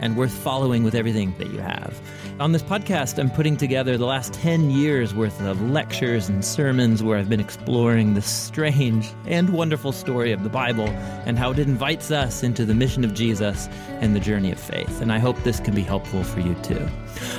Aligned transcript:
and 0.00 0.16
worth 0.16 0.32
following 0.32 0.84
with 0.84 0.94
everything 0.94 1.34
that 1.38 1.50
you 1.50 1.58
have. 1.58 2.00
On 2.40 2.52
this 2.52 2.62
podcast, 2.62 3.18
I'm 3.18 3.30
putting 3.30 3.56
together 3.56 3.96
the 3.96 4.06
last 4.06 4.32
10 4.34 4.70
years 4.70 5.14
worth 5.14 5.40
of 5.42 5.60
lectures 5.70 6.28
and 6.28 6.44
sermons 6.44 7.02
where 7.02 7.16
I've 7.18 7.28
been 7.28 7.40
exploring 7.40 8.14
the 8.14 8.22
strange 8.22 9.08
and 9.26 9.50
wonderful 9.50 9.92
story 9.92 10.32
of 10.32 10.42
the 10.42 10.48
Bible 10.48 10.88
and 11.26 11.38
how 11.38 11.52
it 11.52 11.58
invites 11.58 12.10
us 12.10 12.42
into 12.42 12.64
the 12.64 12.74
mission 12.74 13.04
of 13.04 13.14
Jesus 13.14 13.68
and 14.00 14.16
the 14.16 14.20
journey 14.20 14.50
of 14.50 14.58
faith. 14.58 15.00
And 15.00 15.12
I 15.12 15.18
hope 15.18 15.40
this 15.42 15.60
can 15.60 15.74
be 15.74 15.82
helpful 15.82 16.24
for 16.24 16.40
you 16.40 16.54
too. 16.62 16.88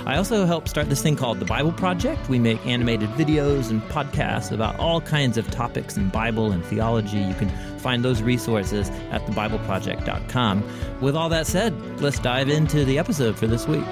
I 0.05 0.17
also 0.17 0.45
help 0.45 0.67
start 0.67 0.89
this 0.89 1.01
thing 1.01 1.15
called 1.15 1.39
the 1.39 1.45
Bible 1.45 1.71
Project. 1.71 2.29
We 2.29 2.39
make 2.39 2.65
animated 2.65 3.09
videos 3.11 3.69
and 3.69 3.81
podcasts 3.83 4.51
about 4.51 4.79
all 4.79 5.01
kinds 5.01 5.37
of 5.37 5.49
topics 5.51 5.97
in 5.97 6.09
Bible 6.09 6.51
and 6.51 6.63
theology. 6.65 7.19
You 7.19 7.33
can 7.35 7.49
find 7.79 8.03
those 8.03 8.21
resources 8.21 8.89
at 9.11 9.21
thebibleproject.com. 9.25 10.63
With 11.01 11.15
all 11.15 11.29
that 11.29 11.47
said, 11.47 11.73
let's 12.01 12.19
dive 12.19 12.49
into 12.49 12.85
the 12.85 12.97
episode 12.97 13.37
for 13.37 13.47
this 13.47 13.67
week. 13.67 13.85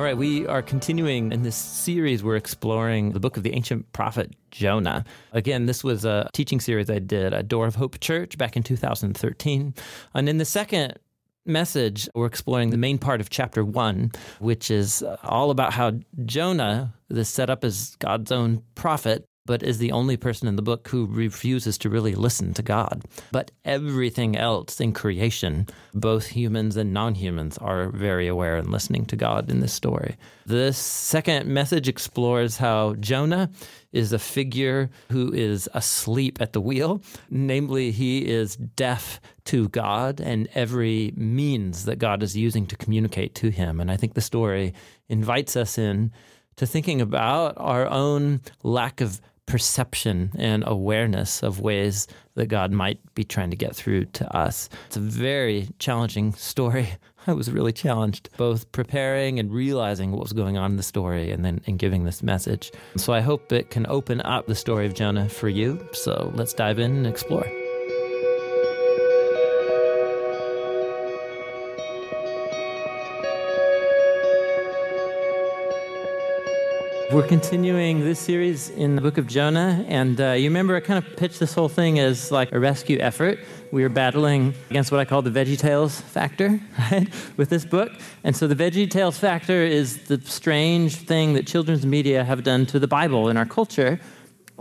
All 0.00 0.06
right, 0.06 0.16
we 0.16 0.46
are 0.46 0.62
continuing 0.62 1.30
in 1.30 1.42
this 1.42 1.54
series. 1.54 2.24
We're 2.24 2.36
exploring 2.36 3.12
the 3.12 3.20
book 3.20 3.36
of 3.36 3.42
the 3.42 3.52
ancient 3.52 3.92
prophet 3.92 4.34
Jonah. 4.50 5.04
Again, 5.32 5.66
this 5.66 5.84
was 5.84 6.06
a 6.06 6.30
teaching 6.32 6.58
series 6.58 6.88
I 6.88 7.00
did 7.00 7.34
at 7.34 7.48
Door 7.48 7.66
of 7.66 7.74
Hope 7.74 8.00
Church 8.00 8.38
back 8.38 8.56
in 8.56 8.62
2013. 8.62 9.74
And 10.14 10.26
in 10.26 10.38
the 10.38 10.46
second 10.46 10.98
message, 11.44 12.08
we're 12.14 12.24
exploring 12.24 12.70
the 12.70 12.78
main 12.78 12.96
part 12.96 13.20
of 13.20 13.28
chapter 13.28 13.62
one, 13.62 14.12
which 14.38 14.70
is 14.70 15.04
all 15.22 15.50
about 15.50 15.74
how 15.74 15.92
Jonah 16.24 16.94
is 17.10 17.28
set 17.28 17.50
up 17.50 17.62
as 17.62 17.94
God's 17.98 18.32
own 18.32 18.62
prophet, 18.76 19.26
but 19.46 19.62
is 19.62 19.78
the 19.78 19.92
only 19.92 20.16
person 20.16 20.48
in 20.48 20.56
the 20.56 20.62
book 20.62 20.88
who 20.88 21.06
refuses 21.06 21.78
to 21.78 21.90
really 21.90 22.14
listen 22.14 22.54
to 22.54 22.62
God. 22.62 23.02
But 23.32 23.50
everything 23.64 24.36
else 24.36 24.80
in 24.80 24.92
creation, 24.92 25.66
both 25.94 26.26
humans 26.26 26.76
and 26.76 26.92
non 26.92 27.14
humans, 27.14 27.58
are 27.58 27.88
very 27.88 28.28
aware 28.28 28.56
and 28.56 28.70
listening 28.70 29.06
to 29.06 29.16
God 29.16 29.50
in 29.50 29.60
this 29.60 29.72
story. 29.72 30.16
This 30.46 30.78
second 30.78 31.46
message 31.46 31.88
explores 31.88 32.58
how 32.58 32.94
Jonah 32.94 33.50
is 33.92 34.12
a 34.12 34.18
figure 34.18 34.90
who 35.10 35.32
is 35.32 35.68
asleep 35.74 36.40
at 36.40 36.52
the 36.52 36.60
wheel. 36.60 37.02
Namely, 37.28 37.90
he 37.90 38.28
is 38.28 38.56
deaf 38.56 39.20
to 39.46 39.68
God 39.68 40.20
and 40.20 40.48
every 40.54 41.12
means 41.16 41.86
that 41.86 41.98
God 41.98 42.22
is 42.22 42.36
using 42.36 42.66
to 42.66 42.76
communicate 42.76 43.34
to 43.36 43.50
him. 43.50 43.80
And 43.80 43.90
I 43.90 43.96
think 43.96 44.14
the 44.14 44.20
story 44.20 44.74
invites 45.08 45.56
us 45.56 45.76
in 45.78 46.12
to 46.56 46.66
thinking 46.66 47.00
about 47.00 47.54
our 47.56 47.86
own 47.86 48.40
lack 48.62 49.00
of 49.00 49.20
perception 49.50 50.30
and 50.38 50.62
awareness 50.66 51.42
of 51.42 51.60
ways 51.60 52.06
that 52.36 52.46
God 52.46 52.70
might 52.70 53.00
be 53.14 53.24
trying 53.24 53.50
to 53.50 53.56
get 53.56 53.74
through 53.74 54.04
to 54.06 54.36
us. 54.36 54.68
It's 54.86 54.96
a 54.96 55.00
very 55.00 55.68
challenging 55.80 56.32
story. 56.34 56.88
I 57.26 57.32
was 57.32 57.50
really 57.50 57.72
challenged 57.72 58.30
both 58.36 58.70
preparing 58.72 59.38
and 59.38 59.52
realizing 59.52 60.12
what 60.12 60.22
was 60.22 60.32
going 60.32 60.56
on 60.56 60.70
in 60.70 60.76
the 60.76 60.82
story 60.82 61.32
and 61.32 61.44
then 61.44 61.60
in 61.66 61.76
giving 61.76 62.04
this 62.04 62.22
message. 62.22 62.70
So 62.96 63.12
I 63.12 63.20
hope 63.20 63.52
it 63.52 63.70
can 63.70 63.86
open 63.88 64.20
up 64.22 64.46
the 64.46 64.54
story 64.54 64.86
of 64.86 64.94
Jonah 64.94 65.28
for 65.28 65.48
you. 65.48 65.86
So 65.92 66.32
let's 66.34 66.54
dive 66.54 66.78
in 66.78 66.92
and 66.92 67.06
explore. 67.06 67.59
We're 77.12 77.26
continuing 77.26 78.04
this 78.04 78.20
series 78.20 78.70
in 78.70 78.94
the 78.94 79.02
book 79.02 79.18
of 79.18 79.26
Jonah, 79.26 79.84
and 79.88 80.20
uh, 80.20 80.30
you 80.30 80.48
remember 80.48 80.76
I 80.76 80.80
kind 80.80 81.04
of 81.04 81.16
pitched 81.16 81.40
this 81.40 81.52
whole 81.52 81.68
thing 81.68 81.98
as 81.98 82.30
like 82.30 82.52
a 82.52 82.60
rescue 82.60 82.98
effort. 83.00 83.40
We 83.72 83.82
were 83.82 83.88
battling 83.88 84.54
against 84.70 84.92
what 84.92 85.00
I 85.00 85.04
call 85.04 85.20
the 85.20 85.30
Veggie 85.30 85.58
Tales 85.58 86.00
factor, 86.00 86.60
right, 86.78 87.08
with 87.36 87.50
this 87.50 87.64
book. 87.64 87.90
And 88.22 88.36
so 88.36 88.46
the 88.46 88.54
Veggie 88.54 88.88
Tales 88.88 89.18
factor 89.18 89.60
is 89.64 90.04
the 90.04 90.20
strange 90.20 90.94
thing 90.94 91.32
that 91.32 91.48
children's 91.48 91.84
media 91.84 92.22
have 92.22 92.44
done 92.44 92.64
to 92.66 92.78
the 92.78 92.86
Bible 92.86 93.28
in 93.28 93.36
our 93.36 93.46
culture, 93.46 93.98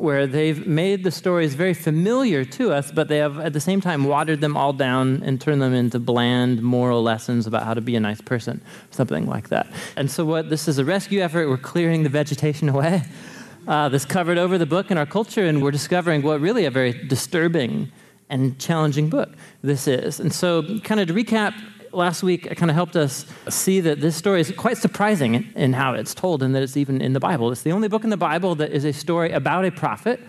where 0.01 0.27
they've 0.27 0.65
made 0.65 1.03
the 1.03 1.11
stories 1.11 1.55
very 1.55 1.73
familiar 1.73 2.45
to 2.45 2.71
us, 2.71 2.91
but 2.91 3.07
they 3.07 3.17
have 3.17 3.39
at 3.39 3.53
the 3.53 3.59
same 3.59 3.81
time 3.81 4.03
watered 4.05 4.41
them 4.41 4.55
all 4.55 4.73
down 4.73 5.21
and 5.23 5.39
turned 5.39 5.61
them 5.61 5.73
into 5.73 5.99
bland 5.99 6.61
moral 6.61 7.03
lessons 7.03 7.47
about 7.47 7.63
how 7.63 7.73
to 7.73 7.81
be 7.81 7.95
a 7.95 7.99
nice 7.99 8.21
person, 8.21 8.61
something 8.91 9.27
like 9.27 9.49
that. 9.49 9.67
And 9.95 10.09
so, 10.09 10.25
what 10.25 10.49
this 10.49 10.67
is 10.67 10.77
a 10.77 10.85
rescue 10.85 11.21
effort. 11.21 11.49
We're 11.49 11.57
clearing 11.57 12.03
the 12.03 12.09
vegetation 12.09 12.69
away. 12.69 13.03
Uh, 13.67 13.89
this 13.89 14.05
covered 14.05 14.37
over 14.37 14.57
the 14.57 14.65
book 14.65 14.89
in 14.89 14.97
our 14.97 15.05
culture, 15.05 15.45
and 15.45 15.61
we're 15.61 15.71
discovering 15.71 16.21
what 16.21 16.41
really 16.41 16.65
a 16.65 16.71
very 16.71 16.93
disturbing 17.07 17.91
and 18.29 18.57
challenging 18.59 19.09
book 19.09 19.29
this 19.61 19.87
is. 19.87 20.19
And 20.19 20.33
so, 20.33 20.79
kind 20.79 20.99
of 20.99 21.07
to 21.07 21.13
recap, 21.13 21.53
last 21.91 22.23
week 22.23 22.55
kind 22.57 22.69
of 22.69 22.75
helped 22.75 22.95
us 22.95 23.25
see 23.49 23.79
that 23.81 24.01
this 24.01 24.15
story 24.15 24.41
is 24.41 24.51
quite 24.51 24.77
surprising 24.77 25.35
in, 25.35 25.51
in, 25.55 25.73
how 25.73 25.93
it's 25.93 26.13
told 26.13 26.43
and 26.43 26.55
that 26.55 26.63
it's 26.63 26.77
even 26.77 27.01
in 27.01 27.13
the 27.13 27.19
Bible. 27.19 27.51
It's 27.51 27.63
the 27.63 27.71
only 27.71 27.87
book 27.87 28.03
in 28.03 28.09
the 28.09 28.17
Bible 28.17 28.55
that 28.55 28.71
is 28.71 28.85
a 28.85 28.93
story 28.93 29.31
about 29.31 29.65
a 29.65 29.71
prophet. 29.71 30.19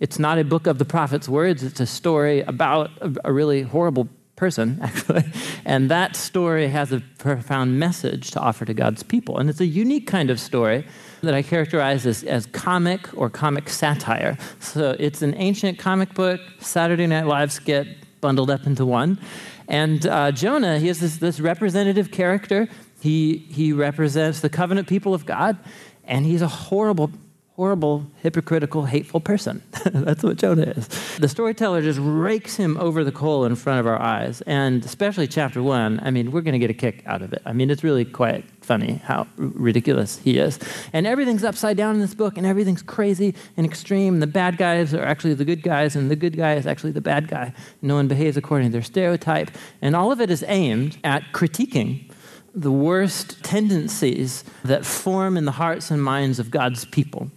It's 0.00 0.18
not 0.18 0.38
a 0.38 0.44
book 0.44 0.66
of 0.66 0.78
the 0.78 0.84
prophet's 0.84 1.28
words, 1.28 1.62
it's 1.62 1.80
a 1.80 1.86
story 1.86 2.40
about 2.42 2.90
a, 3.00 3.12
a 3.24 3.32
really 3.32 3.62
horrible 3.62 4.08
person, 4.36 4.78
actually. 4.82 5.24
And 5.64 5.90
that 5.90 6.16
story 6.16 6.68
has 6.68 6.92
a 6.92 7.00
profound 7.18 7.78
message 7.78 8.30
to 8.30 8.40
offer 8.40 8.64
to 8.64 8.72
God's 8.72 9.02
people. 9.02 9.38
And 9.38 9.50
it's 9.50 9.60
a 9.60 9.66
unique 9.66 10.06
kind 10.06 10.30
of 10.30 10.40
story 10.40 10.86
that 11.22 11.34
I 11.34 11.42
characterize 11.42 12.06
as, 12.06 12.22
as 12.24 12.46
comic 12.46 13.08
or 13.14 13.28
comic 13.28 13.68
satire. 13.68 14.38
So 14.60 14.96
it's 14.98 15.20
an 15.20 15.34
ancient 15.34 15.78
comic 15.78 16.14
book, 16.14 16.40
Saturday 16.60 17.06
Night 17.06 17.26
Live 17.26 17.52
skit 17.52 17.88
bundled 18.20 18.50
up 18.50 18.66
into 18.66 18.86
one. 18.86 19.18
And 19.68 20.06
uh, 20.06 20.32
Jonah, 20.32 20.78
he 20.78 20.88
is 20.88 20.98
this, 20.98 21.18
this 21.18 21.38
representative 21.40 22.10
character. 22.10 22.68
He, 23.00 23.36
he 23.36 23.72
represents 23.72 24.40
the 24.40 24.48
covenant 24.48 24.88
people 24.88 25.14
of 25.14 25.26
God, 25.26 25.58
and 26.04 26.24
he's 26.24 26.42
a 26.42 26.48
horrible, 26.48 27.12
horrible, 27.58 28.06
hypocritical, 28.22 28.84
hateful 28.84 29.18
person. 29.18 29.60
That's 29.84 30.22
what 30.22 30.36
Jonah 30.36 30.74
is. 30.76 30.86
The 31.16 31.28
storyteller 31.28 31.82
just 31.82 31.98
rakes 32.00 32.54
him 32.54 32.76
over 32.76 33.02
the 33.02 33.10
coal 33.10 33.44
in 33.44 33.56
front 33.56 33.80
of 33.80 33.86
our 33.88 34.00
eyes, 34.00 34.42
and 34.42 34.84
especially 34.84 35.26
chapter 35.26 35.60
one, 35.60 35.98
I 36.04 36.12
mean, 36.12 36.30
we're 36.30 36.42
going 36.42 36.52
to 36.52 36.60
get 36.60 36.70
a 36.70 36.74
kick 36.74 37.02
out 37.04 37.20
of 37.20 37.32
it. 37.32 37.42
I 37.44 37.52
mean, 37.52 37.68
it's 37.68 37.82
really 37.82 38.04
quite 38.04 38.44
funny 38.60 39.02
how 39.04 39.26
ridiculous 39.36 40.18
he 40.18 40.38
is. 40.38 40.60
And 40.92 41.04
everything's 41.04 41.42
upside 41.42 41.76
down 41.76 41.96
in 41.96 42.00
this 42.00 42.14
book, 42.14 42.38
and 42.38 42.46
everything's 42.46 42.80
crazy 42.80 43.34
and 43.56 43.66
extreme. 43.66 44.20
The 44.20 44.28
bad 44.28 44.56
guys 44.56 44.94
are 44.94 45.02
actually 45.02 45.34
the 45.34 45.44
good 45.44 45.64
guys, 45.64 45.96
and 45.96 46.12
the 46.12 46.16
good 46.16 46.36
guy 46.36 46.54
is 46.54 46.64
actually 46.64 46.92
the 46.92 47.00
bad 47.00 47.26
guy. 47.26 47.52
No 47.82 47.96
one 47.96 48.06
behaves 48.06 48.36
according 48.36 48.68
to 48.68 48.72
their 48.72 48.82
stereotype. 48.82 49.50
And 49.82 49.96
all 49.96 50.12
of 50.12 50.20
it 50.20 50.30
is 50.30 50.44
aimed 50.46 50.96
at 51.02 51.24
critiquing 51.32 52.08
the 52.54 52.72
worst 52.72 53.42
tendencies 53.44 54.44
that 54.64 54.84
form 54.84 55.36
in 55.36 55.44
the 55.44 55.52
hearts 55.52 55.90
and 55.90 56.02
minds 56.02 56.38
of 56.38 56.50
God's 56.50 56.84
people 56.84 57.30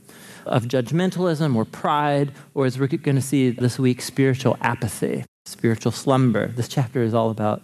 of 0.46 0.66
judgmentalism 0.66 1.56
or 1.56 1.66
pride, 1.66 2.32
or 2.54 2.66
as 2.66 2.80
we're 2.80 2.88
going 2.88 3.16
to 3.16 3.22
see 3.22 3.50
this 3.50 3.80
week, 3.80 4.02
spiritual 4.02 4.58
apathy, 4.62 5.26
spiritual 5.46 5.92
slumber. 5.92 6.48
This 6.48 6.68
chapter 6.68 7.04
is 7.04 7.14
all 7.14 7.30
about 7.30 7.62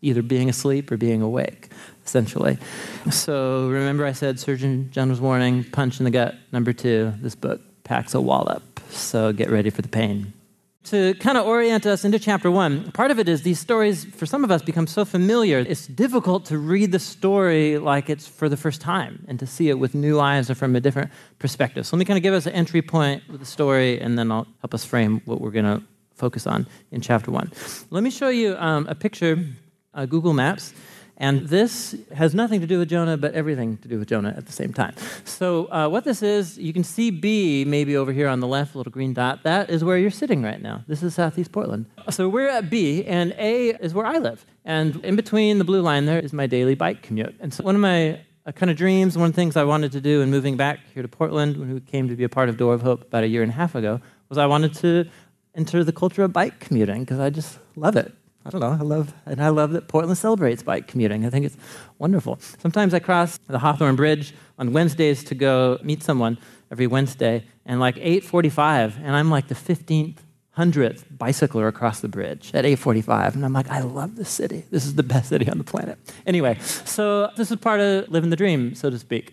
either 0.00 0.22
being 0.22 0.48
asleep 0.48 0.90
or 0.90 0.96
being 0.96 1.22
awake, 1.22 1.70
essentially. 2.04 2.58
So 3.10 3.68
remember, 3.68 4.04
I 4.04 4.12
said 4.12 4.40
Surgeon 4.40 4.90
General's 4.90 5.20
warning, 5.20 5.64
punch 5.64 6.00
in 6.00 6.04
the 6.04 6.10
gut. 6.10 6.34
Number 6.50 6.72
two, 6.72 7.12
this 7.20 7.34
book 7.34 7.60
packs 7.84 8.14
a 8.14 8.20
wallop. 8.20 8.80
So 8.90 9.32
get 9.32 9.50
ready 9.50 9.70
for 9.70 9.82
the 9.82 9.88
pain 9.88 10.32
to 10.84 11.14
kind 11.14 11.38
of 11.38 11.46
orient 11.46 11.86
us 11.86 12.04
into 12.04 12.18
chapter 12.18 12.50
one, 12.50 12.90
part 12.92 13.10
of 13.10 13.18
it 13.18 13.28
is 13.28 13.42
these 13.42 13.60
stories, 13.60 14.04
for 14.04 14.26
some 14.26 14.42
of 14.42 14.50
us, 14.50 14.62
become 14.62 14.86
so 14.86 15.04
familiar, 15.04 15.58
it's 15.58 15.86
difficult 15.86 16.44
to 16.46 16.58
read 16.58 16.90
the 16.90 16.98
story 16.98 17.78
like 17.78 18.10
it's 18.10 18.26
for 18.26 18.48
the 18.48 18.56
first 18.56 18.80
time 18.80 19.24
and 19.28 19.38
to 19.38 19.46
see 19.46 19.68
it 19.68 19.78
with 19.78 19.94
new 19.94 20.18
eyes 20.18 20.50
or 20.50 20.54
from 20.54 20.74
a 20.74 20.80
different 20.80 21.10
perspective. 21.38 21.86
So 21.86 21.96
let 21.96 22.00
me 22.00 22.04
kind 22.04 22.16
of 22.16 22.22
give 22.22 22.34
us 22.34 22.46
an 22.46 22.52
entry 22.52 22.82
point 22.82 23.22
with 23.28 23.40
the 23.40 23.46
story, 23.46 24.00
and 24.00 24.18
then 24.18 24.32
I'll 24.32 24.46
help 24.60 24.74
us 24.74 24.84
frame 24.84 25.22
what 25.24 25.40
we're 25.40 25.52
going 25.52 25.64
to 25.66 25.82
focus 26.14 26.46
on 26.46 26.66
in 26.90 27.00
chapter 27.00 27.30
one. 27.30 27.52
Let 27.90 28.02
me 28.02 28.10
show 28.10 28.28
you 28.28 28.56
um, 28.56 28.86
a 28.88 28.94
picture, 28.94 29.44
uh, 29.94 30.06
Google 30.06 30.32
Maps. 30.32 30.74
And 31.16 31.48
this 31.48 31.94
has 32.14 32.34
nothing 32.34 32.60
to 32.62 32.66
do 32.66 32.78
with 32.78 32.88
Jonah, 32.88 33.16
but 33.16 33.34
everything 33.34 33.76
to 33.78 33.88
do 33.88 33.98
with 33.98 34.08
Jonah 34.08 34.34
at 34.36 34.46
the 34.46 34.52
same 34.52 34.72
time. 34.72 34.94
So, 35.24 35.70
uh, 35.70 35.88
what 35.88 36.04
this 36.04 36.22
is, 36.22 36.58
you 36.58 36.72
can 36.72 36.84
see 36.84 37.10
B 37.10 37.64
maybe 37.64 37.96
over 37.96 38.12
here 38.12 38.28
on 38.28 38.40
the 38.40 38.46
left, 38.46 38.74
a 38.74 38.78
little 38.78 38.90
green 38.90 39.12
dot. 39.14 39.42
That 39.42 39.70
is 39.70 39.84
where 39.84 39.98
you're 39.98 40.10
sitting 40.10 40.42
right 40.42 40.60
now. 40.60 40.84
This 40.88 41.02
is 41.02 41.14
Southeast 41.14 41.52
Portland. 41.52 41.86
So, 42.10 42.28
we're 42.28 42.48
at 42.48 42.70
B, 42.70 43.04
and 43.04 43.34
A 43.38 43.68
is 43.68 43.94
where 43.94 44.06
I 44.06 44.18
live. 44.18 44.44
And 44.64 44.96
in 45.04 45.16
between 45.16 45.58
the 45.58 45.64
blue 45.64 45.82
line 45.82 46.06
there 46.06 46.18
is 46.18 46.32
my 46.32 46.46
daily 46.46 46.74
bike 46.74 47.02
commute. 47.02 47.34
And 47.40 47.52
so, 47.52 47.62
one 47.62 47.74
of 47.74 47.80
my 47.80 48.20
uh, 48.46 48.52
kind 48.52 48.70
of 48.70 48.76
dreams, 48.76 49.16
one 49.16 49.26
of 49.26 49.32
the 49.32 49.36
things 49.36 49.56
I 49.56 49.64
wanted 49.64 49.92
to 49.92 50.00
do 50.00 50.22
in 50.22 50.30
moving 50.30 50.56
back 50.56 50.80
here 50.92 51.02
to 51.02 51.08
Portland 51.08 51.56
when 51.56 51.74
we 51.74 51.80
came 51.80 52.08
to 52.08 52.16
be 52.16 52.24
a 52.24 52.28
part 52.28 52.48
of 52.48 52.56
Door 52.56 52.74
of 52.74 52.82
Hope 52.82 53.02
about 53.02 53.22
a 53.22 53.28
year 53.28 53.42
and 53.42 53.52
a 53.52 53.54
half 53.54 53.74
ago, 53.74 54.00
was 54.28 54.38
I 54.38 54.46
wanted 54.46 54.74
to 54.76 55.08
enter 55.54 55.84
the 55.84 55.92
culture 55.92 56.22
of 56.22 56.32
bike 56.32 56.58
commuting 56.58 57.04
because 57.04 57.20
I 57.20 57.30
just 57.30 57.58
love 57.76 57.96
it. 57.96 58.12
I 58.44 58.50
don't 58.50 58.60
know. 58.60 58.72
I 58.72 58.82
love, 58.82 59.14
and 59.26 59.42
I 59.42 59.48
love 59.48 59.72
that 59.72 59.88
Portland 59.88 60.18
celebrates 60.18 60.62
bike 60.62 60.88
commuting. 60.88 61.24
I 61.24 61.30
think 61.30 61.46
it's 61.46 61.56
wonderful. 61.98 62.38
Sometimes 62.58 62.92
I 62.92 62.98
cross 62.98 63.38
the 63.46 63.58
Hawthorne 63.58 63.96
Bridge 63.96 64.34
on 64.58 64.72
Wednesdays 64.72 65.22
to 65.24 65.34
go 65.34 65.78
meet 65.82 66.02
someone 66.02 66.38
every 66.70 66.86
Wednesday, 66.86 67.44
and 67.66 67.78
like 67.78 67.96
8:45, 67.96 68.98
and 69.02 69.14
I'm 69.14 69.30
like 69.30 69.48
the 69.48 69.54
15th, 69.54 70.16
hundredth 70.52 71.06
bicycler 71.10 71.68
across 71.68 72.00
the 72.00 72.08
bridge 72.08 72.50
at 72.54 72.64
8:45, 72.64 73.34
and 73.34 73.44
I'm 73.44 73.52
like, 73.52 73.70
I 73.70 73.80
love 73.80 74.16
this 74.16 74.28
city. 74.28 74.64
This 74.70 74.84
is 74.84 74.94
the 74.94 75.02
best 75.02 75.28
city 75.28 75.48
on 75.48 75.58
the 75.58 75.64
planet. 75.64 75.98
Anyway, 76.26 76.58
so 76.60 77.30
this 77.36 77.50
is 77.50 77.56
part 77.58 77.80
of 77.80 78.08
living 78.08 78.30
the 78.30 78.36
dream, 78.36 78.74
so 78.74 78.90
to 78.90 78.98
speak. 78.98 79.32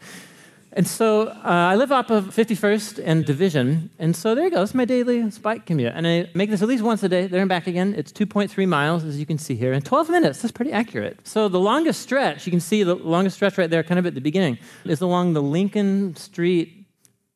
And 0.73 0.87
so 0.87 1.29
uh, 1.29 1.41
I 1.43 1.75
live 1.75 1.91
off 1.91 2.11
of 2.11 2.25
51st 2.25 3.01
and 3.03 3.25
Division, 3.25 3.89
and 3.97 4.15
so 4.15 4.35
there 4.35 4.45
you 4.45 4.51
go. 4.51 4.61
It's 4.61 4.75
my 4.75 4.85
daily 4.85 5.23
bike 5.41 5.65
commute, 5.65 5.93
and 5.95 6.05
I 6.05 6.29
make 6.35 6.51
this 6.51 6.61
at 6.61 6.67
least 6.67 6.83
once 6.83 7.01
a 7.01 7.09
day, 7.09 7.25
there 7.25 7.41
and 7.41 7.49
back 7.49 7.65
again. 7.65 7.95
It's 7.97 8.11
2.3 8.11 8.67
miles, 8.67 9.03
as 9.03 9.19
you 9.19 9.25
can 9.25 9.39
see 9.39 9.55
here, 9.55 9.73
in 9.73 9.81
12 9.81 10.09
minutes. 10.09 10.41
That's 10.41 10.51
pretty 10.51 10.71
accurate. 10.71 11.25
So 11.27 11.47
the 11.47 11.59
longest 11.59 12.01
stretch, 12.01 12.45
you 12.45 12.51
can 12.51 12.59
see 12.59 12.83
the 12.83 12.93
longest 12.93 13.37
stretch 13.37 13.57
right 13.57 13.69
there, 13.69 13.81
kind 13.81 13.97
of 13.97 14.05
at 14.05 14.13
the 14.13 14.21
beginning, 14.21 14.59
is 14.85 15.01
along 15.01 15.33
the 15.33 15.41
Lincoln 15.41 16.15
Street. 16.15 16.85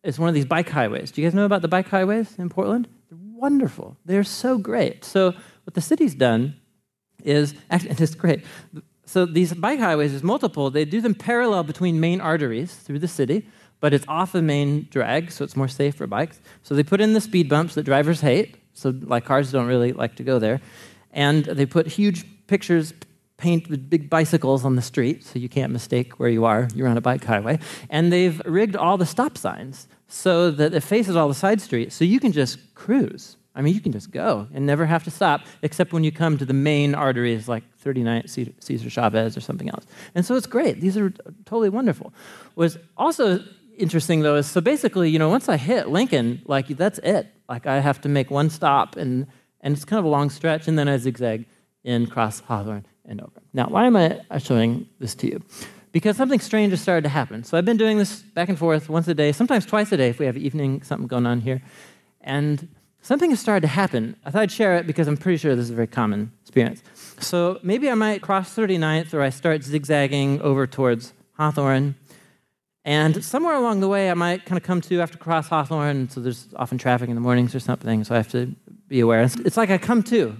It's 0.03 0.19
one 0.19 0.29
of 0.29 0.35
these 0.35 0.45
bike 0.45 0.69
highways. 0.69 1.09
Do 1.09 1.21
you 1.21 1.27
guys 1.27 1.33
know 1.33 1.45
about 1.45 1.63
the 1.63 1.67
bike 1.67 1.87
highways 1.87 2.37
in 2.37 2.49
Portland? 2.49 2.87
They're 3.09 3.17
wonderful. 3.19 3.97
They're 4.05 4.23
so 4.23 4.59
great. 4.59 5.03
So 5.03 5.31
what 5.63 5.73
the 5.73 5.81
city's 5.81 6.13
done 6.13 6.55
is 7.23 7.55
actually, 7.71 7.91
it's 7.97 8.13
great. 8.13 8.43
So 9.13 9.27
these 9.27 9.53
bike 9.53 9.77
highways, 9.77 10.09
there's 10.09 10.23
multiple. 10.23 10.71
They 10.71 10.85
do 10.85 10.99
them 10.99 11.13
parallel 11.13 11.61
between 11.61 11.99
main 11.99 12.19
arteries 12.19 12.73
through 12.73 12.97
the 12.97 13.07
city, 13.07 13.47
but 13.79 13.93
it's 13.93 14.05
off 14.07 14.31
the 14.31 14.41
main 14.41 14.87
drag, 14.89 15.31
so 15.31 15.43
it's 15.43 15.55
more 15.55 15.67
safe 15.67 15.93
for 15.93 16.07
bikes. 16.07 16.41
So 16.63 16.73
they 16.73 16.81
put 16.81 16.99
in 16.99 17.13
the 17.13 17.21
speed 17.21 17.47
bumps 17.47 17.75
that 17.75 17.83
drivers 17.83 18.21
hate, 18.21 18.55
so 18.73 18.91
like 19.03 19.23
cars 19.23 19.51
don't 19.51 19.67
really 19.67 19.93
like 19.93 20.15
to 20.15 20.23
go 20.23 20.39
there, 20.39 20.61
and 21.11 21.45
they 21.45 21.67
put 21.67 21.85
huge 21.85 22.25
pictures 22.47 22.91
paint 23.37 23.69
with 23.69 23.87
big 23.87 24.09
bicycles 24.09 24.65
on 24.65 24.75
the 24.77 24.81
street, 24.81 25.23
so 25.23 25.37
you 25.37 25.47
can't 25.47 25.71
mistake 25.71 26.13
where 26.13 26.29
you 26.29 26.45
are. 26.45 26.67
You're 26.73 26.87
on 26.87 26.97
a 26.97 27.01
bike 27.01 27.23
highway, 27.23 27.59
and 27.91 28.11
they've 28.11 28.41
rigged 28.47 28.75
all 28.75 28.97
the 28.97 29.05
stop 29.05 29.37
signs 29.37 29.87
so 30.07 30.49
that 30.49 30.73
it 30.73 30.81
faces 30.81 31.15
all 31.15 31.27
the 31.27 31.35
side 31.35 31.61
streets, 31.61 31.95
so 31.95 32.03
you 32.03 32.19
can 32.19 32.31
just 32.31 32.57
cruise. 32.73 33.37
I 33.55 33.61
mean, 33.61 33.75
you 33.75 33.81
can 33.81 33.91
just 33.91 34.11
go 34.11 34.47
and 34.53 34.65
never 34.65 34.85
have 34.85 35.03
to 35.03 35.11
stop, 35.11 35.41
except 35.61 35.93
when 35.93 36.03
you 36.03 36.11
come 36.11 36.37
to 36.37 36.45
the 36.45 36.53
main 36.53 36.95
arteries 36.95 37.47
like 37.47 37.63
39 37.77 38.27
Cesar 38.27 38.89
Chavez 38.89 39.37
or 39.37 39.41
something 39.41 39.69
else. 39.69 39.85
And 40.15 40.25
so 40.25 40.35
it's 40.35 40.47
great. 40.47 40.81
These 40.81 40.97
are 40.97 41.11
totally 41.45 41.69
wonderful. 41.69 42.13
What's 42.55 42.77
also 42.97 43.43
interesting 43.77 44.21
though 44.21 44.35
is 44.35 44.47
so 44.47 44.61
basically, 44.61 45.09
you 45.09 45.19
know, 45.19 45.29
once 45.29 45.49
I 45.49 45.57
hit 45.57 45.89
Lincoln, 45.89 46.41
like 46.45 46.67
that's 46.67 46.99
it. 46.99 47.27
Like 47.47 47.67
I 47.67 47.79
have 47.79 48.01
to 48.01 48.09
make 48.09 48.31
one 48.31 48.49
stop 48.49 48.95
and 48.95 49.27
and 49.63 49.75
it's 49.75 49.85
kind 49.85 49.97
of 49.97 50.05
a 50.05 50.09
long 50.09 50.29
stretch, 50.29 50.67
and 50.67 50.77
then 50.77 50.87
I 50.89 50.97
zigzag 50.97 51.45
in 51.83 52.05
cross 52.07 52.41
Hawthorne 52.41 52.85
and 53.05 53.21
over. 53.21 53.41
Now, 53.53 53.67
why 53.67 53.85
am 53.85 53.95
I 53.95 54.19
showing 54.37 54.87
this 54.99 55.15
to 55.15 55.27
you? 55.27 55.41
Because 55.93 56.17
something 56.17 56.39
strange 56.39 56.71
has 56.71 56.81
started 56.81 57.03
to 57.03 57.09
happen. 57.09 57.43
So 57.43 57.57
I've 57.57 57.65
been 57.65 57.77
doing 57.77 57.97
this 57.97 58.21
back 58.21 58.49
and 58.49 58.59
forth 58.59 58.89
once 58.89 59.07
a 59.07 59.13
day, 59.13 59.31
sometimes 59.31 59.65
twice 59.65 59.91
a 59.91 59.97
day 59.97 60.09
if 60.09 60.19
we 60.19 60.25
have 60.25 60.37
evening 60.37 60.81
something 60.83 61.07
going 61.07 61.25
on 61.25 61.39
here. 61.39 61.61
And 62.21 62.67
something 63.03 63.29
has 63.29 63.39
started 63.39 63.61
to 63.61 63.67
happen. 63.67 64.15
I 64.25 64.31
thought 64.31 64.41
I'd 64.41 64.51
share 64.51 64.75
it 64.77 64.87
because 64.87 65.07
I'm 65.07 65.17
pretty 65.17 65.37
sure 65.37 65.55
this 65.55 65.65
is 65.65 65.71
a 65.71 65.75
very 65.75 65.87
common 65.87 66.31
experience. 66.41 66.81
So 67.19 67.59
maybe 67.61 67.89
I 67.89 67.93
might 67.93 68.21
cross 68.21 68.55
39th 68.55 69.13
or 69.13 69.21
I 69.21 69.29
start 69.29 69.61
zigzagging 69.63 70.41
over 70.41 70.65
towards 70.65 71.13
Hawthorne. 71.33 71.95
And 72.85 73.23
somewhere 73.23 73.55
along 73.55 73.79
the 73.79 73.87
way, 73.87 74.09
I 74.09 74.13
might 74.13 74.45
kind 74.45 74.57
of 74.57 74.63
come 74.63 74.81
to 74.81 75.01
after 75.01 75.17
cross 75.17 75.47
Hawthorne. 75.47 76.09
So 76.09 76.19
there's 76.19 76.47
often 76.55 76.77
traffic 76.77 77.09
in 77.09 77.15
the 77.15 77.21
mornings 77.21 77.53
or 77.53 77.59
something. 77.59 78.03
So 78.03 78.15
I 78.15 78.17
have 78.17 78.31
to 78.31 78.55
be 78.87 78.99
aware. 78.99 79.21
It's 79.21 79.57
like 79.57 79.69
I 79.69 79.77
come 79.77 80.01
to 80.03 80.35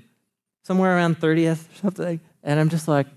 somewhere 0.63 0.95
around 0.95 1.19
30th 1.19 1.71
or 1.71 1.75
something. 1.75 2.19
And 2.43 2.59
I'm 2.59 2.69
just 2.69 2.87
like, 2.87 3.07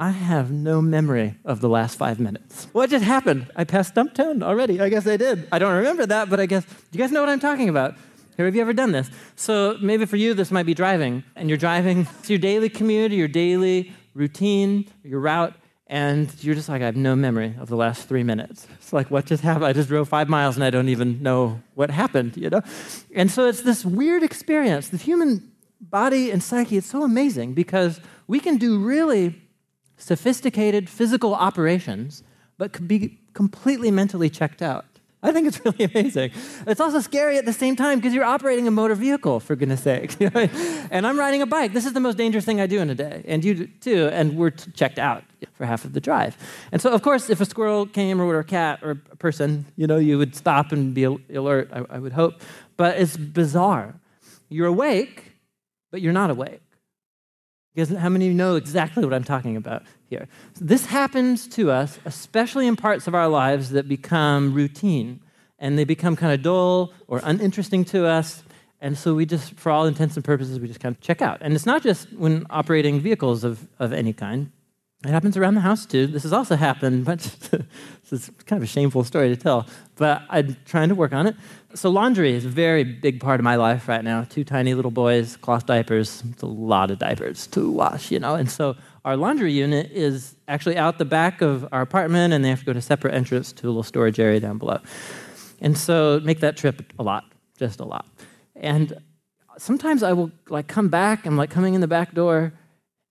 I 0.00 0.10
have 0.10 0.52
no 0.52 0.80
memory 0.80 1.34
of 1.44 1.60
the 1.60 1.68
last 1.68 1.98
five 1.98 2.20
minutes. 2.20 2.68
What 2.70 2.90
just 2.90 3.04
happened? 3.04 3.50
I 3.56 3.64
passed 3.64 3.96
Stumptown 3.96 4.44
already. 4.44 4.80
I 4.80 4.88
guess 4.88 5.08
I 5.08 5.16
did. 5.16 5.48
I 5.50 5.58
don't 5.58 5.74
remember 5.74 6.06
that, 6.06 6.30
but 6.30 6.38
I 6.38 6.46
guess, 6.46 6.64
do 6.64 6.72
you 6.92 7.00
guys 7.00 7.10
know 7.10 7.20
what 7.20 7.28
I'm 7.28 7.40
talking 7.40 7.68
about? 7.68 7.96
Have 8.46 8.54
you 8.54 8.60
ever 8.60 8.72
done 8.72 8.92
this? 8.92 9.10
So 9.34 9.76
maybe 9.80 10.06
for 10.06 10.16
you, 10.16 10.32
this 10.32 10.52
might 10.52 10.66
be 10.66 10.74
driving, 10.74 11.24
and 11.34 11.48
you're 11.48 11.58
driving, 11.58 12.06
it's 12.20 12.30
your 12.30 12.38
daily 12.38 12.68
commute, 12.68 13.10
your 13.10 13.26
daily 13.26 13.92
routine, 14.14 14.88
your 15.02 15.18
route, 15.18 15.54
and 15.88 16.32
you're 16.44 16.54
just 16.54 16.68
like, 16.68 16.80
I 16.80 16.84
have 16.84 16.96
no 16.96 17.16
memory 17.16 17.56
of 17.58 17.68
the 17.68 17.76
last 17.76 18.08
three 18.08 18.22
minutes. 18.22 18.68
It's 18.74 18.92
like, 18.92 19.10
what 19.10 19.24
just 19.24 19.42
happened? 19.42 19.64
I 19.64 19.72
just 19.72 19.88
drove 19.88 20.08
five 20.08 20.28
miles 20.28 20.54
and 20.54 20.62
I 20.62 20.70
don't 20.70 20.88
even 20.88 21.22
know 21.22 21.60
what 21.74 21.90
happened, 21.90 22.36
you 22.36 22.48
know? 22.50 22.60
And 23.14 23.30
so 23.30 23.48
it's 23.48 23.62
this 23.62 23.84
weird 23.84 24.22
experience. 24.22 24.88
The 24.88 24.98
human 24.98 25.50
body 25.80 26.30
and 26.30 26.42
psyche, 26.42 26.76
it's 26.76 26.86
so 26.86 27.02
amazing 27.02 27.54
because 27.54 28.00
we 28.26 28.38
can 28.38 28.58
do 28.58 28.78
really 28.78 29.40
sophisticated 29.96 30.88
physical 30.88 31.34
operations, 31.34 32.22
but 32.56 32.86
be 32.86 33.18
completely 33.32 33.90
mentally 33.90 34.30
checked 34.30 34.62
out. 34.62 34.84
I 35.22 35.32
think 35.32 35.48
it's 35.48 35.60
really 35.64 35.84
amazing. 35.84 36.30
It's 36.66 36.80
also 36.80 37.00
scary 37.00 37.38
at 37.38 37.44
the 37.44 37.52
same 37.52 37.76
time 37.76 37.98
because 37.98 38.14
you're 38.14 38.24
operating 38.24 38.68
a 38.68 38.70
motor 38.70 38.94
vehicle, 38.94 39.40
for 39.40 39.56
goodness 39.56 39.82
sake. 39.82 40.16
and 40.20 41.06
I'm 41.06 41.18
riding 41.18 41.42
a 41.42 41.46
bike. 41.46 41.72
This 41.72 41.86
is 41.86 41.92
the 41.92 42.00
most 42.00 42.16
dangerous 42.16 42.44
thing 42.44 42.60
I 42.60 42.66
do 42.66 42.80
in 42.80 42.90
a 42.90 42.94
day, 42.94 43.24
and 43.26 43.44
you 43.44 43.66
too, 43.66 44.08
and 44.12 44.36
we're 44.36 44.50
checked 44.50 44.98
out 44.98 45.24
for 45.54 45.66
half 45.66 45.84
of 45.84 45.92
the 45.92 46.00
drive. 46.00 46.36
And 46.72 46.80
so, 46.80 46.92
of 46.92 47.02
course, 47.02 47.30
if 47.30 47.40
a 47.40 47.44
squirrel 47.44 47.86
came 47.86 48.20
or 48.20 48.38
a 48.38 48.44
cat 48.44 48.80
or 48.82 48.92
a 49.10 49.16
person, 49.16 49.66
you 49.76 49.86
know, 49.86 49.98
you 49.98 50.18
would 50.18 50.36
stop 50.36 50.72
and 50.72 50.94
be 50.94 51.04
alert, 51.04 51.70
I, 51.72 51.84
I 51.90 51.98
would 51.98 52.12
hope. 52.12 52.40
But 52.76 52.98
it's 52.98 53.16
bizarre. 53.16 53.94
You're 54.48 54.66
awake, 54.66 55.32
but 55.90 56.00
you're 56.00 56.12
not 56.12 56.30
awake. 56.30 56.62
Because 57.74 57.96
how 57.96 58.08
many 58.08 58.26
of 58.26 58.32
you 58.32 58.36
know 58.36 58.56
exactly 58.56 59.04
what 59.04 59.14
I'm 59.14 59.24
talking 59.24 59.56
about 59.56 59.82
here? 60.08 60.28
This 60.60 60.86
happens 60.86 61.46
to 61.48 61.70
us, 61.70 61.98
especially 62.04 62.66
in 62.66 62.76
parts 62.76 63.06
of 63.06 63.14
our 63.14 63.28
lives 63.28 63.70
that 63.70 63.88
become 63.88 64.54
routine 64.54 65.20
and 65.58 65.78
they 65.78 65.84
become 65.84 66.16
kind 66.16 66.32
of 66.32 66.42
dull 66.42 66.92
or 67.06 67.20
uninteresting 67.24 67.84
to 67.86 68.06
us. 68.06 68.42
And 68.80 68.96
so 68.96 69.14
we 69.14 69.26
just, 69.26 69.54
for 69.54 69.72
all 69.72 69.86
intents 69.86 70.16
and 70.16 70.24
purposes, 70.24 70.60
we 70.60 70.68
just 70.68 70.80
kind 70.80 70.94
of 70.94 71.00
check 71.00 71.20
out. 71.20 71.38
And 71.40 71.54
it's 71.54 71.66
not 71.66 71.82
just 71.82 72.12
when 72.12 72.46
operating 72.50 73.00
vehicles 73.00 73.42
of, 73.44 73.66
of 73.78 73.92
any 73.92 74.12
kind. 74.12 74.52
It 75.04 75.10
happens 75.10 75.36
around 75.36 75.54
the 75.54 75.60
house 75.60 75.86
too. 75.86 76.08
This 76.08 76.24
has 76.24 76.32
also 76.32 76.56
happened, 76.56 77.04
but 77.04 77.20
is 78.12 78.30
kind 78.46 78.60
of 78.60 78.68
a 78.68 78.70
shameful 78.70 79.04
story 79.04 79.28
to 79.28 79.36
tell, 79.36 79.66
but 79.96 80.22
I'm 80.28 80.56
trying 80.64 80.88
to 80.88 80.94
work 80.94 81.12
on 81.12 81.26
it. 81.26 81.36
So, 81.74 81.90
laundry 81.90 82.32
is 82.34 82.44
a 82.44 82.48
very 82.48 82.82
big 82.82 83.20
part 83.20 83.38
of 83.38 83.44
my 83.44 83.56
life 83.56 83.86
right 83.86 84.02
now. 84.02 84.24
Two 84.24 84.42
tiny 84.42 84.74
little 84.74 84.90
boys, 84.90 85.36
cloth 85.36 85.66
diapers. 85.66 86.24
It's 86.32 86.42
a 86.42 86.46
lot 86.46 86.90
of 86.90 86.98
diapers 86.98 87.46
to 87.48 87.70
wash, 87.70 88.10
you 88.10 88.18
know. 88.18 88.34
And 88.34 88.50
so, 88.50 88.74
our 89.04 89.16
laundry 89.16 89.52
unit 89.52 89.90
is 89.92 90.36
actually 90.48 90.76
out 90.76 90.98
the 90.98 91.04
back 91.04 91.40
of 91.40 91.66
our 91.72 91.82
apartment, 91.82 92.32
and 92.32 92.44
they 92.44 92.48
have 92.48 92.60
to 92.60 92.66
go 92.66 92.72
to 92.72 92.78
a 92.78 92.82
separate 92.82 93.14
entrance 93.14 93.52
to 93.52 93.66
a 93.66 93.68
little 93.68 93.82
storage 93.82 94.20
area 94.20 94.40
down 94.40 94.58
below. 94.58 94.80
And 95.60 95.76
so, 95.76 96.20
make 96.22 96.40
that 96.40 96.56
trip 96.56 96.92
a 96.98 97.02
lot, 97.02 97.24
just 97.58 97.80
a 97.80 97.84
lot. 97.84 98.06
And 98.54 98.94
sometimes 99.58 100.02
I 100.02 100.12
will 100.12 100.30
like 100.48 100.68
come 100.68 100.88
back. 100.88 101.26
I'm 101.26 101.36
like 101.36 101.50
coming 101.50 101.74
in 101.74 101.80
the 101.80 101.88
back 101.88 102.14
door 102.14 102.52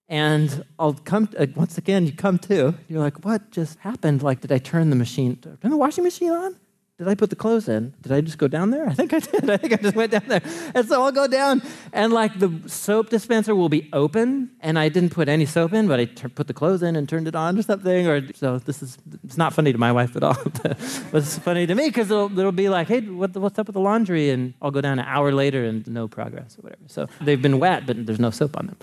and 0.08 0.64
I'll 0.78 0.94
come, 0.94 1.28
uh, 1.38 1.46
once 1.54 1.76
again, 1.76 2.06
you 2.06 2.12
come 2.12 2.38
to, 2.40 2.74
you're 2.88 3.00
like, 3.00 3.24
what 3.24 3.50
just 3.50 3.78
happened? 3.80 4.22
Like, 4.22 4.40
did 4.40 4.50
I 4.50 4.58
turn 4.58 4.88
the 4.90 4.96
machine, 4.96 5.36
turn 5.36 5.70
the 5.70 5.76
washing 5.76 6.04
machine 6.04 6.30
on? 6.30 6.56
Did 6.98 7.06
I 7.06 7.14
put 7.14 7.30
the 7.30 7.36
clothes 7.36 7.68
in? 7.68 7.94
Did 8.02 8.10
I 8.10 8.20
just 8.20 8.38
go 8.38 8.48
down 8.48 8.70
there? 8.70 8.88
I 8.88 8.92
think 8.92 9.12
I 9.12 9.18
did. 9.32 9.48
I 9.48 9.56
think 9.56 9.72
I 9.72 9.76
just 9.76 9.94
went 9.94 10.10
down 10.10 10.24
there. 10.26 10.42
And 10.74 10.86
so 10.88 11.04
I'll 11.04 11.12
go 11.12 11.28
down, 11.28 11.62
and 11.92 12.12
like 12.12 12.36
the 12.40 12.60
soap 12.66 13.08
dispenser 13.08 13.54
will 13.54 13.68
be 13.68 13.88
open, 13.92 14.50
and 14.60 14.76
I 14.76 14.88
didn't 14.88 15.10
put 15.10 15.28
any 15.28 15.46
soap 15.46 15.74
in, 15.74 15.86
but 15.86 16.00
I 16.00 16.06
t- 16.06 16.26
put 16.26 16.48
the 16.48 16.54
clothes 16.54 16.82
in 16.82 16.96
and 16.96 17.08
turned 17.08 17.28
it 17.28 17.36
on 17.36 17.56
or 17.56 17.62
something. 17.62 18.08
Or 18.08 18.32
so 18.32 18.58
this 18.58 18.82
is 18.82 18.98
it's 19.22 19.36
not 19.36 19.54
funny 19.54 19.72
to 19.72 19.78
my 19.78 19.92
wife 19.92 20.16
at 20.16 20.24
all, 20.24 20.36
but 20.62 20.76
it's 21.14 21.38
funny 21.38 21.68
to 21.68 21.74
me 21.76 21.86
because 21.86 22.10
it'll, 22.10 22.36
it'll 22.36 22.50
be 22.50 22.68
like, 22.68 22.88
hey, 22.88 23.00
what, 23.02 23.36
what's 23.36 23.60
up 23.60 23.68
with 23.68 23.74
the 23.74 23.80
laundry? 23.80 24.30
And 24.30 24.54
I'll 24.60 24.72
go 24.72 24.80
down 24.80 24.98
an 24.98 25.04
hour 25.04 25.30
later 25.30 25.64
and 25.64 25.86
no 25.86 26.08
progress 26.08 26.58
or 26.58 26.62
whatever. 26.62 26.82
So 26.88 27.06
they've 27.20 27.40
been 27.40 27.60
wet, 27.60 27.86
but 27.86 28.06
there's 28.06 28.18
no 28.18 28.30
soap 28.30 28.56
on 28.56 28.66
them. 28.66 28.76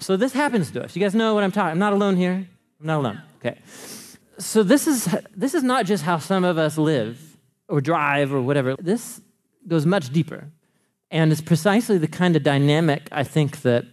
So 0.00 0.16
this 0.16 0.32
happens 0.32 0.72
to 0.72 0.82
us. 0.82 0.96
You 0.96 1.00
guys 1.00 1.14
know 1.14 1.32
what 1.34 1.44
I'm 1.44 1.52
talking. 1.52 1.70
I'm 1.70 1.78
not 1.78 1.92
alone 1.92 2.16
here. 2.16 2.44
I'm 2.80 2.86
not 2.86 2.98
alone. 2.98 3.22
Okay. 3.36 3.60
So 4.38 4.64
this 4.64 4.88
is 4.88 5.16
this 5.36 5.54
is 5.54 5.62
not 5.62 5.86
just 5.86 6.02
how 6.02 6.18
some 6.18 6.42
of 6.42 6.58
us 6.58 6.76
live 6.76 7.31
or 7.68 7.80
drive 7.80 8.32
or 8.32 8.40
whatever. 8.40 8.76
This 8.78 9.20
goes 9.66 9.86
much 9.86 10.10
deeper. 10.10 10.48
And 11.10 11.30
it's 11.30 11.40
precisely 11.40 11.98
the 11.98 12.08
kind 12.08 12.36
of 12.36 12.42
dynamic 12.42 13.08
I 13.12 13.22
think 13.24 13.62
that 13.62 13.84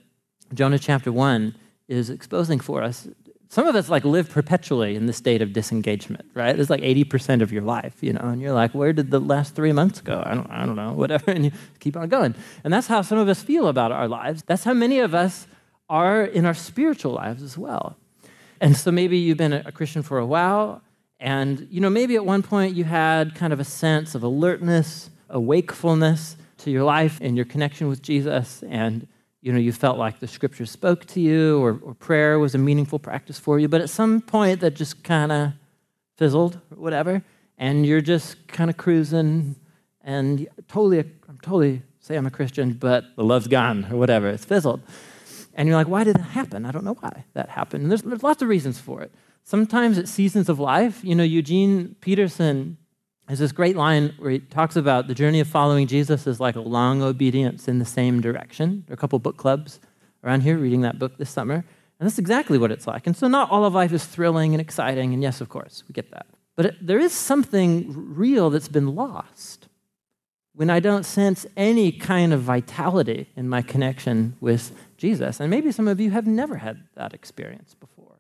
Jonah 0.54 0.80
chapter 0.80 1.12
1 1.12 1.56
is 1.88 2.10
exposing 2.10 2.60
for 2.60 2.82
us. 2.82 3.08
Some 3.50 3.68
of 3.68 3.76
us 3.76 3.90
like 3.90 4.06
live 4.06 4.30
perpetually 4.30 4.96
in 4.96 5.06
the 5.08 5.14
state 5.14 5.42
of 5.42 5.54
disengagement, 5.54 6.26
right? 6.34 6.58
It's 6.58 6.70
like 6.70 6.82
80% 6.82 7.42
of 7.42 7.52
your 7.52 7.64
life, 7.64 7.98
you 8.02 8.14
know, 8.14 8.22
and 8.22 8.42
you're 8.42 8.54
like, 8.54 8.74
where 8.74 8.94
did 8.94 9.12
the 9.12 9.20
last 9.20 9.56
three 9.56 9.72
months 9.72 10.02
go? 10.02 10.22
I 10.26 10.36
don't, 10.36 10.50
I 10.50 10.66
don't 10.66 10.76
know, 10.76 10.94
whatever, 10.96 11.32
and 11.32 11.46
you 11.46 11.52
keep 11.80 11.98
on 11.98 12.10
going. 12.10 12.36
And 12.64 12.72
that's 12.72 12.88
how 12.88 13.02
some 13.02 13.18
of 13.18 13.28
us 13.28 13.42
feel 13.42 13.68
about 13.68 13.92
our 13.92 14.08
lives. 14.08 14.44
That's 14.46 14.64
how 14.64 14.74
many 14.74 15.00
of 15.00 15.16
us 15.16 15.48
are 15.90 16.24
in 16.24 16.46
our 16.46 16.54
spiritual 16.54 17.14
lives 17.14 17.42
as 17.42 17.58
well. 17.58 17.98
And 18.62 18.78
so 18.78 18.92
maybe 18.92 19.18
you've 19.18 19.38
been 19.38 19.54
a 19.54 19.72
Christian 19.72 20.04
for 20.04 20.20
a 20.20 20.26
while, 20.26 20.82
and, 21.20 21.68
you 21.70 21.82
know, 21.82 21.90
maybe 21.90 22.16
at 22.16 22.26
one 22.26 22.44
point 22.44 22.76
you 22.76 22.84
had 22.86 23.36
kind 23.36 23.52
of 23.52 23.60
a 23.60 23.66
sense 23.66 24.16
of 24.16 24.24
alertness, 24.24 25.10
a 25.30 25.40
wakefulness, 25.40 26.38
to 26.60 26.72
your 26.72 26.84
life 26.84 27.20
and 27.22 27.36
your 27.36 27.46
connection 27.46 27.88
with 27.88 28.02
Jesus, 28.02 28.64
and 28.64 29.08
you 29.42 29.52
know 29.52 29.60
you 29.60 29.72
felt 29.72 29.98
like 29.98 30.20
the 30.20 30.28
scripture 30.28 30.66
spoke 30.66 31.06
to 31.06 31.20
you, 31.20 31.62
or, 31.64 31.80
or 31.82 31.94
prayer 31.94 32.38
was 32.38 32.54
a 32.54 32.58
meaningful 32.58 33.00
practice 33.00 33.40
for 33.40 33.60
you. 33.60 33.68
But 33.68 33.82
at 33.82 33.90
some 33.90 34.22
point, 34.22 34.60
that 34.60 34.76
just 34.76 35.04
kind 35.04 35.32
of 35.32 35.54
fizzled, 36.18 36.60
or 36.72 36.78
whatever, 36.78 37.24
and 37.58 37.86
you're 37.86 38.02
just 38.02 38.48
kind 38.48 38.70
of 38.70 38.78
cruising, 38.78 39.56
and 40.02 40.48
totally, 40.68 41.00
I'm 41.00 41.40
totally 41.42 41.82
say 42.00 42.16
I'm 42.16 42.26
a 42.26 42.32
Christian, 42.32 42.74
but 42.74 43.16
the 43.16 43.24
love's 43.24 43.48
gone, 43.48 43.88
or 43.92 43.98
whatever. 43.98 44.28
It's 44.30 44.46
fizzled. 44.46 44.82
And 45.54 45.68
you're 45.68 45.78
like, 45.78 45.88
why 45.88 46.04
did 46.04 46.16
that 46.16 46.22
happen? 46.22 46.66
I 46.66 46.72
don't 46.72 46.86
know 46.86 46.96
why 47.00 47.26
that 47.34 47.50
happened. 47.50 47.84
And 47.84 47.92
there's, 47.92 48.02
there's 48.02 48.24
lots 48.24 48.42
of 48.42 48.48
reasons 48.48 48.80
for 48.80 49.02
it. 49.02 49.12
Sometimes 49.50 49.98
it's 49.98 50.12
seasons 50.12 50.48
of 50.48 50.60
life. 50.60 51.04
You 51.04 51.16
know, 51.16 51.24
Eugene 51.24 51.96
Peterson 52.02 52.78
has 53.28 53.40
this 53.40 53.52
great 53.52 53.76
line 53.76 54.14
where 54.20 54.30
he 54.30 54.38
talks 54.38 54.76
about 54.76 55.08
the 55.08 55.16
journey 55.16 55.40
of 55.40 55.48
following 55.48 55.88
Jesus 55.88 56.28
is 56.28 56.40
like 56.40 56.56
a 56.56 56.60
long 56.60 57.02
obedience 57.02 57.68
in 57.68 57.80
the 57.80 57.86
same 57.86 58.22
direction. 58.22 58.84
There 58.86 58.94
are 58.94 58.94
a 58.94 58.98
couple 58.98 59.18
book 59.18 59.38
clubs 59.38 59.80
around 60.24 60.42
here 60.42 60.56
reading 60.56 60.82
that 60.82 61.00
book 61.00 61.18
this 61.18 61.32
summer. 61.32 61.56
And 61.56 62.08
that's 62.08 62.20
exactly 62.20 62.60
what 62.60 62.72
it's 62.72 62.86
like. 62.86 63.08
And 63.08 63.18
so, 63.18 63.28
not 63.28 63.50
all 63.50 63.66
of 63.66 63.74
life 63.74 63.92
is 63.92 64.06
thrilling 64.06 64.54
and 64.54 64.62
exciting. 64.62 65.16
And 65.16 65.24
yes, 65.24 65.42
of 65.42 65.50
course, 65.50 65.84
we 65.88 65.94
get 65.94 66.12
that. 66.12 66.28
But 66.56 66.68
it, 66.68 66.76
there 66.80 67.00
is 67.00 67.12
something 67.12 67.92
real 68.14 68.52
that's 68.52 68.68
been 68.68 68.94
lost 68.94 69.68
when 70.54 70.70
I 70.70 70.80
don't 70.80 71.08
sense 71.08 71.48
any 71.58 71.92
kind 71.92 72.34
of 72.34 72.42
vitality 72.42 73.32
in 73.36 73.50
my 73.50 73.64
connection 73.64 74.38
with 74.42 74.76
Jesus. 74.98 75.40
And 75.40 75.50
maybe 75.50 75.72
some 75.72 75.88
of 75.88 76.00
you 76.00 76.12
have 76.12 76.28
never 76.28 76.58
had 76.58 76.84
that 76.96 77.16
experience 77.16 77.74
before. 77.74 78.19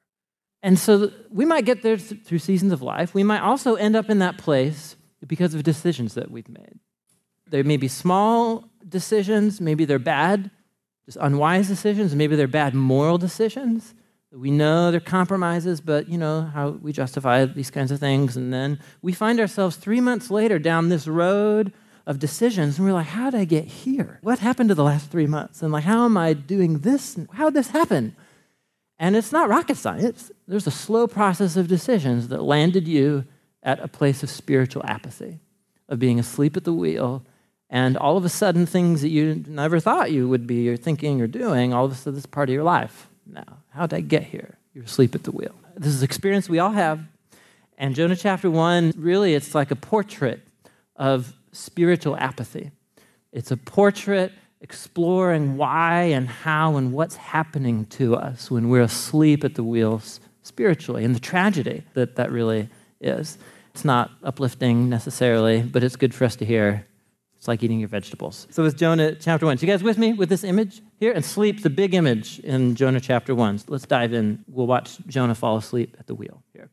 And 0.61 0.77
so 0.77 1.11
we 1.29 1.45
might 1.45 1.65
get 1.65 1.81
there 1.83 1.97
through 1.97 2.39
seasons 2.39 2.73
of 2.73 2.81
life. 2.81 3.13
We 3.13 3.23
might 3.23 3.41
also 3.41 3.75
end 3.75 3.95
up 3.95 4.09
in 4.09 4.19
that 4.19 4.37
place 4.37 4.95
because 5.25 5.53
of 5.53 5.63
decisions 5.63 6.15
that 6.15 6.31
we've 6.31 6.49
made. 6.49 6.79
They 7.47 7.63
may 7.63 7.77
be 7.77 7.87
small 7.87 8.65
decisions, 8.87 9.59
maybe 9.59 9.85
they're 9.85 9.99
bad, 9.99 10.51
just 11.05 11.17
unwise 11.19 11.67
decisions, 11.67 12.15
maybe 12.15 12.35
they're 12.35 12.47
bad 12.47 12.75
moral 12.75 13.17
decisions. 13.17 13.95
We 14.31 14.51
know 14.51 14.91
they're 14.91 14.99
compromises, 14.99 15.81
but 15.81 16.07
you 16.07 16.17
know 16.17 16.41
how 16.53 16.69
we 16.69 16.93
justify 16.93 17.45
these 17.45 17.71
kinds 17.71 17.91
of 17.91 17.99
things. 17.99 18.37
And 18.37 18.53
then 18.53 18.79
we 19.01 19.11
find 19.11 19.39
ourselves 19.39 19.75
three 19.75 20.01
months 20.01 20.29
later 20.29 20.59
down 20.59 20.89
this 20.89 21.07
road 21.07 21.73
of 22.05 22.19
decisions, 22.19 22.77
and 22.77 22.87
we're 22.87 22.93
like, 22.93 23.07
how 23.07 23.31
did 23.31 23.39
I 23.39 23.45
get 23.45 23.65
here? 23.65 24.19
What 24.21 24.39
happened 24.39 24.69
to 24.69 24.75
the 24.75 24.83
last 24.83 25.09
three 25.09 25.27
months? 25.27 25.61
And 25.63 25.71
like, 25.71 25.83
how 25.83 26.05
am 26.05 26.17
I 26.17 26.33
doing 26.33 26.79
this? 26.79 27.17
How 27.33 27.45
did 27.45 27.55
this 27.55 27.69
happen? 27.69 28.15
And 28.99 29.15
it's 29.15 29.31
not 29.31 29.49
rocket 29.49 29.77
science. 29.77 30.29
There's 30.47 30.67
a 30.67 30.71
slow 30.71 31.07
process 31.07 31.55
of 31.55 31.67
decisions 31.67 32.27
that 32.27 32.43
landed 32.43 32.87
you 32.87 33.23
at 33.63 33.79
a 33.79 33.87
place 33.87 34.23
of 34.23 34.29
spiritual 34.29 34.83
apathy, 34.85 35.39
of 35.87 35.99
being 35.99 36.19
asleep 36.19 36.57
at 36.57 36.65
the 36.65 36.73
wheel, 36.73 37.23
and 37.69 37.95
all 37.97 38.17
of 38.17 38.25
a 38.25 38.29
sudden, 38.29 38.65
things 38.65 39.01
that 39.01 39.09
you 39.09 39.43
never 39.47 39.79
thought 39.79 40.11
you 40.11 40.27
would 40.27 40.47
be 40.47 40.67
or 40.69 40.75
thinking 40.75 41.21
or 41.21 41.27
doing, 41.27 41.71
all 41.71 41.85
of 41.85 41.91
a 41.91 41.95
sudden, 41.95 42.17
it's 42.17 42.25
part 42.25 42.49
of 42.49 42.53
your 42.53 42.63
life 42.63 43.07
now. 43.27 43.59
How 43.69 43.85
did 43.85 43.95
I 43.95 44.01
get 44.01 44.23
here? 44.23 44.57
You're 44.73 44.85
asleep 44.85 45.13
at 45.13 45.23
the 45.23 45.31
wheel. 45.31 45.53
This 45.77 45.93
is 45.93 46.01
an 46.01 46.05
experience 46.05 46.49
we 46.49 46.59
all 46.59 46.71
have. 46.71 46.99
And 47.77 47.95
Jonah 47.95 48.15
chapter 48.15 48.49
1, 48.49 48.93
really, 48.97 49.35
it's 49.35 49.53
like 49.53 49.71
a 49.71 49.75
portrait 49.75 50.41
of 50.95 51.33
spiritual 51.51 52.17
apathy. 52.17 52.71
It's 53.31 53.51
a 53.51 53.57
portrait 53.57 54.33
exploring 54.61 55.57
why 55.57 56.03
and 56.03 56.27
how 56.27 56.75
and 56.75 56.91
what's 56.91 57.15
happening 57.15 57.85
to 57.85 58.15
us 58.15 58.51
when 58.51 58.69
we're 58.69 58.81
asleep 58.81 59.43
at 59.43 59.55
the 59.55 59.63
wheels 59.63 60.19
spiritually 60.43 61.05
and 61.05 61.15
the 61.15 61.19
tragedy 61.19 61.83
that 61.93 62.15
that 62.15 62.31
really 62.31 62.69
is. 62.99 63.37
It's 63.73 63.85
not 63.85 64.11
uplifting 64.23 64.89
necessarily, 64.89 65.61
but 65.61 65.83
it's 65.83 65.95
good 65.95 66.13
for 66.13 66.25
us 66.25 66.35
to 66.37 66.45
hear. 66.45 66.85
It's 67.37 67.47
like 67.47 67.63
eating 67.63 67.79
your 67.79 67.87
vegetables. 67.87 68.47
So 68.49 68.65
it's 68.65 68.75
Jonah 68.75 69.15
chapter 69.15 69.45
1. 69.45 69.59
So 69.59 69.65
you 69.65 69.71
guys 69.71 69.81
with 69.81 69.97
me 69.97 70.11
with 70.11 70.27
this 70.27 70.43
image 70.43 70.81
here? 70.99 71.13
And 71.13 71.23
sleep, 71.23 71.63
the 71.63 71.69
big 71.69 71.93
image 71.93 72.39
in 72.39 72.75
Jonah 72.75 72.99
chapter 72.99 73.33
1. 73.33 73.59
So 73.59 73.65
let's 73.69 73.85
dive 73.85 74.11
in. 74.11 74.43
We'll 74.49 74.67
watch 74.67 74.97
Jonah 75.07 75.35
fall 75.35 75.55
asleep 75.55 75.95
at 75.97 76.07
the 76.07 76.15
wheel 76.15 76.43
here. 76.51 76.69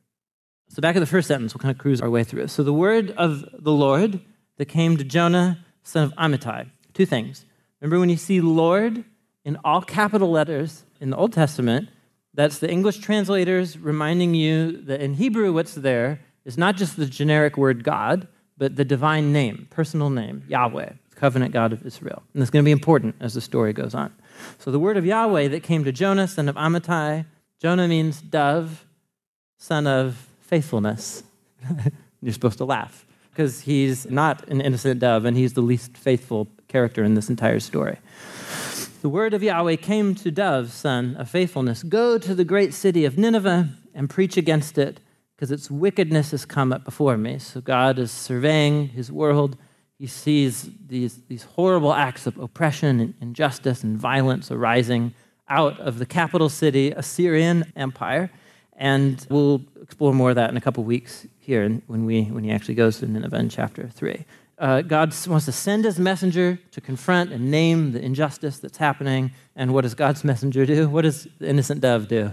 So 0.69 0.83
back 0.83 0.97
at 0.97 1.00
the 1.00 1.07
first 1.07 1.28
sentence, 1.28 1.55
we'll 1.55 1.62
kind 1.62 1.71
of 1.71 1.78
cruise 1.78 2.00
our 2.00 2.11
way 2.11 2.25
through 2.25 2.43
it. 2.43 2.49
So 2.49 2.64
the 2.64 2.73
word 2.73 3.12
of 3.12 3.45
the 3.57 3.71
Lord 3.71 4.21
that 4.57 4.64
came 4.64 4.97
to 4.97 5.05
Jonah, 5.05 5.64
son 5.85 6.02
of 6.02 6.14
Amittai. 6.14 6.69
Two 6.93 7.07
things. 7.07 7.45
Remember 7.80 8.00
when 8.00 8.09
you 8.09 8.16
see 8.16 8.40
Lord 8.40 9.04
in 9.45 9.56
all 9.64 9.83
capital 9.83 10.30
letters 10.30 10.85
in 11.00 11.11
the 11.11 11.16
Old 11.16 11.33
Testament, 11.33 11.88
that's 12.35 12.59
the 12.59 12.71
English 12.71 12.99
translators 12.99 13.78
reminding 13.78 14.35
you 14.35 14.83
that 14.83 15.00
in 15.00 15.14
Hebrew, 15.14 15.52
what's 15.52 15.75
there 15.75 16.21
is 16.45 16.59
not 16.59 16.76
just 16.76 16.97
the 16.97 17.06
generic 17.06 17.56
word 17.56 17.85
God, 17.85 18.28
but 18.56 18.76
the 18.76 18.85
divine 18.85 19.33
name, 19.33 19.66
personal 19.71 20.11
name, 20.11 20.45
Yahweh, 20.49 20.92
covenant 21.14 21.52
God 21.52 21.73
of 21.73 21.85
Israel. 21.85 22.23
And 22.33 22.42
it's 22.42 22.50
going 22.50 22.64
to 22.64 22.66
be 22.66 22.73
important 22.73 23.16
as 23.21 23.35
the 23.35 23.40
story 23.40 23.73
goes 23.73 23.95
on. 23.95 24.14
So 24.59 24.71
the 24.71 24.78
word 24.78 24.97
of 24.97 25.04
Yahweh 25.04 25.49
that 25.49 25.62
came 25.62 25.85
to 25.85 25.92
Jonah, 25.92 26.28
son 26.28 26.49
of 26.49 26.56
Amittai, 26.56 27.26
Jonah 27.61 27.88
means 27.88 28.21
dove, 28.21 28.87
son 29.59 29.87
of 29.87 30.28
faithfulness. 30.40 31.23
You're 32.23 32.33
supposed 32.33 32.59
to 32.59 32.64
laugh 32.64 33.06
because 33.30 33.62
he's 33.62 34.11
not 34.11 34.49
an 34.49 34.61
innocent 34.61 35.00
dove 35.00 35.25
and 35.25 35.37
he's 35.37 35.52
the 35.52 35.62
least 35.62 35.97
faithful 35.97 36.49
character 36.68 37.04
in 37.04 37.14
this 37.14 37.28
entire 37.28 37.61
story. 37.61 37.99
The 39.02 39.08
word 39.08 39.35
of 39.35 39.42
Yahweh 39.42 39.76
came 39.76 40.14
to 40.16 40.30
Dove, 40.30 40.73
son 40.73 41.14
of 41.16 41.30
faithfulness 41.30 41.82
Go 41.82 42.18
to 42.18 42.35
the 42.35 42.44
great 42.44 42.75
city 42.75 43.04
of 43.04 43.16
Nineveh 43.16 43.68
and 43.94 44.11
preach 44.11 44.37
against 44.37 44.78
it, 44.78 45.00
because 45.37 45.50
its 45.50 45.70
wickedness 45.70 46.30
has 46.30 46.44
come 46.44 46.73
up 46.73 46.85
before 46.85 47.16
me. 47.16 47.38
So 47.38 47.61
God 47.61 47.99
is 47.99 48.11
surveying 48.11 48.88
his 48.88 49.12
world. 49.12 49.56
He 49.99 50.06
sees 50.06 50.68
these, 50.87 51.23
these 51.28 51.44
horrible 51.44 51.92
acts 51.92 52.26
of 52.26 52.38
oppression 52.38 53.00
and 53.00 53.14
injustice 53.20 53.82
and 53.82 53.96
violence 53.96 54.50
arising 54.50 55.14
out 55.49 55.78
of 55.78 55.99
the 55.99 56.06
capital 56.06 56.49
city, 56.49 56.90
Assyrian 56.90 57.73
Empire. 57.76 58.30
And 58.76 59.25
we'll 59.30 59.62
explore 59.80 60.12
more 60.12 60.30
of 60.30 60.37
that 60.37 60.50
in 60.50 60.56
a 60.56 60.61
couple 60.61 60.85
weeks 60.85 61.26
here 61.38 61.80
when, 61.87 62.06
we, 62.06 62.25
when 62.25 62.44
he 62.44 62.50
actually 62.50 62.75
goes 62.75 62.99
to 62.99 63.06
Nineveh 63.06 63.38
in 63.38 63.49
chapter 63.50 63.88
3 63.88 64.25
uh, 64.58 64.82
God 64.82 65.14
wants 65.26 65.44
to 65.46 65.52
send 65.52 65.84
his 65.84 65.98
messenger 65.98 66.58
to 66.70 66.80
confront 66.80 67.32
and 67.32 67.50
name 67.50 67.92
the 67.92 68.02
injustice 68.02 68.58
that's 68.58 68.78
happening. 68.78 69.32
And 69.54 69.75
what 69.75 69.82
does 69.82 69.94
God's 69.94 70.25
messenger 70.25 70.64
do? 70.64 70.88
What 70.88 71.02
does 71.02 71.28
the 71.38 71.48
innocent 71.48 71.82
dove 71.82 72.08
do? 72.08 72.32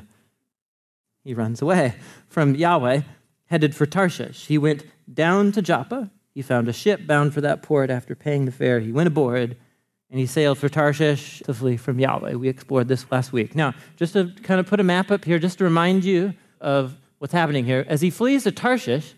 He 1.24 1.34
runs 1.34 1.62
away 1.62 1.96
from 2.28 2.56
Yahweh, 2.56 3.02
headed 3.48 3.76
for 3.76 3.86
Tarshish. 3.86 4.48
He 4.48 4.58
went 4.58 4.86
down 5.14 5.52
to 5.54 5.62
Joppa. 5.62 6.12
He 6.34 6.42
found 6.42 6.68
a 6.68 6.74
ship 6.74 7.06
bound 7.06 7.34
for 7.34 7.42
that 7.42 7.62
port 7.62 7.90
after 7.90 8.16
paying 8.16 8.46
the 8.46 8.52
fare. 8.52 8.80
He 8.80 8.92
went 8.92 9.08
aboard 9.08 9.58
and 10.10 10.20
he 10.20 10.26
sailed 10.26 10.58
for 10.60 10.70
Tarshish 10.70 11.40
to 11.46 11.54
flee 11.54 11.76
from 11.76 12.00
Yahweh. 12.00 12.34
We 12.34 12.48
explored 12.48 12.88
this 12.88 13.12
last 13.12 13.34
week. 13.34 13.56
Now, 13.56 13.74
just 13.96 14.14
to 14.14 14.32
kind 14.44 14.60
of 14.60 14.68
put 14.68 14.80
a 14.80 14.84
map 14.84 15.12
up 15.12 15.26
here, 15.26 15.40
just 15.40 15.58
to 15.58 15.64
remind 15.64 16.06
you 16.06 16.34
of 16.62 16.96
what's 17.18 17.34
happening 17.34 17.66
here, 17.66 17.86
as 17.88 18.02
he 18.02 18.10
flees 18.10 18.44
to 18.44 18.52
Tarshish, 18.52 19.16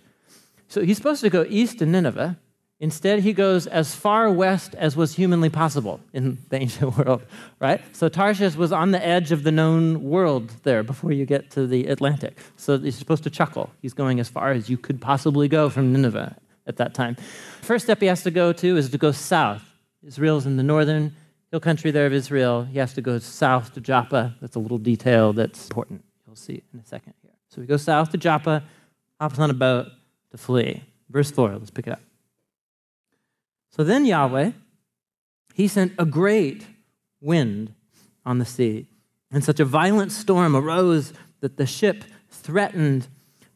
so 0.67 0.81
he's 0.81 0.97
supposed 0.97 1.21
to 1.21 1.29
go 1.29 1.45
east 1.47 1.79
to 1.79 1.85
Nineveh. 1.85 2.37
Instead, 2.79 3.19
he 3.19 3.31
goes 3.31 3.67
as 3.67 3.95
far 3.95 4.29
west 4.29 4.75
as 4.75 4.97
was 4.97 5.15
humanly 5.15 5.49
possible 5.49 6.01
in 6.11 6.37
the 6.49 6.61
ancient 6.61 6.97
world, 6.97 7.23
right? 7.59 7.81
So 7.95 8.09
Tarshish 8.09 8.55
was 8.55 8.73
on 8.73 8.91
the 8.91 9.05
edge 9.05 9.31
of 9.31 9.43
the 9.43 9.51
known 9.51 10.03
world 10.03 10.51
there 10.63 10.83
before 10.83 11.13
you 11.13 11.25
get 11.25 11.49
to 11.51 11.67
the 11.67 11.87
Atlantic. 11.87 12.37
So 12.57 12.75
you're 12.75 12.91
supposed 12.91 13.23
to 13.23 13.29
chuckle. 13.29 13.69
He's 13.81 13.93
going 13.93 14.19
as 14.19 14.27
far 14.27 14.51
as 14.51 14.69
you 14.69 14.77
could 14.77 14.99
possibly 14.99 15.47
go 15.47 15.69
from 15.69 15.93
Nineveh 15.93 16.35
at 16.67 16.75
that 16.77 16.93
time. 16.93 17.15
First 17.61 17.85
step 17.85 18.01
he 18.01 18.07
has 18.07 18.23
to 18.23 18.31
go 18.31 18.51
to 18.51 18.77
is 18.77 18.89
to 18.89 18.97
go 18.97 19.13
south. 19.13 19.63
Israel's 20.03 20.45
in 20.45 20.57
the 20.57 20.63
northern 20.63 21.15
hill 21.51 21.61
country 21.61 21.91
there 21.91 22.05
of 22.05 22.13
Israel. 22.13 22.63
He 22.63 22.77
has 22.79 22.93
to 22.95 23.01
go 23.01 23.19
south 23.19 23.73
to 23.75 23.81
Joppa. 23.81 24.35
That's 24.41 24.55
a 24.57 24.59
little 24.59 24.77
detail 24.77 25.31
that's 25.31 25.69
important. 25.69 26.03
You'll 26.27 26.35
see 26.35 26.61
in 26.73 26.79
a 26.79 26.85
second 26.85 27.13
here. 27.21 27.31
So 27.47 27.61
he 27.61 27.67
goes 27.67 27.83
south 27.83 28.11
to 28.11 28.17
Joppa, 28.17 28.63
hops 29.21 29.39
on 29.39 29.49
a 29.49 29.53
boat 29.53 29.87
to 30.31 30.37
flee. 30.37 30.83
Verse 31.09 31.31
4, 31.31 31.57
let's 31.57 31.71
pick 31.71 31.87
it 31.87 31.93
up. 31.93 32.01
So 33.75 33.83
then 33.83 34.05
Yahweh, 34.05 34.51
he 35.53 35.67
sent 35.67 35.91
a 35.99 36.05
great 36.05 36.65
wind 37.19 37.73
on 38.25 38.37
the 38.39 38.45
sea, 38.45 38.87
and 39.29 39.43
such 39.43 39.59
a 39.59 39.65
violent 39.65 40.13
storm 40.13 40.55
arose 40.55 41.11
that 41.41 41.57
the 41.57 41.65
ship 41.65 42.05
threatened 42.29 43.07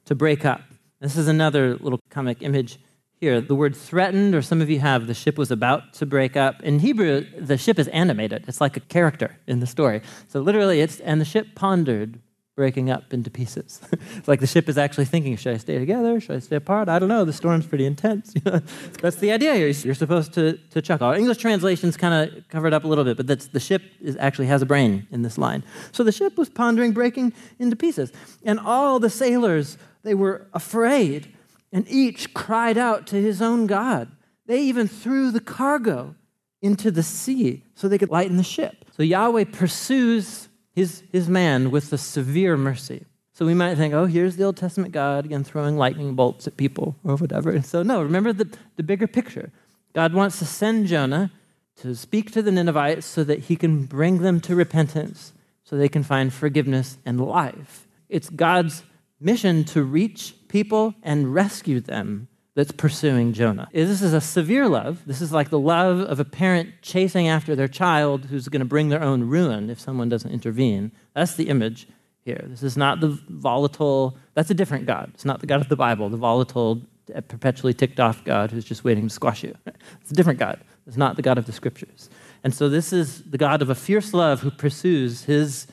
to 0.03 0.15
break 0.15 0.43
up. 0.43 0.61
This 0.99 1.15
is 1.15 1.29
another 1.29 1.77
little 1.77 2.01
comic 2.09 2.41
image 2.41 2.79
here. 3.13 3.39
The 3.39 3.55
word 3.55 3.73
threatened, 3.73 4.35
or 4.35 4.41
some 4.41 4.59
of 4.61 4.69
you 4.69 4.79
have, 4.79 5.07
the 5.07 5.13
ship 5.13 5.38
was 5.38 5.51
about 5.51 5.93
to 5.93 6.05
break 6.05 6.35
up. 6.35 6.61
In 6.63 6.79
Hebrew, 6.79 7.25
the 7.39 7.57
ship 7.57 7.79
is 7.79 7.88
animated. 7.88 8.43
It's 8.45 8.59
like 8.59 8.75
a 8.75 8.81
character 8.81 9.38
in 9.47 9.61
the 9.61 9.67
story. 9.67 10.01
So 10.27 10.41
literally, 10.41 10.81
it's, 10.81 10.99
and 10.99 11.21
the 11.21 11.25
ship 11.25 11.55
pondered 11.55 12.19
breaking 12.59 12.91
up 12.91 13.13
into 13.13 13.31
pieces. 13.31 13.79
it's 14.17 14.27
like 14.27 14.41
the 14.41 14.45
ship 14.45 14.67
is 14.67 14.77
actually 14.77 15.05
thinking, 15.05 15.37
should 15.37 15.53
I 15.53 15.57
stay 15.57 15.79
together? 15.79 16.19
Should 16.19 16.35
I 16.35 16.39
stay 16.39 16.57
apart? 16.57 16.89
I 16.89 16.99
don't 16.99 17.07
know. 17.07 17.23
The 17.23 17.31
storm's 17.31 17.65
pretty 17.65 17.85
intense. 17.85 18.33
that's 19.01 19.15
the 19.15 19.31
idea. 19.31 19.55
You're 19.55 19.95
supposed 19.95 20.33
to, 20.33 20.57
to 20.71 20.81
chuckle. 20.81 21.09
English 21.13 21.37
translations 21.37 21.95
kind 21.95 22.13
of 22.13 22.43
cover 22.49 22.67
it 22.67 22.73
up 22.73 22.83
a 22.83 22.87
little 22.87 23.05
bit, 23.05 23.15
but 23.15 23.27
that's, 23.27 23.47
the 23.47 23.61
ship 23.61 23.81
is, 24.01 24.17
actually 24.17 24.47
has 24.47 24.61
a 24.61 24.65
brain 24.65 25.07
in 25.09 25.21
this 25.21 25.37
line. 25.37 25.63
So 25.93 26.03
the 26.03 26.11
ship 26.11 26.37
was 26.37 26.49
pondering 26.49 26.91
breaking 26.91 27.31
into 27.59 27.77
pieces. 27.77 28.11
And 28.43 28.59
all 28.59 28.99
the 28.99 29.09
sailors, 29.09 29.77
they 30.03 30.13
were 30.13 30.45
afraid, 30.53 31.33
and 31.71 31.87
each 31.87 32.33
cried 32.33 32.77
out 32.77 33.07
to 33.07 33.21
his 33.21 33.41
own 33.41 33.67
God. 33.67 34.11
They 34.47 34.59
even 34.63 34.89
threw 34.89 35.31
the 35.31 35.39
cargo 35.39 36.13
into 36.61 36.91
the 36.91 37.03
sea 37.03 37.63
so 37.73 37.87
they 37.87 37.97
could 37.97 38.09
lighten 38.09 38.35
the 38.35 38.43
ship. 38.43 38.83
So 38.97 39.01
Yahweh 39.01 39.45
pursues 39.45 40.48
his, 40.71 41.03
his 41.11 41.27
man 41.27 41.71
with 41.71 41.91
a 41.91 41.97
severe 41.97 42.57
mercy. 42.57 43.05
So 43.33 43.45
we 43.45 43.53
might 43.53 43.75
think, 43.75 43.93
oh, 43.93 44.05
here's 44.05 44.35
the 44.35 44.43
Old 44.43 44.57
Testament 44.57 44.91
God 44.93 45.25
again 45.25 45.43
throwing 45.43 45.77
lightning 45.77 46.15
bolts 46.15 46.47
at 46.47 46.57
people 46.57 46.95
or 47.03 47.15
whatever. 47.15 47.51
And 47.51 47.65
so, 47.65 47.83
no, 47.83 48.01
remember 48.01 48.33
the, 48.33 48.49
the 48.75 48.83
bigger 48.83 49.07
picture. 49.07 49.51
God 49.93 50.13
wants 50.13 50.39
to 50.39 50.45
send 50.45 50.88
Jonah 50.88 51.31
to 51.77 51.95
speak 51.95 52.31
to 52.31 52.41
the 52.41 52.51
Ninevites 52.51 53.05
so 53.05 53.23
that 53.23 53.39
he 53.39 53.55
can 53.55 53.85
bring 53.85 54.19
them 54.19 54.39
to 54.41 54.55
repentance, 54.55 55.33
so 55.63 55.77
they 55.77 55.89
can 55.89 56.03
find 56.03 56.33
forgiveness 56.33 56.97
and 57.05 57.21
life. 57.21 57.88
It's 58.09 58.29
God's 58.29 58.83
mission 59.19 59.63
to 59.65 59.83
reach 59.83 60.35
people 60.47 60.95
and 61.03 61.33
rescue 61.33 61.79
them 61.79 62.28
that's 62.59 62.73
pursuing 62.73 63.31
Jonah. 63.31 63.69
This 63.71 64.01
is 64.01 64.13
a 64.13 64.19
severe 64.19 64.67
love. 64.67 65.01
This 65.05 65.21
is 65.21 65.31
like 65.31 65.49
the 65.49 65.57
love 65.57 66.01
of 66.01 66.19
a 66.19 66.25
parent 66.25 66.73
chasing 66.81 67.29
after 67.29 67.55
their 67.55 67.69
child 67.69 68.25
who's 68.25 68.49
going 68.49 68.59
to 68.59 68.65
bring 68.65 68.89
their 68.89 69.01
own 69.01 69.23
ruin 69.23 69.69
if 69.69 69.79
someone 69.79 70.09
doesn't 70.09 70.29
intervene. 70.29 70.91
That's 71.13 71.35
the 71.35 71.47
image 71.47 71.87
here. 72.25 72.43
This 72.49 72.61
is 72.61 72.75
not 72.75 72.99
the 72.99 73.17
volatile, 73.29 74.17
that's 74.33 74.49
a 74.49 74.53
different 74.53 74.87
God. 74.87 75.09
It's 75.13 75.23
not 75.23 75.39
the 75.39 75.47
God 75.47 75.61
of 75.61 75.69
the 75.69 75.77
Bible, 75.77 76.09
the 76.09 76.17
volatile, 76.17 76.81
perpetually 77.29 77.73
ticked 77.73 77.97
off 77.97 78.25
God 78.25 78.51
who's 78.51 78.65
just 78.65 78.83
waiting 78.83 79.07
to 79.07 79.13
squash 79.13 79.41
you. 79.41 79.55
It's 80.01 80.11
a 80.11 80.13
different 80.13 80.39
God. 80.39 80.59
It's 80.85 80.97
not 80.97 81.15
the 81.15 81.21
God 81.21 81.37
of 81.37 81.45
the 81.45 81.53
scriptures. 81.53 82.09
And 82.43 82.53
so 82.53 82.67
this 82.67 82.91
is 82.91 83.23
the 83.23 83.37
God 83.37 83.61
of 83.61 83.69
a 83.69 83.75
fierce 83.75 84.13
love 84.13 84.41
who 84.41 84.51
pursues 84.51 85.23
his, 85.23 85.65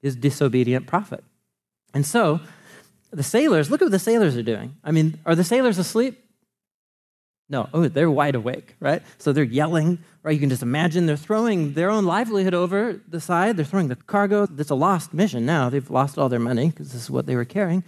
his 0.00 0.16
disobedient 0.16 0.88
prophet. 0.88 1.22
And 1.94 2.04
so 2.04 2.40
the 3.12 3.22
sailors, 3.22 3.70
look 3.70 3.80
at 3.80 3.84
what 3.84 3.92
the 3.92 4.00
sailors 4.00 4.36
are 4.36 4.42
doing. 4.42 4.74
I 4.82 4.90
mean, 4.90 5.20
are 5.24 5.36
the 5.36 5.44
sailors 5.44 5.78
asleep? 5.78 6.18
No, 7.52 7.68
oh, 7.74 7.86
they're 7.86 8.10
wide 8.10 8.34
awake, 8.34 8.76
right? 8.80 9.02
So 9.18 9.34
they're 9.34 9.44
yelling, 9.44 9.98
right? 10.22 10.32
You 10.32 10.40
can 10.40 10.48
just 10.48 10.62
imagine 10.62 11.04
they're 11.04 11.18
throwing 11.18 11.74
their 11.74 11.90
own 11.90 12.06
livelihood 12.06 12.54
over 12.54 12.98
the 13.06 13.20
side. 13.20 13.58
They're 13.58 13.66
throwing 13.66 13.88
the 13.88 13.96
cargo. 13.96 14.46
That's 14.46 14.70
a 14.70 14.74
lost 14.74 15.12
mission 15.12 15.44
now. 15.44 15.68
They've 15.68 15.90
lost 15.90 16.16
all 16.16 16.30
their 16.30 16.40
money 16.40 16.70
because 16.70 16.92
this 16.92 17.02
is 17.02 17.10
what 17.10 17.26
they 17.26 17.36
were 17.36 17.44
carrying. 17.44 17.84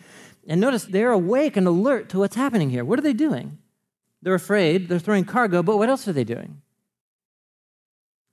And 0.47 0.61
notice 0.61 0.85
they're 0.85 1.13
awake 1.13 1.57
and 1.57 1.67
alert 1.67 2.11
to 2.11 2.19
what's 2.19 2.37
happening 2.37 2.69
here. 2.69 2.85
What 2.85 2.99
are 2.99 3.03
they 3.03 3.15
doing? 3.15 3.57
They're 4.21 4.35
afraid. 4.35 4.91
They're 4.91 4.99
throwing 4.99 5.25
cargo, 5.25 5.63
but 5.63 5.79
what 5.79 5.89
else 5.89 6.07
are 6.09 6.13
they 6.13 6.25
doing? 6.25 6.61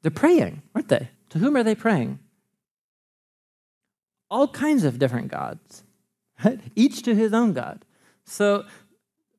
They're 0.01 0.11
praying, 0.11 0.63
aren't 0.75 0.89
they? 0.89 1.11
To 1.29 1.39
whom 1.39 1.55
are 1.55 1.63
they 1.63 1.75
praying? 1.75 2.19
All 4.29 4.49
kinds 4.49 4.83
of 4.83 4.99
different 4.99 5.29
gods, 5.29 5.85
right? 6.43 6.59
each 6.75 7.03
to 7.03 7.15
his 7.15 7.31
own 7.33 7.53
God. 7.53 7.85
So 8.25 8.65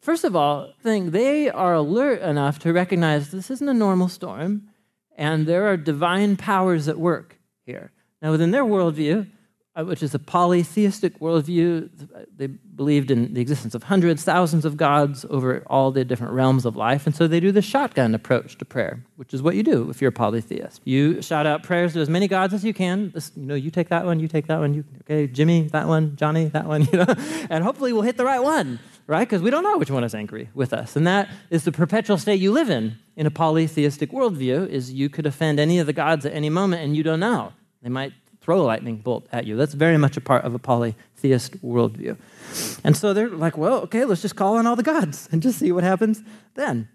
First 0.02 0.24
of 0.24 0.34
all, 0.34 0.72
think 0.82 1.12
they 1.12 1.48
are 1.48 1.74
alert 1.74 2.22
enough 2.22 2.58
to 2.60 2.72
recognize 2.72 3.30
this 3.30 3.52
isn't 3.52 3.68
a 3.68 3.72
normal 3.72 4.08
storm, 4.08 4.68
and 5.16 5.46
there 5.46 5.68
are 5.68 5.76
divine 5.76 6.36
powers 6.36 6.88
at 6.88 6.98
work 6.98 7.38
here. 7.64 7.92
Now, 8.20 8.32
within 8.32 8.50
their 8.50 8.64
worldview, 8.64 9.30
uh, 9.76 9.84
which 9.84 10.02
is 10.02 10.12
a 10.12 10.18
polytheistic 10.18 11.20
worldview, 11.20 11.88
they 12.36 12.48
believed 12.48 13.12
in 13.12 13.32
the 13.32 13.40
existence 13.40 13.76
of 13.76 13.84
hundreds, 13.84 14.24
thousands 14.24 14.64
of 14.64 14.76
gods 14.76 15.24
over 15.30 15.62
all 15.68 15.92
the 15.92 16.04
different 16.04 16.32
realms 16.32 16.66
of 16.66 16.74
life, 16.74 17.06
and 17.06 17.14
so 17.14 17.28
they 17.28 17.38
do 17.38 17.52
the 17.52 17.62
shotgun 17.62 18.12
approach 18.12 18.58
to 18.58 18.64
prayer, 18.64 19.04
which 19.14 19.32
is 19.32 19.40
what 19.40 19.54
you 19.54 19.62
do 19.62 19.88
if 19.88 20.00
you're 20.02 20.08
a 20.08 20.12
polytheist. 20.12 20.80
You 20.84 21.22
shout 21.22 21.46
out 21.46 21.62
prayers 21.62 21.92
to 21.92 22.00
as 22.00 22.10
many 22.10 22.26
gods 22.26 22.52
as 22.52 22.64
you 22.64 22.74
can. 22.74 23.12
This, 23.12 23.30
you 23.36 23.46
know, 23.46 23.54
you 23.54 23.70
take 23.70 23.88
that 23.90 24.04
one, 24.04 24.18
you 24.18 24.26
take 24.26 24.48
that 24.48 24.58
one, 24.58 24.74
you 24.74 24.84
okay, 25.02 25.28
Jimmy, 25.28 25.68
that 25.68 25.86
one, 25.86 26.16
Johnny, 26.16 26.46
that 26.46 26.66
one, 26.66 26.88
you 26.92 26.98
know, 26.98 27.14
and 27.48 27.62
hopefully 27.62 27.92
we'll 27.92 28.02
hit 28.02 28.16
the 28.16 28.24
right 28.24 28.42
one 28.42 28.80
right? 29.12 29.28
Because 29.28 29.42
we 29.42 29.50
don't 29.50 29.62
know 29.62 29.76
which 29.76 29.90
one 29.90 30.04
is 30.04 30.14
angry 30.14 30.48
with 30.54 30.72
us. 30.72 30.96
And 30.96 31.06
that 31.06 31.28
is 31.50 31.64
the 31.64 31.70
perpetual 31.70 32.16
state 32.16 32.40
you 32.40 32.50
live 32.50 32.70
in 32.70 32.96
in 33.14 33.26
a 33.26 33.30
polytheistic 33.30 34.10
worldview 34.10 34.66
is 34.66 34.90
you 34.90 35.10
could 35.10 35.26
offend 35.26 35.60
any 35.60 35.78
of 35.78 35.86
the 35.86 35.92
gods 35.92 36.24
at 36.24 36.32
any 36.32 36.48
moment 36.48 36.82
and 36.82 36.96
you 36.96 37.02
don't 37.02 37.20
know. 37.20 37.52
They 37.82 37.90
might 37.90 38.14
throw 38.40 38.62
a 38.62 38.64
lightning 38.64 38.96
bolt 38.96 39.26
at 39.30 39.44
you. 39.44 39.54
That's 39.54 39.74
very 39.74 39.98
much 39.98 40.16
a 40.16 40.22
part 40.22 40.46
of 40.46 40.54
a 40.54 40.58
polytheist 40.58 41.62
worldview. 41.62 42.16
And 42.82 42.96
so 42.96 43.12
they're 43.12 43.28
like, 43.28 43.58
well, 43.58 43.80
okay, 43.82 44.06
let's 44.06 44.22
just 44.22 44.34
call 44.34 44.56
on 44.56 44.66
all 44.66 44.76
the 44.76 44.82
gods 44.82 45.28
and 45.30 45.42
just 45.42 45.58
see 45.58 45.72
what 45.72 45.84
happens 45.84 46.22
then. 46.54 46.88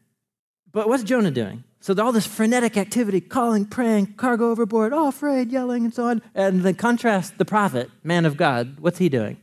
But 0.71 0.89
what's 0.89 1.03
Jonah 1.03 1.29
doing? 1.29 1.63
So 1.79 1.93
all 2.01 2.11
this 2.11 2.25
frenetic 2.25 2.77
activity, 2.77 3.21
calling, 3.21 3.65
praying, 3.65 4.15
cargo 4.17 4.49
overboard, 4.49 4.91
all 4.91 5.09
afraid, 5.09 5.51
yelling, 5.51 5.85
and 5.85 5.93
so 5.93 6.05
on. 6.05 6.23
And 6.33 6.63
then 6.63 6.73
contrast 6.73 7.37
the 7.37 7.45
prophet, 7.45 7.91
man 8.03 8.25
of 8.25 8.37
God. 8.37 8.79
What's 8.79 8.97
he 8.97 9.07
doing? 9.07 9.37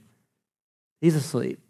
He's 1.01 1.15
asleep. 1.15 1.63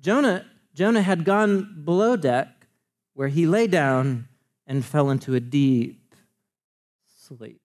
Jonah, 0.00 0.46
Jonah 0.74 1.02
had 1.02 1.24
gone 1.24 1.82
below 1.84 2.16
deck 2.16 2.66
where 3.14 3.28
he 3.28 3.46
lay 3.46 3.66
down 3.66 4.28
and 4.66 4.84
fell 4.84 5.10
into 5.10 5.34
a 5.34 5.40
deep 5.40 6.14
sleep. 7.06 7.60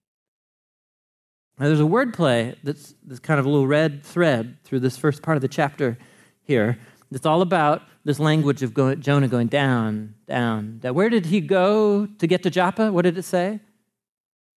Now, 1.58 1.66
there's 1.66 1.80
a 1.80 1.84
wordplay 1.84 2.56
that's, 2.62 2.94
that's 3.06 3.20
kind 3.20 3.40
of 3.40 3.46
a 3.46 3.48
little 3.48 3.66
red 3.66 4.04
thread 4.04 4.58
through 4.64 4.80
this 4.80 4.96
first 4.96 5.22
part 5.22 5.36
of 5.36 5.40
the 5.40 5.48
chapter 5.48 5.96
here. 6.42 6.78
It's 7.10 7.24
all 7.24 7.40
about 7.40 7.82
this 8.04 8.18
language 8.18 8.62
of 8.62 8.74
going, 8.74 9.00
Jonah 9.00 9.28
going 9.28 9.46
down, 9.46 10.14
down, 10.26 10.78
down. 10.80 10.94
Where 10.94 11.08
did 11.08 11.26
he 11.26 11.40
go 11.40 12.06
to 12.06 12.26
get 12.26 12.42
to 12.42 12.50
Joppa? 12.50 12.92
What 12.92 13.02
did 13.02 13.16
it 13.16 13.22
say? 13.22 13.60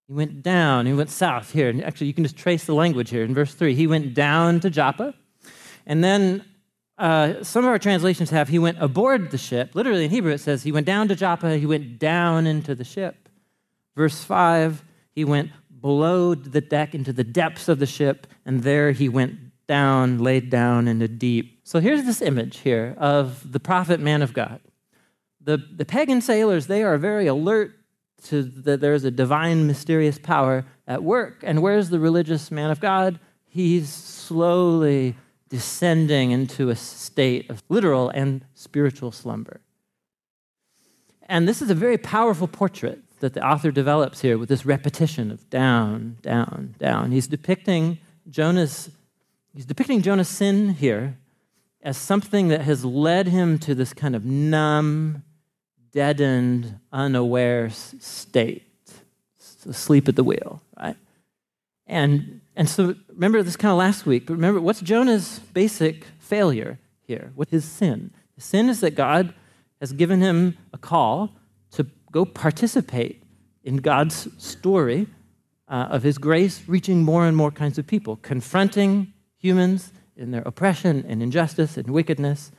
He 0.06 0.14
went 0.14 0.42
down, 0.42 0.86
he 0.86 0.92
went 0.92 1.10
south 1.10 1.52
here. 1.52 1.74
Actually, 1.84 2.06
you 2.06 2.14
can 2.14 2.24
just 2.24 2.36
trace 2.36 2.64
the 2.64 2.74
language 2.74 3.10
here 3.10 3.24
in 3.24 3.34
verse 3.34 3.52
3. 3.52 3.74
He 3.74 3.86
went 3.86 4.14
down 4.14 4.60
to 4.60 4.70
Joppa. 4.70 5.14
And 5.84 6.02
then 6.02 6.44
uh, 6.98 7.42
some 7.42 7.64
of 7.64 7.70
our 7.70 7.78
translations 7.78 8.30
have 8.30 8.48
he 8.48 8.58
went 8.58 8.78
aboard 8.80 9.30
the 9.30 9.38
ship. 9.38 9.74
Literally 9.74 10.04
in 10.04 10.10
Hebrew, 10.10 10.32
it 10.32 10.40
says 10.40 10.62
he 10.62 10.72
went 10.72 10.86
down 10.86 11.08
to 11.08 11.16
Joppa, 11.16 11.56
he 11.58 11.66
went 11.66 11.98
down 11.98 12.46
into 12.46 12.74
the 12.74 12.84
ship. 12.84 13.28
Verse 13.94 14.24
5, 14.24 14.82
he 15.12 15.24
went 15.24 15.50
below 15.80 16.34
the 16.34 16.60
deck 16.60 16.94
into 16.94 17.12
the 17.12 17.24
depths 17.24 17.68
of 17.68 17.78
the 17.78 17.86
ship, 17.86 18.26
and 18.44 18.62
there 18.62 18.92
he 18.92 19.08
went 19.08 19.38
down, 19.66 20.18
laid 20.18 20.48
down 20.50 20.88
in 20.88 20.98
the 20.98 21.08
deep. 21.08 21.60
So 21.64 21.80
here's 21.80 22.04
this 22.04 22.22
image 22.22 22.58
here 22.58 22.94
of 22.98 23.52
the 23.52 23.60
prophet 23.60 24.00
man 24.00 24.22
of 24.22 24.32
God. 24.32 24.60
The, 25.40 25.58
the 25.58 25.84
pagan 25.84 26.20
sailors, 26.20 26.66
they 26.66 26.82
are 26.82 26.98
very 26.98 27.26
alert 27.26 27.72
to 28.24 28.42
that 28.42 28.80
there's 28.80 29.04
a 29.04 29.10
divine, 29.10 29.66
mysterious 29.66 30.18
power 30.18 30.64
at 30.86 31.02
work. 31.02 31.42
And 31.42 31.62
where's 31.62 31.90
the 31.90 32.00
religious 32.00 32.50
man 32.50 32.70
of 32.70 32.80
God? 32.80 33.20
He's 33.44 33.88
slowly 33.88 35.14
descending 35.48 36.30
into 36.30 36.70
a 36.70 36.76
state 36.76 37.48
of 37.50 37.62
literal 37.68 38.08
and 38.10 38.44
spiritual 38.54 39.12
slumber. 39.12 39.60
And 41.28 41.48
this 41.48 41.62
is 41.62 41.70
a 41.70 41.74
very 41.74 41.98
powerful 41.98 42.48
portrait 42.48 43.00
that 43.20 43.34
the 43.34 43.46
author 43.46 43.70
develops 43.70 44.20
here 44.20 44.38
with 44.38 44.48
this 44.48 44.66
repetition 44.66 45.30
of 45.30 45.48
down, 45.50 46.18
down, 46.22 46.74
down. 46.78 47.12
He's 47.12 47.26
depicting 47.26 47.98
Jonah's 48.28 48.90
he's 49.54 49.64
depicting 49.64 50.02
Jonah's 50.02 50.28
sin 50.28 50.70
here 50.70 51.16
as 51.82 51.96
something 51.96 52.48
that 52.48 52.62
has 52.62 52.84
led 52.84 53.28
him 53.28 53.58
to 53.60 53.74
this 53.74 53.94
kind 53.94 54.14
of 54.16 54.24
numb, 54.24 55.22
deadened, 55.92 56.78
unaware 56.92 57.70
state, 57.70 58.64
asleep 59.68 60.08
at 60.08 60.16
the 60.16 60.24
wheel, 60.24 60.60
right? 60.78 60.96
And 61.86 62.40
and 62.56 62.68
so 62.68 62.94
remember 63.08 63.42
this 63.42 63.56
kind 63.56 63.70
of 63.70 63.78
last 63.78 64.06
week, 64.06 64.26
but 64.26 64.32
remember 64.34 64.60
what's 64.60 64.80
Jonah's 64.80 65.40
basic 65.52 66.06
failure 66.18 66.78
here? 67.02 67.32
What 67.34 67.50
his 67.50 67.64
sin? 67.64 68.10
His 68.34 68.44
sin 68.44 68.68
is 68.68 68.80
that 68.80 68.94
God 68.94 69.34
has 69.80 69.92
given 69.92 70.20
him 70.20 70.56
a 70.72 70.78
call 70.78 71.36
to 71.72 71.86
go 72.10 72.24
participate 72.24 73.22
in 73.62 73.76
God's 73.76 74.28
story 74.42 75.06
uh, 75.68 75.88
of 75.90 76.02
his 76.02 76.16
grace 76.16 76.62
reaching 76.66 77.02
more 77.02 77.26
and 77.26 77.36
more 77.36 77.50
kinds 77.50 77.78
of 77.78 77.86
people, 77.86 78.16
confronting 78.16 79.12
humans 79.36 79.92
in 80.16 80.30
their 80.30 80.42
oppression 80.42 81.04
and 81.06 81.22
injustice 81.22 81.76
and 81.76 81.90
wickedness, 81.90 82.52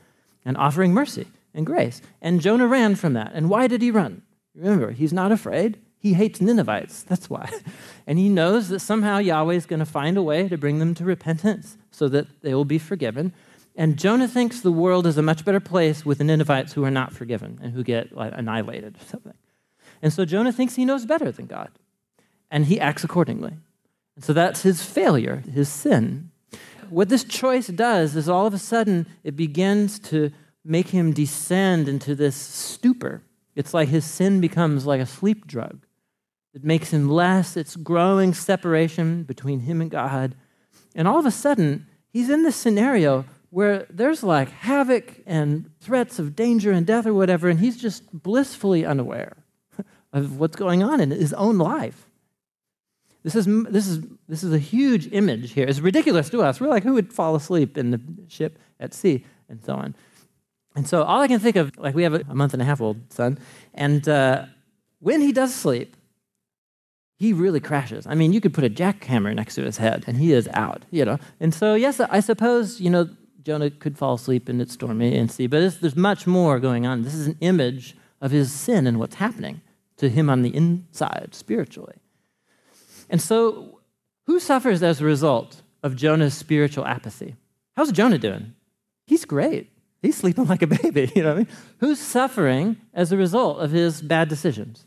and 0.46 0.58
offering 0.58 0.94
mercy 0.94 1.26
and 1.54 1.66
grace. 1.66 2.02
And 2.22 2.40
Jonah 2.40 2.68
ran 2.68 2.96
from 2.96 3.14
that. 3.14 3.32
And 3.34 3.50
why 3.50 3.68
did 3.68 3.82
he 3.82 3.90
run? 3.90 4.22
Remember, 4.56 4.92
he's 4.92 5.14
not 5.14 5.32
afraid. 5.32 5.80
He 6.00 6.14
hates 6.14 6.40
Ninevites. 6.40 7.04
That's 7.04 7.30
why. 7.30 7.50
And 8.10 8.18
he 8.18 8.30
knows 8.30 8.70
that 8.70 8.80
somehow 8.80 9.18
Yahweh 9.18 9.56
is 9.56 9.66
going 9.66 9.82
to 9.82 9.86
find 9.86 10.16
a 10.16 10.24
way 10.24 10.48
to 10.48 10.58
bring 10.58 10.80
them 10.80 10.96
to 10.96 11.04
repentance 11.04 11.78
so 11.92 12.08
that 12.08 12.28
they 12.42 12.54
will 12.54 12.64
be 12.64 12.80
forgiven. 12.80 13.34
And 13.76 13.98
Jonah 13.98 14.30
thinks 14.30 14.62
the 14.62 14.72
world 14.72 15.06
is 15.06 15.18
a 15.18 15.22
much 15.22 15.44
better 15.44 15.60
place 15.60 16.06
with 16.06 16.20
the 16.20 16.24
Ninevites 16.24 16.72
who 16.72 16.86
are 16.86 16.92
not 16.92 17.12
forgiven 17.12 17.60
and 17.62 17.74
who 17.74 17.84
get 17.84 18.16
like, 18.16 18.32
annihilated 18.34 18.96
or 18.96 19.06
something. 19.06 19.34
And 20.02 20.14
so 20.14 20.24
Jonah 20.24 20.54
thinks 20.54 20.76
he 20.76 20.86
knows 20.86 21.06
better 21.06 21.34
than 21.34 21.48
God. 21.48 21.70
And 22.50 22.68
he 22.68 22.80
acts 22.80 23.04
accordingly. 23.04 23.58
And 24.16 24.24
so 24.24 24.32
that's 24.32 24.62
his 24.62 24.82
failure, 24.82 25.44
his 25.54 25.68
sin. 25.68 26.32
What 26.90 27.10
this 27.10 27.26
choice 27.26 27.68
does 27.68 28.16
is 28.16 28.30
all 28.30 28.48
of 28.48 28.54
a 28.54 28.58
sudden 28.58 29.06
it 29.26 29.36
begins 29.36 30.00
to 30.00 30.32
make 30.64 30.90
him 30.90 31.12
descend 31.12 31.90
into 31.90 32.16
this 32.16 32.36
stupor. 32.36 33.22
It's 33.56 33.74
like 33.74 33.90
his 33.90 34.06
sin 34.06 34.40
becomes 34.40 34.86
like 34.86 35.02
a 35.02 35.06
sleep 35.06 35.46
drug. 35.46 35.86
It 36.58 36.64
makes 36.64 36.90
him 36.90 37.08
less. 37.08 37.56
It's 37.56 37.76
growing 37.76 38.34
separation 38.34 39.22
between 39.22 39.60
him 39.60 39.80
and 39.80 39.92
God. 39.92 40.34
And 40.96 41.08
all 41.08 41.20
of 41.20 41.28
a 41.28 41.32
sudden, 41.32 41.86
he's 42.10 42.32
in 42.32 42.42
this 42.42 42.56
scenario 42.56 43.26
where 43.52 43.86
there's 43.92 44.24
like 44.24 44.50
havoc 44.50 45.22
and 45.28 45.70
threats 45.80 46.18
of 46.18 46.36
danger 46.36 46.72
and 46.72 46.84
death 46.84 47.06
or 47.06 47.14
whatever, 47.14 47.48
and 47.48 47.60
he's 47.60 47.78
just 47.78 48.12
blissfully 48.12 48.84
unaware 48.84 49.38
of 50.12 50.40
what's 50.40 50.56
going 50.56 50.82
on 50.82 51.00
in 51.00 51.12
his 51.12 51.32
own 51.34 51.60
life. 51.60 52.08
This 53.22 53.36
is, 53.36 53.46
this 53.46 53.88
is, 53.88 54.02
this 54.28 54.44
is 54.44 54.52
a 54.52 54.58
huge 54.58 55.14
image 55.14 55.52
here. 55.52 55.68
It's 55.68 55.80
ridiculous 55.80 56.28
to 56.32 56.42
us. 56.42 56.60
We're 56.60 56.70
like, 56.70 56.82
who 56.82 56.94
would 56.94 57.14
fall 57.14 57.36
asleep 57.36 57.78
in 57.78 57.92
the 57.92 58.02
ship 58.30 58.58
at 58.80 58.96
sea 58.96 59.24
and 59.48 59.64
so 59.64 59.76
on? 59.76 59.94
And 60.76 60.88
so 60.88 61.04
all 61.04 61.22
I 61.22 61.28
can 61.28 61.40
think 61.40 61.56
of, 61.56 61.78
like 61.78 61.94
we 61.94 62.02
have 62.02 62.16
a 62.16 62.34
month 62.34 62.54
and 62.54 62.64
a 62.64 62.66
half 62.66 62.82
old 62.82 63.14
son, 63.14 63.38
and 63.76 64.10
uh, 64.10 64.48
when 65.00 65.22
he 65.22 65.32
does 65.32 65.54
sleep, 65.54 65.96
he 67.18 67.34
really 67.34 67.60
crashes. 67.60 68.06
I 68.06 68.14
mean, 68.14 68.32
you 68.32 68.40
could 68.40 68.54
put 68.54 68.64
a 68.64 68.70
jackhammer 68.70 69.34
next 69.34 69.56
to 69.56 69.64
his 69.64 69.78
head 69.78 70.04
and 70.06 70.18
he 70.18 70.34
is 70.34 70.48
out, 70.54 70.84
you 70.92 71.04
know. 71.04 71.18
And 71.40 71.54
so, 71.54 71.74
yes, 71.74 72.00
I 72.00 72.20
suppose, 72.20 72.80
you 72.80 72.92
know, 72.92 73.10
Jonah 73.42 73.72
could 73.72 73.98
fall 73.98 74.14
asleep 74.14 74.48
and 74.48 74.62
it's 74.62 74.74
stormy 74.74 75.18
and 75.18 75.32
sea, 75.32 75.48
but 75.48 75.82
there's 75.82 75.96
much 75.96 76.28
more 76.28 76.60
going 76.60 76.86
on. 76.86 77.02
This 77.02 77.16
is 77.16 77.28
an 77.28 77.38
image 77.42 77.98
of 78.22 78.30
his 78.30 78.52
sin 78.52 78.86
and 78.86 79.00
what's 79.00 79.16
happening 79.16 79.62
to 79.98 80.10
him 80.10 80.30
on 80.30 80.44
the 80.44 80.56
inside 80.56 81.30
spiritually. 81.32 81.96
And 83.10 83.22
so, 83.22 83.80
who 84.26 84.40
suffers 84.40 84.84
as 84.84 85.02
a 85.02 85.06
result 85.06 85.62
of 85.82 85.96
Jonah's 85.96 86.36
spiritual 86.36 86.86
apathy? 86.86 87.36
How's 87.76 87.92
Jonah 87.92 88.18
doing? 88.18 88.54
He's 89.06 89.26
great. 89.26 89.72
He's 90.02 90.18
sleeping 90.18 90.46
like 90.46 90.62
a 90.62 90.68
baby, 90.68 91.12
you 91.16 91.24
know 91.24 91.30
what 91.30 91.36
I 91.36 91.38
mean? 91.40 91.48
Who's 91.80 92.00
suffering 92.00 92.78
as 92.94 93.12
a 93.12 93.18
result 93.18 93.60
of 93.60 93.72
his 93.72 94.02
bad 94.02 94.28
decisions? 94.28 94.86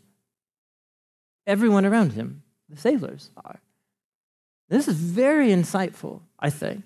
Everyone 1.51 1.85
around 1.85 2.13
him, 2.13 2.45
the 2.69 2.77
sailors 2.77 3.31
are. 3.37 3.61
This 4.69 4.87
is 4.87 4.95
very 4.95 5.49
insightful, 5.49 6.21
I 6.39 6.49
think. 6.49 6.85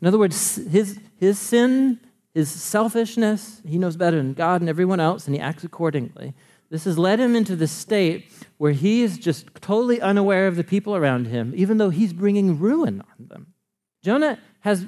In 0.00 0.08
other 0.08 0.18
words, 0.18 0.56
his, 0.56 0.98
his 1.18 1.38
sin, 1.38 2.00
his 2.34 2.50
selfishness, 2.50 3.62
he 3.64 3.78
knows 3.78 3.96
better 3.96 4.16
than 4.16 4.34
God 4.34 4.60
and 4.60 4.68
everyone 4.68 4.98
else, 4.98 5.26
and 5.26 5.36
he 5.36 5.40
acts 5.40 5.62
accordingly. 5.62 6.34
This 6.68 6.82
has 6.82 6.98
led 6.98 7.20
him 7.20 7.36
into 7.36 7.54
the 7.54 7.68
state 7.68 8.26
where 8.56 8.72
he 8.72 9.02
is 9.02 9.18
just 9.18 9.54
totally 9.60 10.00
unaware 10.00 10.48
of 10.48 10.56
the 10.56 10.64
people 10.64 10.96
around 10.96 11.28
him, 11.28 11.52
even 11.56 11.78
though 11.78 11.90
he's 11.90 12.12
bringing 12.12 12.58
ruin 12.58 13.02
on 13.02 13.28
them. 13.28 13.54
Jonah 14.02 14.40
has 14.62 14.84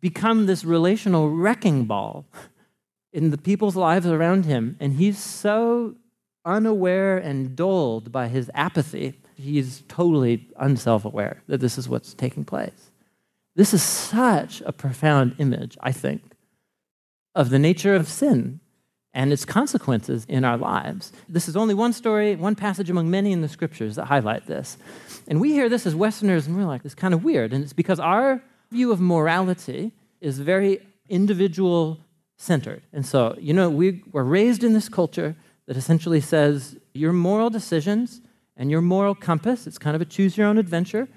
become 0.00 0.46
this 0.46 0.64
relational 0.64 1.30
wrecking 1.30 1.84
ball 1.84 2.26
in 3.12 3.30
the 3.30 3.38
people's 3.38 3.76
lives 3.76 4.06
around 4.06 4.46
him, 4.46 4.76
and 4.80 4.94
he's 4.94 5.18
so 5.18 5.94
unaware 6.44 7.18
and 7.18 7.54
dulled 7.56 8.10
by 8.10 8.28
his 8.28 8.50
apathy, 8.54 9.14
he's 9.36 9.82
totally 9.88 10.48
unself 10.56 11.04
aware 11.04 11.42
that 11.46 11.60
this 11.60 11.78
is 11.78 11.88
what's 11.88 12.14
taking 12.14 12.44
place. 12.44 12.90
This 13.54 13.74
is 13.74 13.82
such 13.82 14.62
a 14.62 14.72
profound 14.72 15.36
image, 15.38 15.76
I 15.80 15.92
think, 15.92 16.22
of 17.34 17.50
the 17.50 17.58
nature 17.58 17.94
of 17.94 18.08
sin 18.08 18.60
and 19.14 19.32
its 19.32 19.44
consequences 19.44 20.24
in 20.26 20.44
our 20.44 20.56
lives. 20.56 21.12
This 21.28 21.48
is 21.48 21.56
only 21.56 21.74
one 21.74 21.92
story, 21.92 22.34
one 22.34 22.54
passage 22.54 22.88
among 22.88 23.10
many 23.10 23.32
in 23.32 23.42
the 23.42 23.48
scriptures 23.48 23.96
that 23.96 24.06
highlight 24.06 24.46
this. 24.46 24.78
And 25.28 25.40
we 25.40 25.52
hear 25.52 25.68
this 25.68 25.86
as 25.86 25.94
Westerners 25.94 26.46
and 26.46 26.56
we're 26.56 26.64
like, 26.64 26.84
it's 26.84 26.94
kind 26.94 27.12
of 27.12 27.22
weird. 27.22 27.52
And 27.52 27.62
it's 27.62 27.74
because 27.74 28.00
our 28.00 28.42
view 28.70 28.90
of 28.90 29.00
morality 29.00 29.92
is 30.20 30.38
very 30.38 30.80
individual 31.10 32.00
centered. 32.38 32.82
And 32.92 33.04
so, 33.04 33.36
you 33.38 33.52
know, 33.52 33.68
we 33.68 34.02
were 34.12 34.24
raised 34.24 34.64
in 34.64 34.72
this 34.72 34.88
culture 34.88 35.36
that 35.66 35.76
essentially 35.76 36.20
says 36.20 36.76
your 36.94 37.12
moral 37.12 37.50
decisions 37.50 38.20
and 38.56 38.70
your 38.70 38.80
moral 38.80 39.14
compass, 39.14 39.66
it's 39.66 39.78
kind 39.78 39.96
of 39.96 40.02
a 40.02 40.04
choose 40.04 40.36
your 40.36 40.46
own 40.46 40.58
adventure, 40.58 41.08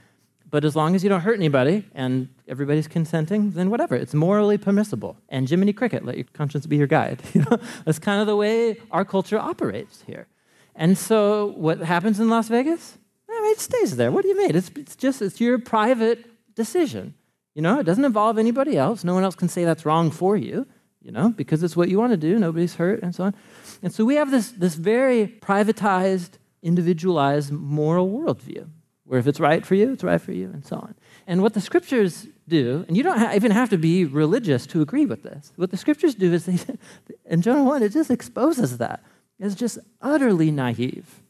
but 0.50 0.64
as 0.64 0.76
long 0.76 0.96
as 0.96 1.04
you 1.04 1.10
don't 1.10 1.22
hurt 1.22 1.36
anybody 1.36 1.86
and 1.94 2.30
everybody's 2.48 2.88
consenting, 2.88 3.52
then 3.52 3.70
whatever. 3.70 3.96
It's 3.96 4.14
morally 4.14 4.58
permissible. 4.58 5.18
And 5.28 5.50
Jiminy 5.50 5.74
Cricket, 5.74 6.06
let 6.06 6.16
your 6.16 6.26
conscience 6.34 6.66
be 6.66 6.78
your 6.78 6.88
guide. 6.88 7.22
That's 7.86 8.00
kind 8.00 8.22
of 8.22 8.28
the 8.28 8.36
way 8.36 8.78
our 8.92 9.04
culture 9.04 9.38
operates 9.38 10.04
here. 10.08 10.28
And 10.76 10.98
so, 10.98 11.54
what 11.58 11.80
happens 11.80 12.20
in 12.20 12.30
Las 12.30 12.48
Vegas? 12.48 12.98
It 13.28 13.60
stays 13.60 13.96
there. 13.96 14.12
What 14.12 14.24
do 14.24 14.30
you 14.30 14.38
mean? 14.38 14.56
It's, 14.56 14.72
it's 14.76 14.96
just 14.96 15.22
it's 15.22 15.40
your 15.40 15.60
private 15.60 16.26
decision. 16.56 17.14
You 17.54 17.62
know, 17.62 17.80
it 17.80 17.84
doesn't 17.84 18.04
involve 18.04 18.38
anybody 18.38 18.78
else. 18.78 19.04
No 19.04 19.14
one 19.14 19.24
else 19.24 19.36
can 19.36 19.48
say 19.48 19.64
that's 19.64 19.86
wrong 19.86 20.12
for 20.12 20.36
you. 20.36 20.68
You 21.06 21.12
know, 21.12 21.30
because 21.30 21.62
it's 21.62 21.78
what 21.78 21.88
you 21.88 22.00
want 22.00 22.14
to 22.14 22.18
do. 22.18 22.40
Nobody's 22.40 22.76
hurt, 22.76 23.04
and 23.04 23.14
so 23.14 23.26
on. 23.26 23.36
And 23.84 23.94
so 23.94 24.04
we 24.04 24.16
have 24.16 24.32
this 24.32 24.50
this 24.50 24.74
very 24.74 25.28
privatized, 25.28 26.40
individualized 26.64 27.52
moral 27.52 28.10
worldview, 28.10 28.68
where 29.04 29.20
if 29.20 29.28
it's 29.28 29.40
right 29.40 29.64
for 29.64 29.76
you, 29.76 29.94
it's 29.94 30.04
right 30.04 30.20
for 30.20 30.32
you, 30.32 30.50
and 30.52 30.66
so 30.66 30.78
on. 30.78 30.96
And 31.28 31.44
what 31.44 31.54
the 31.54 31.62
scriptures 31.62 32.26
do, 32.48 32.86
and 32.88 32.98
you 32.98 33.04
don't 33.04 33.36
even 33.36 33.52
have 33.52 33.70
to 33.70 33.78
be 33.78 34.04
religious 34.06 34.66
to 34.68 34.82
agree 34.82 35.06
with 35.06 35.22
this. 35.22 35.54
What 35.58 35.70
the 35.70 35.78
scriptures 35.78 36.16
do 36.16 36.34
is 36.34 36.48
they, 36.48 36.58
in 37.30 37.44
Jonah 37.44 37.64
1, 37.64 37.84
it 37.84 37.90
just 37.90 38.10
exposes 38.10 38.80
that 38.80 39.04
as 39.40 39.54
just 39.54 39.78
utterly 40.02 40.50
naive 40.50 41.22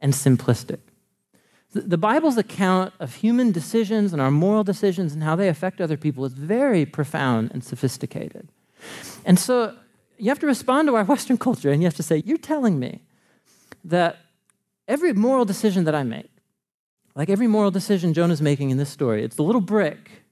and 0.00 0.12
simplistic. 0.12 0.78
The 1.72 1.98
Bible's 1.98 2.38
account 2.38 2.94
of 3.00 3.16
human 3.16 3.50
decisions 3.50 4.12
and 4.12 4.22
our 4.22 4.30
moral 4.30 4.62
decisions 4.62 5.12
and 5.12 5.22
how 5.22 5.34
they 5.34 5.48
affect 5.48 5.80
other 5.80 5.96
people 5.96 6.24
is 6.24 6.32
very 6.32 6.86
profound 6.86 7.50
and 7.52 7.62
sophisticated. 7.62 8.48
And 9.24 9.38
so 9.38 9.74
you 10.18 10.28
have 10.28 10.38
to 10.40 10.46
respond 10.46 10.88
to 10.88 10.96
our 10.96 11.04
Western 11.12 11.38
culture 11.38 11.70
and 11.70 11.82
you 11.82 11.86
have 11.86 11.96
to 11.96 12.02
say, 12.02 12.22
You're 12.24 12.38
telling 12.38 12.78
me 12.78 13.02
that 13.84 14.18
every 14.88 15.12
moral 15.12 15.44
decision 15.44 15.84
that 15.84 15.94
I 15.94 16.02
make, 16.02 16.30
like 17.14 17.30
every 17.30 17.46
moral 17.46 17.70
decision 17.70 18.14
Jonah's 18.14 18.42
making 18.42 18.70
in 18.70 18.76
this 18.76 18.90
story, 18.90 19.22
it's 19.24 19.36
the 19.36 19.42
little 19.42 19.60
brick 19.60 20.26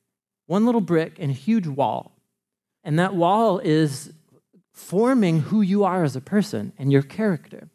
one 0.46 0.66
little 0.66 0.80
brick 0.80 1.16
and 1.18 1.30
a 1.30 1.34
huge 1.34 1.66
wall. 1.66 2.12
And 2.82 2.98
that 2.98 3.14
wall 3.14 3.58
is 3.58 4.12
forming 4.72 5.40
who 5.40 5.62
you 5.62 5.84
are 5.84 6.04
as 6.04 6.16
a 6.16 6.20
person 6.20 6.72
and 6.78 6.92
your 6.92 7.02
character. 7.02 7.68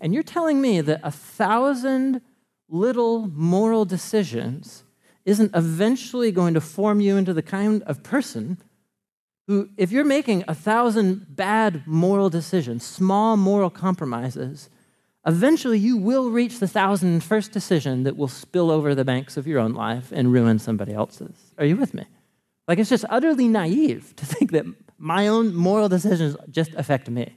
And 0.00 0.14
you're 0.14 0.22
telling 0.22 0.60
me 0.60 0.80
that 0.80 1.00
a 1.02 1.10
thousand 1.10 2.22
little 2.68 3.28
moral 3.28 3.84
decisions 3.84 4.84
isn't 5.24 5.54
eventually 5.54 6.32
going 6.32 6.54
to 6.54 6.60
form 6.60 7.00
you 7.00 7.16
into 7.16 7.34
the 7.34 7.42
kind 7.42 7.82
of 7.82 8.02
person 8.02 8.58
who, 9.48 9.70
if 9.78 9.90
you're 9.90 10.04
making 10.04 10.44
a 10.46 10.54
thousand 10.54 11.34
bad 11.34 11.86
moral 11.86 12.28
decisions, 12.28 12.84
small 12.84 13.36
moral 13.38 13.70
compromises, 13.70 14.68
eventually 15.26 15.78
you 15.78 15.96
will 15.96 16.30
reach 16.30 16.60
the 16.60 16.68
thousand 16.68 17.08
and 17.08 17.24
first 17.24 17.50
decision 17.50 18.04
that 18.04 18.16
will 18.16 18.28
spill 18.28 18.70
over 18.70 18.94
the 18.94 19.06
banks 19.06 19.38
of 19.38 19.46
your 19.46 19.58
own 19.58 19.72
life 19.72 20.12
and 20.12 20.32
ruin 20.34 20.58
somebody 20.58 20.92
else's. 20.92 21.34
Are 21.56 21.64
you 21.64 21.76
with 21.76 21.94
me? 21.94 22.04
Like, 22.68 22.78
it's 22.78 22.90
just 22.90 23.06
utterly 23.08 23.48
naive 23.48 24.14
to 24.16 24.26
think 24.26 24.52
that 24.52 24.66
my 24.98 25.26
own 25.28 25.54
moral 25.54 25.88
decisions 25.88 26.36
just 26.50 26.74
affect 26.74 27.08
me. 27.08 27.34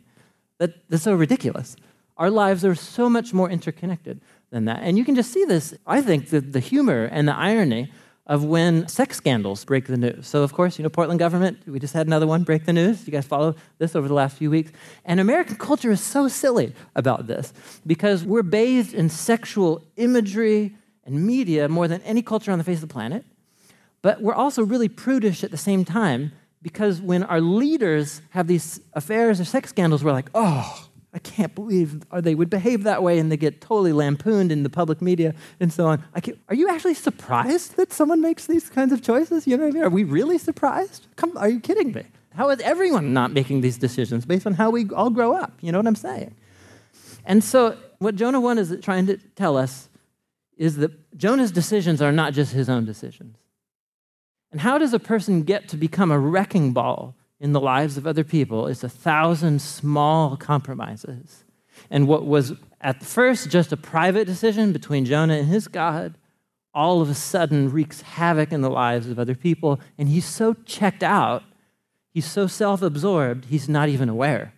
That, 0.58 0.89
that's 0.89 1.04
so 1.04 1.13
ridiculous. 1.13 1.78
Our 2.17 2.30
lives 2.30 2.65
are 2.65 2.76
so 2.76 3.10
much 3.10 3.34
more 3.34 3.50
interconnected 3.50 4.19
than 4.50 4.65
that. 4.65 4.82
And 4.84 4.97
you 4.97 5.06
can 5.06 5.15
just 5.15 5.32
see 5.32 5.45
this, 5.45 5.74
I 5.88 6.02
think, 6.02 6.30
the, 6.30 6.41
the 6.41 6.60
humor 6.60 7.06
and 7.06 7.26
the 7.26 7.36
irony 7.36 7.89
of 8.32 8.46
when 8.46 8.88
sex 8.88 9.17
scandals 9.17 9.65
break 9.65 9.88
the 9.88 9.98
news. 9.98 10.26
So, 10.26 10.41
of 10.41 10.54
course, 10.54 10.80
you 10.80 10.84
know, 10.84 10.89
Portland 10.89 11.20
government, 11.20 11.60
we 11.67 11.80
just 11.80 11.94
had 11.94 12.08
another 12.08 12.26
one 12.26 12.44
break 12.44 12.63
the 12.63 12.72
news. 12.72 13.06
You 13.06 13.12
guys 13.12 13.26
follow 13.26 13.56
this 13.78 13.94
over 13.94 14.08
the 14.08 14.13
last 14.13 14.38
few 14.38 14.50
weeks. 14.50 14.72
And 15.04 15.20
American 15.20 15.58
culture 15.58 15.91
is 15.91 16.00
so 16.00 16.30
silly 16.30 16.74
about 16.96 17.28
this 17.28 17.52
because 17.86 18.24
we're 18.24 18.41
bathed 18.44 18.94
in 18.94 19.10
sexual 19.10 19.84
imagery 19.98 20.74
and 21.04 21.28
media 21.28 21.67
more 21.67 21.89
than 21.89 22.02
any 22.04 22.22
culture 22.22 22.54
on 22.54 22.58
the 22.58 22.63
face 22.63 22.78
of 22.78 22.88
the 22.88 22.94
planet. 22.94 23.26
But 24.02 24.22
we're 24.22 24.34
also 24.34 24.63
really 24.63 24.88
prudish 24.88 25.44
at 25.44 25.52
the 25.52 25.58
same 25.58 25.84
time 25.84 26.32
because 26.62 27.02
when 27.02 27.24
our 27.24 27.41
leaders 27.41 28.22
have 28.30 28.48
these 28.48 28.80
affairs 28.94 29.41
or 29.41 29.44
sex 29.44 29.72
scandals, 29.72 30.06
we're 30.06 30.13
like, 30.13 30.30
oh, 30.34 30.88
I 31.13 31.19
can't 31.19 31.54
believe 31.54 32.04
they 32.13 32.36
would 32.36 32.50
behave 32.50 32.84
that 32.84 33.04
way, 33.04 33.19
and 33.19 33.30
they 33.32 33.38
get 33.38 33.60
totally 33.60 33.91
lampooned 33.91 34.52
in 34.52 34.63
the 34.63 34.69
public 34.69 35.02
media 35.02 35.36
and 35.60 35.71
so 35.71 35.88
on. 35.88 36.04
are 36.47 36.56
you 36.56 36.69
actually 36.69 36.93
surprised 36.93 37.76
that 37.76 37.91
someone 37.91 38.21
makes 38.21 38.47
these 38.47 38.69
kinds 38.69 38.93
of 38.93 39.02
choices? 39.02 39.45
You 39.45 39.58
know 39.58 39.63
what 39.63 39.71
I 39.71 39.74
mean? 39.74 39.84
Are 39.84 39.89
we 39.89 40.06
really 40.06 40.38
surprised? 40.38 41.08
Come, 41.17 41.36
are 41.38 41.50
you 41.50 41.60
kidding 41.60 41.91
me? 41.91 42.04
How 42.34 42.50
is 42.50 42.62
everyone 42.62 43.13
not 43.13 43.34
making 43.34 43.60
these 43.60 43.78
decisions 43.78 44.26
based 44.26 44.47
on 44.47 44.54
how 44.54 44.69
we 44.69 44.89
all 44.89 45.10
grow 45.10 45.34
up? 45.34 45.52
You 45.60 45.74
know 45.74 45.80
what 45.80 45.88
I'm 45.88 45.95
saying? 45.95 46.34
And 47.26 47.43
so, 47.43 47.78
what 48.00 48.15
Jonah 48.15 48.39
1 48.39 48.58
is 48.58 48.76
trying 48.82 49.06
to 49.08 49.17
tell 49.17 49.58
us 49.58 49.89
is 50.58 50.78
that 50.78 51.17
Jonah's 51.17 51.52
decisions 51.52 52.02
are 52.02 52.12
not 52.12 52.34
just 52.34 52.54
his 52.54 52.69
own 52.69 52.86
decisions. 52.86 53.36
And 54.52 54.62
how 54.62 54.78
does 54.78 54.93
a 54.93 55.00
person 55.00 55.43
get 55.43 55.67
to 55.69 55.78
become 55.78 56.12
a 56.12 56.19
wrecking 56.19 56.71
ball 56.71 57.15
in 57.41 57.54
the 57.54 57.60
lives 57.60 57.97
of 57.97 58.06
other 58.06 58.23
people 58.23 58.67
is 58.67 58.84
a 58.84 58.89
thousand 58.89 59.62
small 59.62 60.38
compromises. 60.38 61.43
And 61.89 62.08
what 62.08 62.25
was 62.27 62.54
at 62.80 63.01
first 63.01 63.49
just 63.49 63.71
a 63.71 63.77
private 63.77 64.25
decision 64.25 64.71
between 64.71 65.06
Jonah 65.06 65.34
and 65.34 65.47
his 65.47 65.67
God, 65.67 66.13
all 66.71 67.01
of 67.01 67.10
a 67.10 67.15
sudden 67.15 67.71
wreaks 67.71 68.01
havoc 68.01 68.51
in 68.51 68.62
the 68.62 68.69
lives 68.69 69.08
of 69.08 69.17
other 69.17 69.34
people. 69.34 69.82
And 69.97 70.08
he's 70.08 70.25
so 70.25 70.54
checked 70.65 71.01
out, 71.01 71.43
he's 72.13 72.30
so 72.30 72.45
self 72.45 72.84
absorbed, 72.84 73.45
he's 73.45 73.67
not 73.67 73.89
even 73.89 74.08
aware 74.08 74.54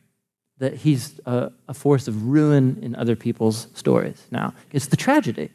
that 0.57 0.75
he's 0.75 1.19
a, 1.25 1.51
a, 1.69 1.73
force 1.73 2.07
of 2.07 2.27
ruin 2.27 2.77
in 2.81 2.95
other 2.95 3.15
people's 3.15 3.67
stories. 3.73 4.27
Now, 4.29 4.53
it's 4.71 4.87
the 4.87 4.97
tragedy 4.97 5.49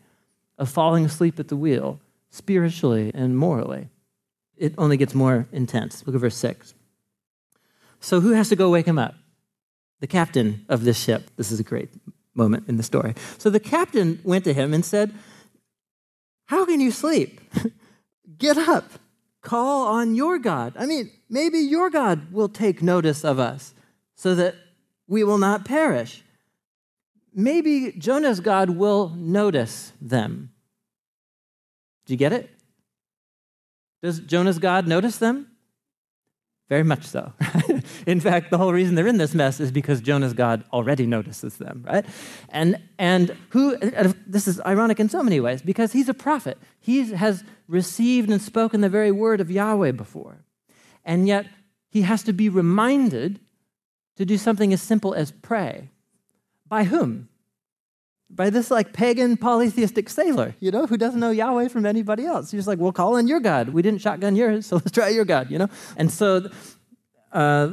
of 0.56 0.68
falling 0.68 1.04
asleep 1.04 1.38
at 1.38 1.48
the 1.48 1.56
wheel, 1.56 2.00
spiritually 2.30 3.12
and 3.14 3.36
morally. 3.36 3.88
It 4.56 4.74
only 4.76 4.96
gets 4.96 5.14
more 5.14 5.46
intense. 5.52 6.04
Look 6.06 6.16
at 6.16 6.20
verse 6.20 6.36
6. 6.36 6.74
So 8.00 8.20
who 8.20 8.30
has 8.32 8.48
to 8.50 8.56
go 8.56 8.70
wake 8.70 8.86
him 8.86 8.98
up? 8.98 9.14
The 10.00 10.06
captain 10.06 10.64
of 10.68 10.84
this 10.84 10.98
ship. 10.98 11.30
This 11.36 11.50
is 11.50 11.60
a 11.60 11.64
great 11.64 11.90
moment 12.34 12.68
in 12.68 12.76
the 12.76 12.82
story. 12.82 13.14
So 13.36 13.50
the 13.50 13.60
captain 13.60 14.20
went 14.24 14.44
to 14.44 14.54
him 14.54 14.72
and 14.72 14.84
said, 14.84 15.12
How 16.46 16.64
can 16.64 16.80
you 16.80 16.90
sleep? 16.90 17.40
Get 18.38 18.56
up, 18.56 18.84
call 19.42 19.88
on 19.88 20.14
your 20.14 20.38
God. 20.38 20.74
I 20.78 20.86
mean, 20.86 21.10
maybe 21.28 21.58
your 21.58 21.90
God 21.90 22.32
will 22.32 22.48
take 22.48 22.82
notice 22.82 23.24
of 23.24 23.38
us 23.38 23.74
so 24.14 24.34
that 24.36 24.54
we 25.08 25.24
will 25.24 25.38
not 25.38 25.64
perish. 25.64 26.22
Maybe 27.34 27.92
Jonah's 27.92 28.40
God 28.40 28.70
will 28.70 29.10
notice 29.10 29.92
them. 30.00 30.50
Do 32.06 32.14
you 32.14 32.18
get 32.18 32.32
it? 32.32 32.50
Does 34.02 34.20
Jonah's 34.20 34.58
God 34.58 34.86
notice 34.86 35.18
them? 35.18 35.47
Very 36.68 36.82
much 36.82 37.04
so. 37.04 37.32
in 38.06 38.20
fact, 38.20 38.50
the 38.50 38.58
whole 38.58 38.74
reason 38.74 38.94
they're 38.94 39.06
in 39.06 39.16
this 39.16 39.34
mess 39.34 39.58
is 39.58 39.72
because 39.72 40.02
Jonah's 40.02 40.34
God 40.34 40.64
already 40.70 41.06
notices 41.06 41.56
them, 41.56 41.82
right? 41.86 42.04
And 42.50 42.78
and 42.98 43.34
who 43.50 43.76
this 44.26 44.46
is 44.46 44.60
ironic 44.66 45.00
in 45.00 45.08
so 45.08 45.22
many 45.22 45.40
ways 45.40 45.62
because 45.62 45.92
he's 45.92 46.10
a 46.10 46.14
prophet. 46.14 46.58
He 46.78 47.10
has 47.12 47.42
received 47.68 48.30
and 48.30 48.42
spoken 48.42 48.82
the 48.82 48.90
very 48.90 49.10
word 49.10 49.40
of 49.40 49.50
Yahweh 49.50 49.92
before. 49.92 50.44
And 51.06 51.26
yet 51.26 51.46
he 51.88 52.02
has 52.02 52.22
to 52.24 52.34
be 52.34 52.50
reminded 52.50 53.40
to 54.16 54.26
do 54.26 54.36
something 54.36 54.72
as 54.74 54.82
simple 54.82 55.14
as 55.14 55.32
pray. 55.32 55.88
By 56.66 56.84
whom? 56.84 57.27
By 58.30 58.50
this 58.50 58.70
like 58.70 58.92
pagan 58.92 59.36
polytheistic 59.36 60.08
sailor, 60.10 60.54
you 60.60 60.70
know, 60.70 60.86
who 60.86 60.96
doesn't 60.96 61.18
know 61.18 61.30
Yahweh 61.30 61.68
from 61.68 61.86
anybody 61.86 62.26
else. 62.26 62.50
He's 62.50 62.66
like, 62.66 62.78
well, 62.78 62.92
call 62.92 63.16
on 63.16 63.26
your 63.26 63.40
God. 63.40 63.70
We 63.70 63.82
didn't 63.82 64.00
shotgun 64.00 64.36
yours, 64.36 64.66
so 64.66 64.76
let's 64.76 64.90
try 64.90 65.08
your 65.08 65.24
God, 65.24 65.50
you 65.50 65.58
know? 65.58 65.68
And 65.96 66.12
so 66.12 66.50
uh, 67.32 67.70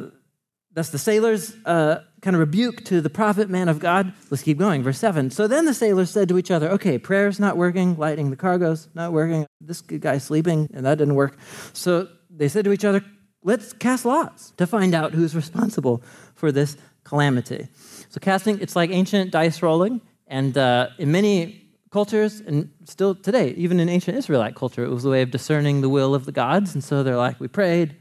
that's 0.75 0.89
the 0.89 0.97
sailor's 0.97 1.55
uh, 1.65 2.01
kind 2.21 2.35
of 2.35 2.39
rebuke 2.39 2.83
to 2.85 3.01
the 3.01 3.09
prophet, 3.09 3.49
man 3.49 3.69
of 3.69 3.79
God. 3.79 4.13
Let's 4.29 4.43
keep 4.43 4.57
going. 4.57 4.83
Verse 4.83 4.97
7. 4.99 5.31
So 5.31 5.47
then 5.47 5.65
the 5.65 5.73
sailors 5.73 6.09
said 6.09 6.27
to 6.29 6.37
each 6.37 6.51
other, 6.51 6.69
okay, 6.71 6.97
prayer's 6.97 7.39
not 7.39 7.55
working, 7.55 7.97
lighting 7.97 8.29
the 8.29 8.35
cargo's 8.35 8.89
not 8.93 9.13
working, 9.13 9.45
this 9.61 9.81
guy's 9.81 10.23
sleeping, 10.23 10.69
and 10.73 10.85
that 10.85 10.97
didn't 10.97 11.15
work. 11.15 11.37
So 11.73 12.09
they 12.29 12.49
said 12.49 12.65
to 12.65 12.73
each 12.73 12.83
other, 12.83 13.03
let's 13.43 13.71
cast 13.73 14.05
lots 14.05 14.51
to 14.57 14.67
find 14.67 14.93
out 14.93 15.13
who's 15.13 15.35
responsible 15.35 16.03
for 16.33 16.51
this 16.51 16.75
calamity. 17.05 17.69
So 18.09 18.19
casting, 18.19 18.59
it's 18.59 18.75
like 18.75 18.89
ancient 18.89 19.31
dice 19.31 19.61
rolling. 19.61 20.01
And 20.27 20.57
uh, 20.57 20.89
in 20.97 21.11
many 21.11 21.69
cultures, 21.91 22.41
and 22.41 22.71
still 22.85 23.15
today, 23.15 23.49
even 23.51 23.79
in 23.79 23.89
ancient 23.89 24.17
Israelite 24.17 24.55
culture, 24.55 24.83
it 24.83 24.89
was 24.89 25.05
a 25.05 25.09
way 25.09 25.21
of 25.21 25.31
discerning 25.31 25.81
the 25.81 25.89
will 25.89 26.13
of 26.13 26.25
the 26.25 26.31
gods. 26.31 26.73
And 26.73 26.83
so 26.83 27.03
they're 27.03 27.17
like, 27.17 27.39
we 27.39 27.47
prayed, 27.47 27.95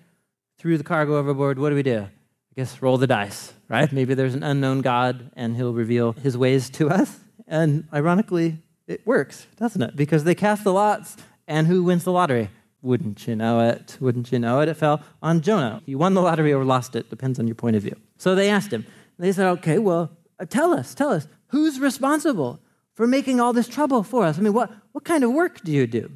threw 0.59 0.79
the 0.79 0.85
cargo 0.85 1.17
overboard. 1.17 1.59
What 1.59 1.71
do 1.71 1.77
we 1.77 1.83
do? 1.83 2.01
I 2.01 2.55
guess 2.57 2.81
roll 2.83 2.99
the 2.99 3.07
dice, 3.07 3.53
right? 3.69 3.91
Maybe 3.93 4.15
there's 4.15 4.35
an 4.35 4.43
unknown 4.43 4.81
God 4.81 5.31
and 5.35 5.57
he'll 5.57 5.73
reveal 5.73 6.13
his 6.13 6.37
ways 6.37 6.71
to 6.71 6.89
us. 6.91 7.19
And 7.47 7.87
ironically, 7.93 8.59
it 8.87 9.07
works, 9.07 9.47
doesn't 9.57 9.83
it? 9.83 9.97
Because 9.97 10.25
they 10.25 10.35
cast 10.35 10.65
the 10.65 10.73
lots, 10.73 11.17
and 11.47 11.67
who 11.67 11.83
wins 11.83 12.05
the 12.05 12.13
lottery? 12.13 12.51
Wouldn't 12.83 13.27
you 13.27 13.35
know 13.35 13.61
it? 13.69 13.97
Wouldn't 14.01 14.31
you 14.31 14.39
know 14.39 14.61
it? 14.61 14.69
It 14.69 14.75
fell 14.75 15.03
on 15.23 15.41
Jonah. 15.41 15.83
He 15.87 15.95
won 15.95 16.15
the 16.15 16.21
lottery 16.21 16.53
or 16.53 16.65
lost 16.65 16.95
it, 16.95 17.11
depends 17.11 17.39
on 17.39 17.47
your 17.47 17.55
point 17.55 17.77
of 17.77 17.83
view. 17.83 17.97
So 18.19 18.35
they 18.35 18.51
asked 18.51 18.73
him. 18.73 18.87
They 19.19 19.33
said, 19.33 19.47
okay, 19.47 19.79
well, 19.79 20.11
uh, 20.39 20.45
tell 20.45 20.73
us, 20.73 20.95
tell 20.95 21.11
us, 21.11 21.27
who's 21.49 21.81
responsible 21.81 22.61
for 22.95 23.07
making 23.07 23.41
all 23.41 23.53
this 23.53 23.69
trouble 23.69 24.03
for 24.03 24.25
us? 24.25 24.39
I 24.39 24.43
mean, 24.43 24.53
what, 24.53 24.73
what 24.93 25.05
kind 25.05 25.25
of 25.25 25.33
work 25.33 25.63
do 25.63 25.73
you 25.73 25.87
do? 25.87 26.11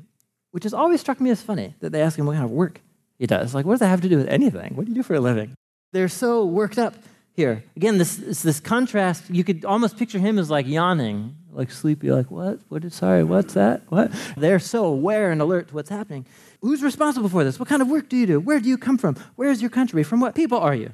Which 0.50 0.64
has 0.64 0.74
always 0.74 1.00
struck 1.00 1.20
me 1.20 1.30
as 1.30 1.42
funny 1.42 1.74
that 1.80 1.90
they 1.90 2.02
ask 2.02 2.18
him 2.18 2.26
what 2.26 2.32
kind 2.32 2.44
of 2.44 2.50
work 2.50 2.80
he 3.18 3.26
does. 3.26 3.54
Like, 3.54 3.66
what 3.66 3.74
does 3.74 3.80
that 3.80 3.88
have 3.88 4.00
to 4.02 4.08
do 4.08 4.16
with 4.16 4.28
anything? 4.28 4.74
What 4.76 4.86
do 4.86 4.92
you 4.92 4.96
do 4.96 5.02
for 5.02 5.14
a 5.14 5.20
living? 5.20 5.54
They're 5.92 6.08
so 6.08 6.44
worked 6.44 6.78
up 6.78 6.94
here. 7.34 7.64
Again, 7.76 7.98
this, 7.98 8.16
this 8.16 8.60
contrast, 8.60 9.30
you 9.30 9.44
could 9.44 9.64
almost 9.64 9.96
picture 9.96 10.18
him 10.18 10.38
as 10.38 10.50
like 10.50 10.66
yawning, 10.66 11.36
like 11.52 11.70
sleepy, 11.70 12.10
like, 12.10 12.30
what? 12.30 12.58
What 12.68 12.84
is, 12.84 12.94
sorry, 12.94 13.24
what's 13.24 13.54
that? 13.54 13.82
What? 13.88 14.12
They're 14.36 14.58
so 14.58 14.84
aware 14.84 15.30
and 15.30 15.40
alert 15.40 15.68
to 15.68 15.74
what's 15.74 15.90
happening. 15.90 16.26
Who's 16.60 16.82
responsible 16.82 17.28
for 17.28 17.44
this? 17.44 17.58
What 17.58 17.68
kind 17.68 17.82
of 17.82 17.88
work 17.88 18.08
do 18.08 18.16
you 18.16 18.26
do? 18.26 18.40
Where 18.40 18.60
do 18.60 18.68
you 18.68 18.76
come 18.76 18.98
from? 18.98 19.16
Where 19.36 19.50
is 19.50 19.60
your 19.60 19.70
country? 19.70 20.02
From 20.02 20.20
what 20.20 20.34
people 20.34 20.58
are 20.58 20.74
you? 20.74 20.92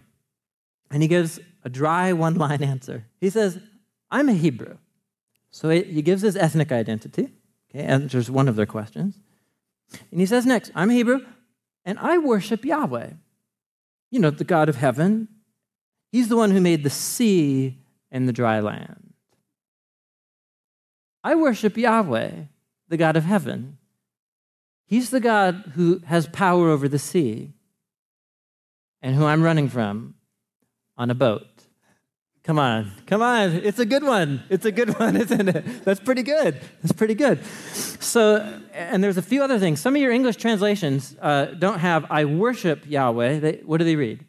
And 0.91 1.03
he 1.03 1.09
gives 1.09 1.41
a 1.65 1.71
dry 1.71 2.13
one 2.13 2.35
line 2.35 2.63
answer. 2.75 3.05
He 3.21 3.31
says, 3.31 3.59
I'm 4.11 4.29
a 4.29 4.35
Hebrew. 4.35 4.77
So 5.51 5.71
he 5.71 6.03
gives 6.03 6.23
his 6.23 6.37
ethnic 6.37 6.73
identity, 6.73 7.29
okay, 7.71 7.85
answers 7.85 8.31
one 8.31 8.49
of 8.49 8.57
their 8.57 8.67
questions. 8.67 9.21
And 10.11 10.21
he 10.21 10.27
says 10.27 10.47
next, 10.47 10.73
I'm 10.75 10.91
a 10.91 10.95
Hebrew, 10.95 11.21
and 11.85 11.99
I 11.99 12.19
worship 12.19 12.65
Yahweh. 12.65 13.11
You 14.11 14.21
know, 14.21 14.31
the 14.31 14.45
God 14.45 14.69
of 14.69 14.77
heaven. 14.77 15.29
He's 16.11 16.29
the 16.29 16.37
one 16.37 16.51
who 16.51 16.61
made 16.61 16.83
the 16.83 16.91
sea 16.91 17.79
and 18.11 18.29
the 18.29 18.33
dry 18.33 18.61
land. 18.61 19.15
I 21.23 21.35
worship 21.35 21.77
Yahweh, 21.77 22.33
the 22.89 22.97
God 22.97 23.17
of 23.17 23.25
heaven. 23.25 23.79
He's 24.87 25.11
the 25.11 25.21
God 25.21 25.73
who 25.75 26.01
has 26.07 26.27
power 26.27 26.69
over 26.69 26.89
the 26.89 26.99
sea 26.99 27.55
and 29.01 29.15
who 29.15 29.25
I'm 29.25 29.43
running 29.43 29.69
from 29.69 30.15
on 30.97 31.11
a 31.11 31.15
boat. 31.15 31.54
Come 32.45 32.59
on, 32.59 32.93
come 33.07 33.23
on. 33.23 33.53
It's 33.53 33.79
a 33.79 33.87
good 33.87 34.03
one. 34.03 34.43
It's 34.51 34.67
a 34.67 34.73
good 34.73 34.99
one, 35.01 35.17
isn't 35.17 35.49
it? 35.49 35.85
That's 35.85 35.99
pretty 35.99 36.23
good. 36.23 36.61
That's 36.83 36.93
pretty 36.93 37.15
good. 37.15 37.43
So, 37.43 38.61
and 38.75 39.03
there's 39.03 39.17
a 39.17 39.23
few 39.23 39.43
other 39.43 39.59
things. 39.59 39.81
Some 39.81 39.97
of 39.97 40.03
your 40.03 40.13
English 40.13 40.37
translations 40.37 41.17
uh, 41.23 41.47
don't 41.59 41.79
have 41.79 42.05
I 42.11 42.27
worship 42.27 42.85
Yahweh. 42.87 43.39
They, 43.39 43.53
what 43.65 43.79
do 43.79 43.85
they 43.85 43.97
read? 43.97 44.27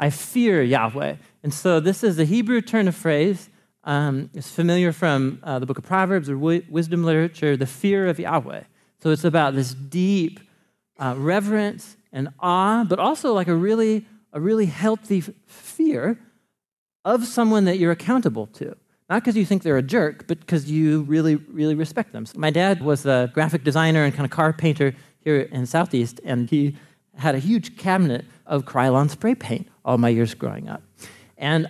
I 0.00 0.10
fear 0.10 0.60
Yahweh. 0.60 1.14
And 1.44 1.54
so 1.54 1.78
this 1.78 2.02
is 2.02 2.18
a 2.18 2.24
Hebrew 2.24 2.60
turn 2.60 2.88
of 2.88 2.96
phrase. 2.96 3.50
Um, 3.84 4.28
it's 4.34 4.50
familiar 4.50 4.90
from 4.90 5.38
uh, 5.44 5.60
the 5.60 5.66
book 5.66 5.78
of 5.78 5.84
Proverbs 5.84 6.28
or 6.28 6.34
w- 6.34 6.64
wisdom 6.68 7.04
literature, 7.04 7.56
the 7.56 7.66
fear 7.66 8.08
of 8.08 8.18
Yahweh. 8.18 8.64
So 9.00 9.10
it's 9.10 9.22
about 9.22 9.54
this 9.54 9.74
deep 9.74 10.40
uh, 10.98 11.14
reverence 11.16 11.96
and 12.12 12.30
awe, 12.40 12.82
but 12.82 12.98
also 12.98 13.32
like 13.32 13.46
a 13.46 13.54
really, 13.54 14.06
a 14.32 14.40
really 14.40 14.66
healthy 14.66 15.20
fear 15.46 16.18
of 17.06 17.24
someone 17.24 17.64
that 17.64 17.78
you're 17.78 17.92
accountable 17.92 18.48
to. 18.48 18.76
Not 19.08 19.22
because 19.22 19.36
you 19.36 19.46
think 19.46 19.62
they're 19.62 19.78
a 19.78 19.82
jerk, 19.82 20.26
but 20.26 20.40
because 20.40 20.68
you 20.68 21.02
really, 21.02 21.36
really 21.36 21.76
respect 21.76 22.12
them. 22.12 22.26
So 22.26 22.38
my 22.38 22.50
dad 22.50 22.82
was 22.82 23.06
a 23.06 23.30
graphic 23.32 23.62
designer 23.62 24.04
and 24.04 24.12
kind 24.12 24.24
of 24.24 24.32
car 24.32 24.52
painter 24.52 24.92
here 25.20 25.42
in 25.42 25.64
Southeast, 25.66 26.20
and 26.24 26.50
he 26.50 26.76
had 27.16 27.36
a 27.36 27.38
huge 27.38 27.76
cabinet 27.78 28.24
of 28.44 28.64
Krylon 28.64 29.08
spray 29.08 29.36
paint 29.36 29.68
all 29.84 29.96
my 29.96 30.08
years 30.08 30.34
growing 30.34 30.68
up. 30.68 30.82
And 31.38 31.68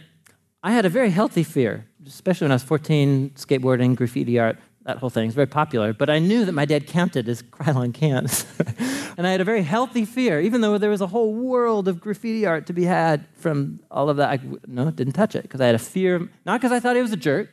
I 0.63 0.73
had 0.73 0.87
a 0.87 0.89
very 0.89 1.11
healthy 1.11 1.43
fear, 1.43 1.87
especially 2.07 2.47
when 2.47 2.53
I 2.53 2.55
was 2.55 2.63
14, 2.63 3.33
skateboarding, 3.37 3.95
graffiti 3.95 4.39
art, 4.39 4.59
that 4.87 4.99
whole 4.99 5.11
thing. 5.11 5.27
It's 5.27 5.35
very 5.35 5.49
popular. 5.49 5.93
But 5.93 6.09
I 6.09 6.21
knew 6.21 6.45
that 6.45 6.53
my 6.53 6.65
dad 6.65 6.87
counted 6.87 7.29
as 7.29 7.43
Krylon 7.43 7.93
cans. 7.93 8.47
and 9.19 9.27
I 9.27 9.33
had 9.33 9.41
a 9.41 9.45
very 9.45 9.63
healthy 9.63 10.05
fear, 10.05 10.41
even 10.41 10.61
though 10.61 10.79
there 10.79 10.91
was 10.91 11.01
a 11.01 11.09
whole 11.09 11.35
world 11.35 11.89
of 11.89 12.01
graffiti 12.01 12.47
art 12.47 12.67
to 12.67 12.73
be 12.73 12.85
had 12.85 13.27
from 13.35 13.81
all 13.91 14.09
of 14.09 14.17
that. 14.19 14.31
I 14.31 14.41
no, 14.67 14.91
didn't 14.93 15.15
touch 15.15 15.35
it 15.35 15.43
because 15.43 15.61
I 15.61 15.67
had 15.67 15.75
a 15.75 15.81
fear, 15.81 16.29
not 16.45 16.61
because 16.61 16.73
I 16.73 16.79
thought 16.79 16.95
he 16.95 17.03
was 17.03 17.13
a 17.13 17.17
jerk, 17.17 17.51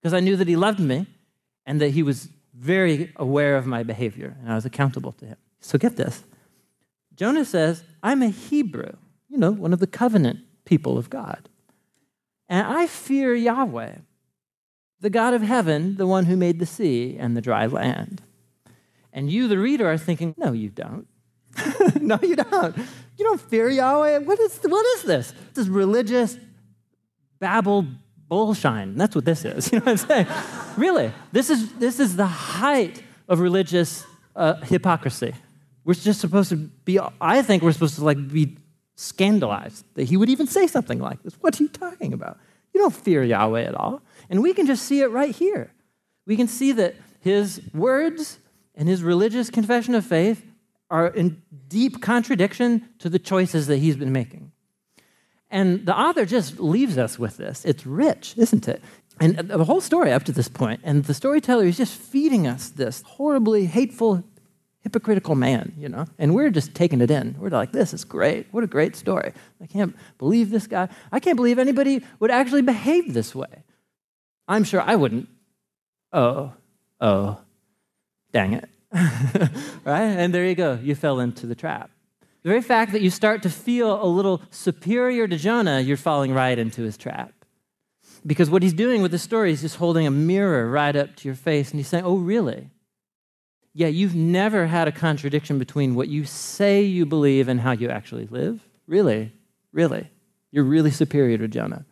because 0.00 0.14
I 0.14 0.20
knew 0.20 0.34
that 0.36 0.48
he 0.48 0.56
loved 0.56 0.80
me 0.80 1.06
and 1.66 1.78
that 1.80 1.90
he 1.90 2.02
was 2.02 2.30
very 2.54 3.12
aware 3.16 3.56
of 3.56 3.66
my 3.66 3.82
behavior 3.82 4.36
and 4.40 4.50
I 4.50 4.54
was 4.54 4.64
accountable 4.64 5.12
to 5.12 5.26
him. 5.26 5.36
So 5.60 5.78
get 5.78 5.96
this 5.96 6.24
Jonah 7.14 7.44
says, 7.44 7.84
I'm 8.02 8.22
a 8.22 8.28
Hebrew, 8.28 8.96
you 9.28 9.36
know, 9.36 9.50
one 9.50 9.74
of 9.74 9.78
the 9.78 9.86
covenant 9.86 10.40
people 10.64 10.96
of 10.96 11.10
God. 11.10 11.50
And 12.48 12.66
I 12.66 12.86
fear 12.86 13.34
Yahweh 13.34 13.96
the 15.02 15.10
God 15.10 15.34
of 15.34 15.42
heaven, 15.42 15.96
the 15.96 16.06
one 16.06 16.24
who 16.24 16.36
made 16.36 16.60
the 16.60 16.66
sea 16.66 17.16
and 17.18 17.36
the 17.36 17.40
dry 17.40 17.66
land. 17.66 18.22
And 19.12 19.30
you, 19.30 19.48
the 19.48 19.58
reader, 19.58 19.90
are 19.90 19.98
thinking, 19.98 20.34
no, 20.38 20.52
you 20.52 20.70
don't. 20.70 21.06
no, 22.00 22.18
you 22.22 22.36
don't. 22.36 22.76
You 23.18 23.24
don't 23.24 23.40
fear 23.40 23.68
Yahweh. 23.68 24.18
What 24.18 24.40
is, 24.40 24.58
what 24.62 24.86
is 24.96 25.02
this? 25.02 25.34
This 25.52 25.66
is 25.66 25.68
religious 25.68 26.38
babble 27.40 27.84
bullshine. 28.28 28.96
That's 28.96 29.14
what 29.14 29.24
this 29.24 29.44
is. 29.44 29.70
You 29.72 29.80
know 29.80 29.86
what 29.86 29.90
I'm 29.90 29.96
saying? 29.96 30.26
really, 30.76 31.12
this 31.32 31.50
is, 31.50 31.72
this 31.74 31.98
is 31.98 32.16
the 32.16 32.26
height 32.26 33.02
of 33.28 33.40
religious 33.40 34.06
uh, 34.36 34.54
hypocrisy. 34.62 35.34
We're 35.84 35.94
just 35.94 36.20
supposed 36.20 36.50
to 36.50 36.56
be, 36.56 37.00
I 37.20 37.42
think 37.42 37.64
we're 37.64 37.72
supposed 37.72 37.96
to 37.96 38.04
like 38.04 38.28
be 38.28 38.56
scandalized 38.94 39.84
that 39.94 40.04
he 40.04 40.16
would 40.16 40.30
even 40.30 40.46
say 40.46 40.68
something 40.68 41.00
like 41.00 41.22
this. 41.24 41.34
What 41.40 41.60
are 41.60 41.64
you 41.64 41.68
talking 41.68 42.12
about? 42.12 42.38
You 42.72 42.80
don't 42.80 42.94
fear 42.94 43.24
Yahweh 43.24 43.64
at 43.64 43.74
all. 43.74 44.00
And 44.32 44.42
we 44.42 44.54
can 44.54 44.66
just 44.66 44.86
see 44.86 45.02
it 45.02 45.08
right 45.08 45.36
here. 45.36 45.70
We 46.24 46.36
can 46.36 46.48
see 46.48 46.72
that 46.72 46.96
his 47.20 47.60
words 47.74 48.38
and 48.74 48.88
his 48.88 49.02
religious 49.02 49.50
confession 49.50 49.94
of 49.94 50.06
faith 50.06 50.42
are 50.90 51.08
in 51.08 51.42
deep 51.68 52.00
contradiction 52.00 52.88
to 53.00 53.10
the 53.10 53.18
choices 53.18 53.66
that 53.66 53.76
he's 53.76 53.94
been 53.94 54.10
making. 54.10 54.50
And 55.50 55.84
the 55.84 55.94
author 55.94 56.24
just 56.24 56.58
leaves 56.58 56.96
us 56.96 57.18
with 57.18 57.36
this. 57.36 57.66
It's 57.66 57.84
rich, 57.84 58.32
isn't 58.38 58.68
it? 58.68 58.82
And 59.20 59.36
the 59.36 59.66
whole 59.66 59.82
story 59.82 60.12
up 60.12 60.24
to 60.24 60.32
this 60.32 60.48
point, 60.48 60.80
and 60.82 61.04
the 61.04 61.12
storyteller 61.12 61.66
is 61.66 61.76
just 61.76 61.94
feeding 61.94 62.46
us 62.46 62.70
this 62.70 63.02
horribly 63.02 63.66
hateful, 63.66 64.24
hypocritical 64.80 65.34
man, 65.34 65.74
you 65.76 65.90
know? 65.90 66.06
And 66.18 66.34
we're 66.34 66.48
just 66.48 66.74
taking 66.74 67.02
it 67.02 67.10
in. 67.10 67.36
We're 67.38 67.50
like, 67.50 67.72
this 67.72 67.92
is 67.92 68.02
great. 68.02 68.46
What 68.50 68.64
a 68.64 68.66
great 68.66 68.96
story. 68.96 69.34
I 69.60 69.66
can't 69.66 69.94
believe 70.16 70.48
this 70.48 70.66
guy. 70.66 70.88
I 71.12 71.20
can't 71.20 71.36
believe 71.36 71.58
anybody 71.58 72.02
would 72.18 72.30
actually 72.30 72.62
behave 72.62 73.12
this 73.12 73.34
way. 73.34 73.64
I'm 74.48 74.64
sure 74.64 74.80
I 74.80 74.96
wouldn't. 74.96 75.28
Oh, 76.12 76.52
oh, 77.00 77.38
dang 78.32 78.54
it. 78.54 78.68
right? 78.92 80.02
And 80.02 80.34
there 80.34 80.44
you 80.44 80.54
go. 80.54 80.78
You 80.82 80.94
fell 80.94 81.20
into 81.20 81.46
the 81.46 81.54
trap. 81.54 81.90
The 82.42 82.48
very 82.48 82.62
fact 82.62 82.92
that 82.92 83.02
you 83.02 83.10
start 83.10 83.42
to 83.44 83.50
feel 83.50 84.02
a 84.02 84.06
little 84.06 84.42
superior 84.50 85.28
to 85.28 85.36
Jonah, 85.36 85.80
you're 85.80 85.96
falling 85.96 86.34
right 86.34 86.58
into 86.58 86.82
his 86.82 86.96
trap. 86.96 87.32
Because 88.26 88.50
what 88.50 88.62
he's 88.62 88.74
doing 88.74 89.00
with 89.00 89.10
the 89.10 89.18
story 89.18 89.52
is 89.52 89.62
just 89.62 89.76
holding 89.76 90.06
a 90.06 90.10
mirror 90.10 90.68
right 90.68 90.94
up 90.94 91.16
to 91.16 91.28
your 91.28 91.34
face 91.34 91.70
and 91.70 91.78
he's 91.78 91.88
saying, 91.88 92.04
Oh, 92.04 92.16
really? 92.16 92.70
Yeah, 93.74 93.88
you've 93.88 94.14
never 94.14 94.66
had 94.66 94.86
a 94.86 94.92
contradiction 94.92 95.58
between 95.58 95.94
what 95.94 96.08
you 96.08 96.24
say 96.24 96.82
you 96.82 97.06
believe 97.06 97.48
and 97.48 97.60
how 97.60 97.72
you 97.72 97.88
actually 97.88 98.26
live. 98.26 98.60
Really? 98.86 99.32
Really? 99.72 100.10
You're 100.50 100.64
really 100.64 100.90
superior 100.90 101.38
to 101.38 101.48
Jonah. 101.48 101.86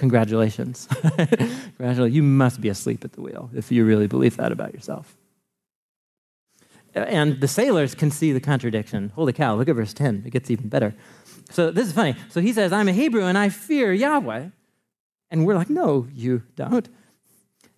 Congratulations. 0.00 0.88
Congratulations. 1.02 2.16
You 2.16 2.22
must 2.22 2.62
be 2.62 2.70
asleep 2.70 3.04
at 3.04 3.12
the 3.12 3.20
wheel 3.20 3.50
if 3.54 3.70
you 3.70 3.84
really 3.84 4.06
believe 4.06 4.38
that 4.38 4.50
about 4.50 4.72
yourself. 4.72 5.14
And 6.94 7.38
the 7.38 7.46
sailors 7.46 7.94
can 7.94 8.10
see 8.10 8.32
the 8.32 8.40
contradiction. 8.40 9.12
Holy 9.14 9.34
cow, 9.34 9.54
look 9.54 9.68
at 9.68 9.76
verse 9.76 9.92
10. 9.92 10.22
It 10.24 10.30
gets 10.30 10.50
even 10.50 10.70
better. 10.70 10.94
So 11.50 11.70
this 11.70 11.86
is 11.86 11.92
funny. 11.92 12.16
So 12.30 12.40
he 12.40 12.54
says, 12.54 12.72
I'm 12.72 12.88
a 12.88 12.94
Hebrew 12.94 13.24
and 13.24 13.36
I 13.36 13.50
fear 13.50 13.92
Yahweh. 13.92 14.48
And 15.30 15.46
we're 15.46 15.54
like, 15.54 15.68
no, 15.68 16.08
you 16.14 16.44
don't. 16.56 16.88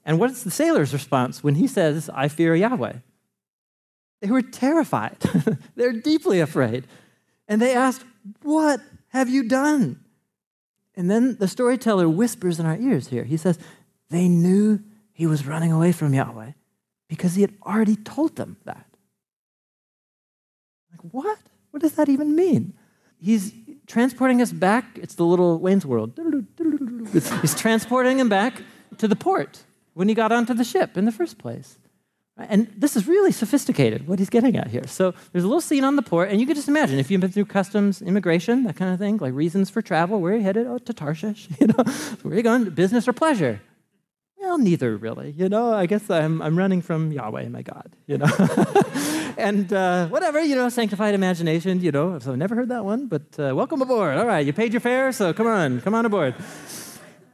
And 0.04 0.20
what's 0.20 0.44
the 0.44 0.50
sailor's 0.52 0.92
response 0.92 1.42
when 1.42 1.56
he 1.56 1.66
says, 1.66 2.08
I 2.14 2.28
fear 2.28 2.54
Yahweh? 2.54 2.94
They 4.20 4.30
were 4.30 4.42
terrified. 4.42 5.18
They're 5.74 5.92
deeply 5.92 6.38
afraid. 6.38 6.87
And 7.48 7.61
they 7.61 7.74
asked, 7.74 8.04
What 8.42 8.80
have 9.08 9.28
you 9.28 9.48
done? 9.48 9.98
And 10.94 11.11
then 11.11 11.37
the 11.37 11.48
storyteller 11.48 12.09
whispers 12.09 12.61
in 12.61 12.66
our 12.66 12.76
ears 12.76 13.09
here. 13.09 13.24
He 13.24 13.37
says, 13.37 13.59
They 14.11 14.28
knew 14.28 14.81
he 15.12 15.26
was 15.26 15.46
running 15.46 15.72
away 15.72 15.92
from 15.92 16.12
Yahweh 16.14 16.52
because 17.09 17.35
he 17.35 17.42
had 17.42 17.55
already 17.64 17.96
told 17.96 18.37
them 18.37 18.57
that. 18.64 18.87
Like, 20.90 21.12
what? 21.12 21.38
What 21.70 21.83
does 21.83 21.92
that 21.92 22.09
even 22.09 22.37
mean? 22.37 22.74
He's 23.18 23.52
transporting 23.87 24.42
us 24.42 24.52
back. 24.52 24.85
It's 24.96 25.14
the 25.14 25.24
little 25.24 25.59
Wayne's 25.59 25.87
World. 25.87 26.18
He's 27.12 27.55
transporting 27.55 28.18
him 28.18 28.28
back 28.28 28.62
to 28.98 29.09
the 29.09 29.16
port 29.16 29.64
when 29.94 30.09
he 30.09 30.14
got 30.14 30.33
onto 30.33 30.55
the 30.55 30.64
ship 30.64 30.96
in 30.96 31.05
the 31.05 31.12
first 31.12 31.38
place. 31.38 31.78
And 32.48 32.72
this 32.76 32.96
is 32.96 33.07
really 33.07 33.33
sophisticated, 33.33 34.07
what 34.07 34.18
he's 34.18 34.31
getting 34.31 34.57
at 34.57 34.68
here. 34.68 34.87
So 34.87 35.14
there's 35.33 35.44
a 35.44 35.46
little 35.46 35.61
scene 35.61 35.85
on 35.85 35.96
the 35.96 36.02
port, 36.02 36.31
and 36.31 36.40
you 36.40 36.46
can 36.46 36.55
just 36.55 36.68
imagine 36.68 36.98
if 36.98 37.11
you've 37.11 37.20
been 37.20 37.31
through 37.31 37.46
customs, 37.46 38.02
immigration, 38.02 38.64
that 38.64 38.76
kind 38.76 38.92
of 38.92 38.98
thing, 38.98 39.18
like 39.18 39.35
reasons 39.35 39.70
for 39.70 39.83
travel, 39.83 40.20
where 40.20 40.35
are 40.35 40.37
you 40.37 40.42
headed? 40.42 40.66
Oh, 40.66 40.78
to 40.78 40.92
Tarshish. 40.92 41.48
You 41.61 41.68
know, 41.68 41.85
where 42.22 42.35
are 42.35 42.37
you 42.37 42.42
going? 42.42 42.70
Business 42.70 43.07
or 43.07 43.12
pleasure? 43.12 43.61
Well, 44.37 44.59
neither 44.59 44.96
really. 44.96 45.31
You 45.31 45.48
know, 45.48 45.72
I 45.72 45.87
guess 45.87 46.11
I'm, 46.11 46.42
I'm 46.42 46.59
running 46.59 46.83
from 46.83 47.12
Yahweh, 47.12 47.48
my 47.48 47.62
God. 47.62 47.94
You 48.09 48.18
know, 48.18 48.26
and 49.38 49.72
uh, 49.72 50.09
whatever. 50.09 50.42
You 50.42 50.57
know, 50.57 50.68
sanctified 50.68 51.14
imagination. 51.14 51.81
You 51.81 51.92
know, 51.92 52.18
so 52.18 52.33
I've 52.33 52.38
never 52.38 52.57
heard 52.57 52.70
that 52.70 52.85
one, 52.85 53.07
but 53.07 53.22
uh, 53.38 53.55
welcome 53.55 53.81
aboard. 53.81 54.16
All 54.16 54.26
right, 54.26 54.44
you 54.44 54.52
paid 54.52 54.72
your 54.72 54.81
fare, 54.81 55.12
so 55.12 55.33
come 55.33 55.46
on, 55.46 55.81
come 55.81 55.94
on 55.94 56.05
aboard 56.05 56.35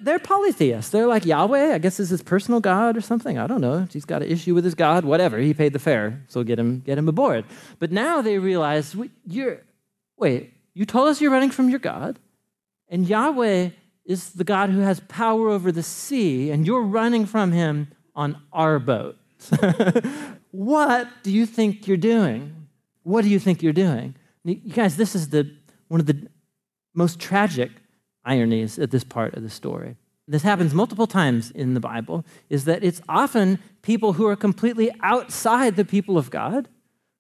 they're 0.01 0.19
polytheists. 0.19 0.91
They're 0.91 1.07
like 1.07 1.25
Yahweh, 1.25 1.75
I 1.75 1.79
guess 1.79 2.01
is 2.01 2.11
his 2.11 2.23
personal 2.23 2.61
God 2.61 2.97
or 2.97 3.01
something. 3.01 3.39
I 3.39 3.47
don't 3.47 3.61
know. 3.61 3.87
He's 3.93 4.05
got 4.05 4.23
an 4.23 4.29
issue 4.29 4.55
with 4.55 4.65
his 4.65 4.75
God, 4.75 5.05
whatever. 5.05 5.39
He 5.39 5.55
paid 5.55 5.73
the 5.73 5.79
fare, 5.79 6.23
so 6.29 6.43
get 6.43 6.59
him, 6.59 6.81
get 6.81 6.99
him 6.99 7.09
aboard. 7.09 7.45
But 7.79 7.93
now 7.93 8.23
they 8.23 8.39
realize, 8.39 8.97
you're, 9.27 9.61
wait, 10.17 10.53
you 10.75 10.85
told 10.85 11.09
us 11.09 11.21
you're 11.21 11.31
running 11.31 11.51
from 11.51 11.69
your 11.69 11.79
God, 11.79 12.19
and 12.89 13.07
Yahweh 13.09 13.71
is 14.05 14.31
the 14.31 14.45
God 14.45 14.71
who 14.71 14.81
has 14.81 15.01
power 15.01 15.49
over 15.49 15.71
the 15.71 15.83
sea, 15.83 16.51
and 16.51 16.67
you're 16.67 16.83
running 16.83 17.27
from 17.27 17.53
him 17.53 17.89
on 18.15 18.41
our 18.53 18.79
boat. 18.79 19.17
what 20.51 21.09
do 21.23 21.31
you 21.31 21.47
think 21.47 21.87
you're 21.87 21.97
doing? 21.97 22.67
What 23.03 23.23
do 23.23 23.29
you 23.29 23.39
think 23.39 23.63
you're 23.63 23.73
doing? 23.73 24.15
You 24.45 24.73
guys, 24.73 24.97
this 24.97 25.15
is 25.15 25.29
the, 25.29 25.55
one 25.89 26.01
of 26.01 26.07
the 26.07 26.29
most 26.95 27.21
tragic 27.21 27.71
ironies 28.29 28.79
at 28.79 28.91
this 28.91 29.05
part 29.05 29.35
of 29.35 29.43
the 29.43 29.51
story. 29.51 29.97
This 30.29 30.43
happens 30.43 30.75
multiple 30.75 31.07
times 31.07 31.51
in 31.51 31.73
the 31.73 31.81
Bible, 31.81 32.25
is 32.51 32.67
that 32.67 32.85
it's 32.85 33.01
often 33.09 33.59
people 33.83 34.12
who 34.12 34.27
are 34.27 34.37
completely 34.37 34.91
outside 35.03 35.77
the 35.77 35.87
people 35.87 36.19
of 36.19 36.31
God 36.31 36.69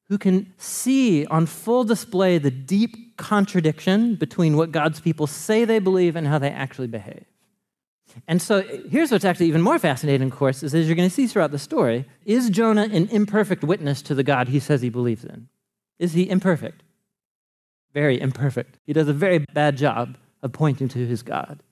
who 0.08 0.18
can 0.18 0.52
see 0.58 1.26
on 1.26 1.46
full 1.46 1.84
display 1.84 2.38
the 2.38 2.50
deep 2.50 3.16
contradiction 3.16 4.14
between 4.14 4.56
what 4.56 4.72
God's 4.72 5.00
people 5.00 5.26
say 5.26 5.64
they 5.64 5.78
believe 5.78 6.16
and 6.16 6.26
how 6.26 6.38
they 6.38 6.50
actually 6.50 6.86
behave. 6.86 7.24
And 8.26 8.40
so 8.40 8.62
here's 8.90 9.10
what's 9.10 9.24
actually 9.24 9.46
even 9.46 9.62
more 9.62 9.78
fascinating, 9.78 10.28
of 10.28 10.36
course, 10.36 10.62
is 10.62 10.74
as 10.74 10.86
you're 10.86 10.96
going 10.96 11.08
to 11.08 11.14
see 11.14 11.26
throughout 11.26 11.50
the 11.50 11.58
story, 11.58 12.06
is 12.24 12.50
Jonah 12.50 12.88
an 12.90 13.08
imperfect 13.08 13.62
witness 13.62 14.02
to 14.02 14.14
the 14.14 14.22
God 14.22 14.48
he 14.48 14.60
says 14.60 14.80
he 14.80 14.88
believes 14.88 15.24
in? 15.24 15.48
Is 15.98 16.14
he 16.14 16.28
imperfect? 16.28 16.82
Very 17.92 18.20
imperfect. 18.20 18.78
He 18.86 18.92
does 18.92 19.08
a 19.08 19.12
very 19.12 19.38
bad 19.38 19.76
job 19.76 20.16
of 20.42 20.52
pointing 20.52 20.88
to 20.88 21.06
his 21.06 21.22
God? 21.22 21.62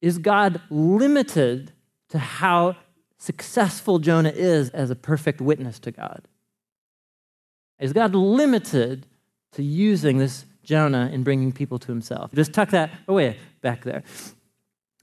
Is 0.00 0.18
God 0.18 0.60
limited 0.70 1.72
to 2.10 2.18
how 2.18 2.76
successful 3.16 3.98
Jonah 3.98 4.32
is 4.34 4.68
as 4.70 4.90
a 4.90 4.94
perfect 4.94 5.40
witness 5.40 5.78
to 5.80 5.90
God? 5.90 6.22
Is 7.80 7.92
God 7.92 8.14
limited 8.14 9.06
to 9.52 9.62
using 9.62 10.18
this 10.18 10.44
Jonah 10.62 11.10
in 11.12 11.22
bringing 11.22 11.52
people 11.52 11.78
to 11.78 11.88
himself? 11.88 12.32
Just 12.34 12.52
tuck 12.52 12.70
that 12.70 12.90
away 13.08 13.38
back 13.62 13.84
there. 13.84 14.02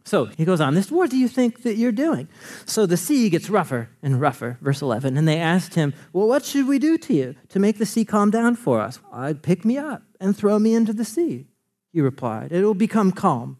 So 0.04 0.26
he 0.26 0.46
goes 0.46 0.60
on, 0.62 0.74
this, 0.74 0.92
what 0.92 1.10
do 1.10 1.18
you 1.18 1.28
think 1.28 1.62
that 1.64 1.76
you're 1.76 1.92
doing? 1.92 2.28
So 2.66 2.86
the 2.86 2.98
sea 2.98 3.30
gets 3.30 3.50
rougher 3.50 3.90
and 4.02 4.20
rougher, 4.20 4.58
verse 4.62 4.82
11, 4.82 5.16
and 5.16 5.28
they 5.28 5.38
asked 5.38 5.76
him, 5.76 5.94
Well, 6.12 6.28
what 6.28 6.44
should 6.44 6.68
we 6.68 6.80
do 6.80 6.98
to 6.98 7.14
you 7.14 7.36
to 7.50 7.60
make 7.60 7.78
the 7.78 7.86
sea 7.86 8.04
calm 8.04 8.32
down 8.32 8.56
for 8.56 8.82
us? 8.82 9.00
I'd 9.14 9.44
pick 9.44 9.64
me 9.64 9.78
up 9.78 10.02
and 10.20 10.36
throw 10.36 10.58
me 10.58 10.74
into 10.74 10.94
the 10.94 11.06
sea. 11.06 11.48
He 11.92 12.02
replied. 12.02 12.52
It 12.52 12.64
will 12.64 12.74
become 12.74 13.12
calm. 13.12 13.58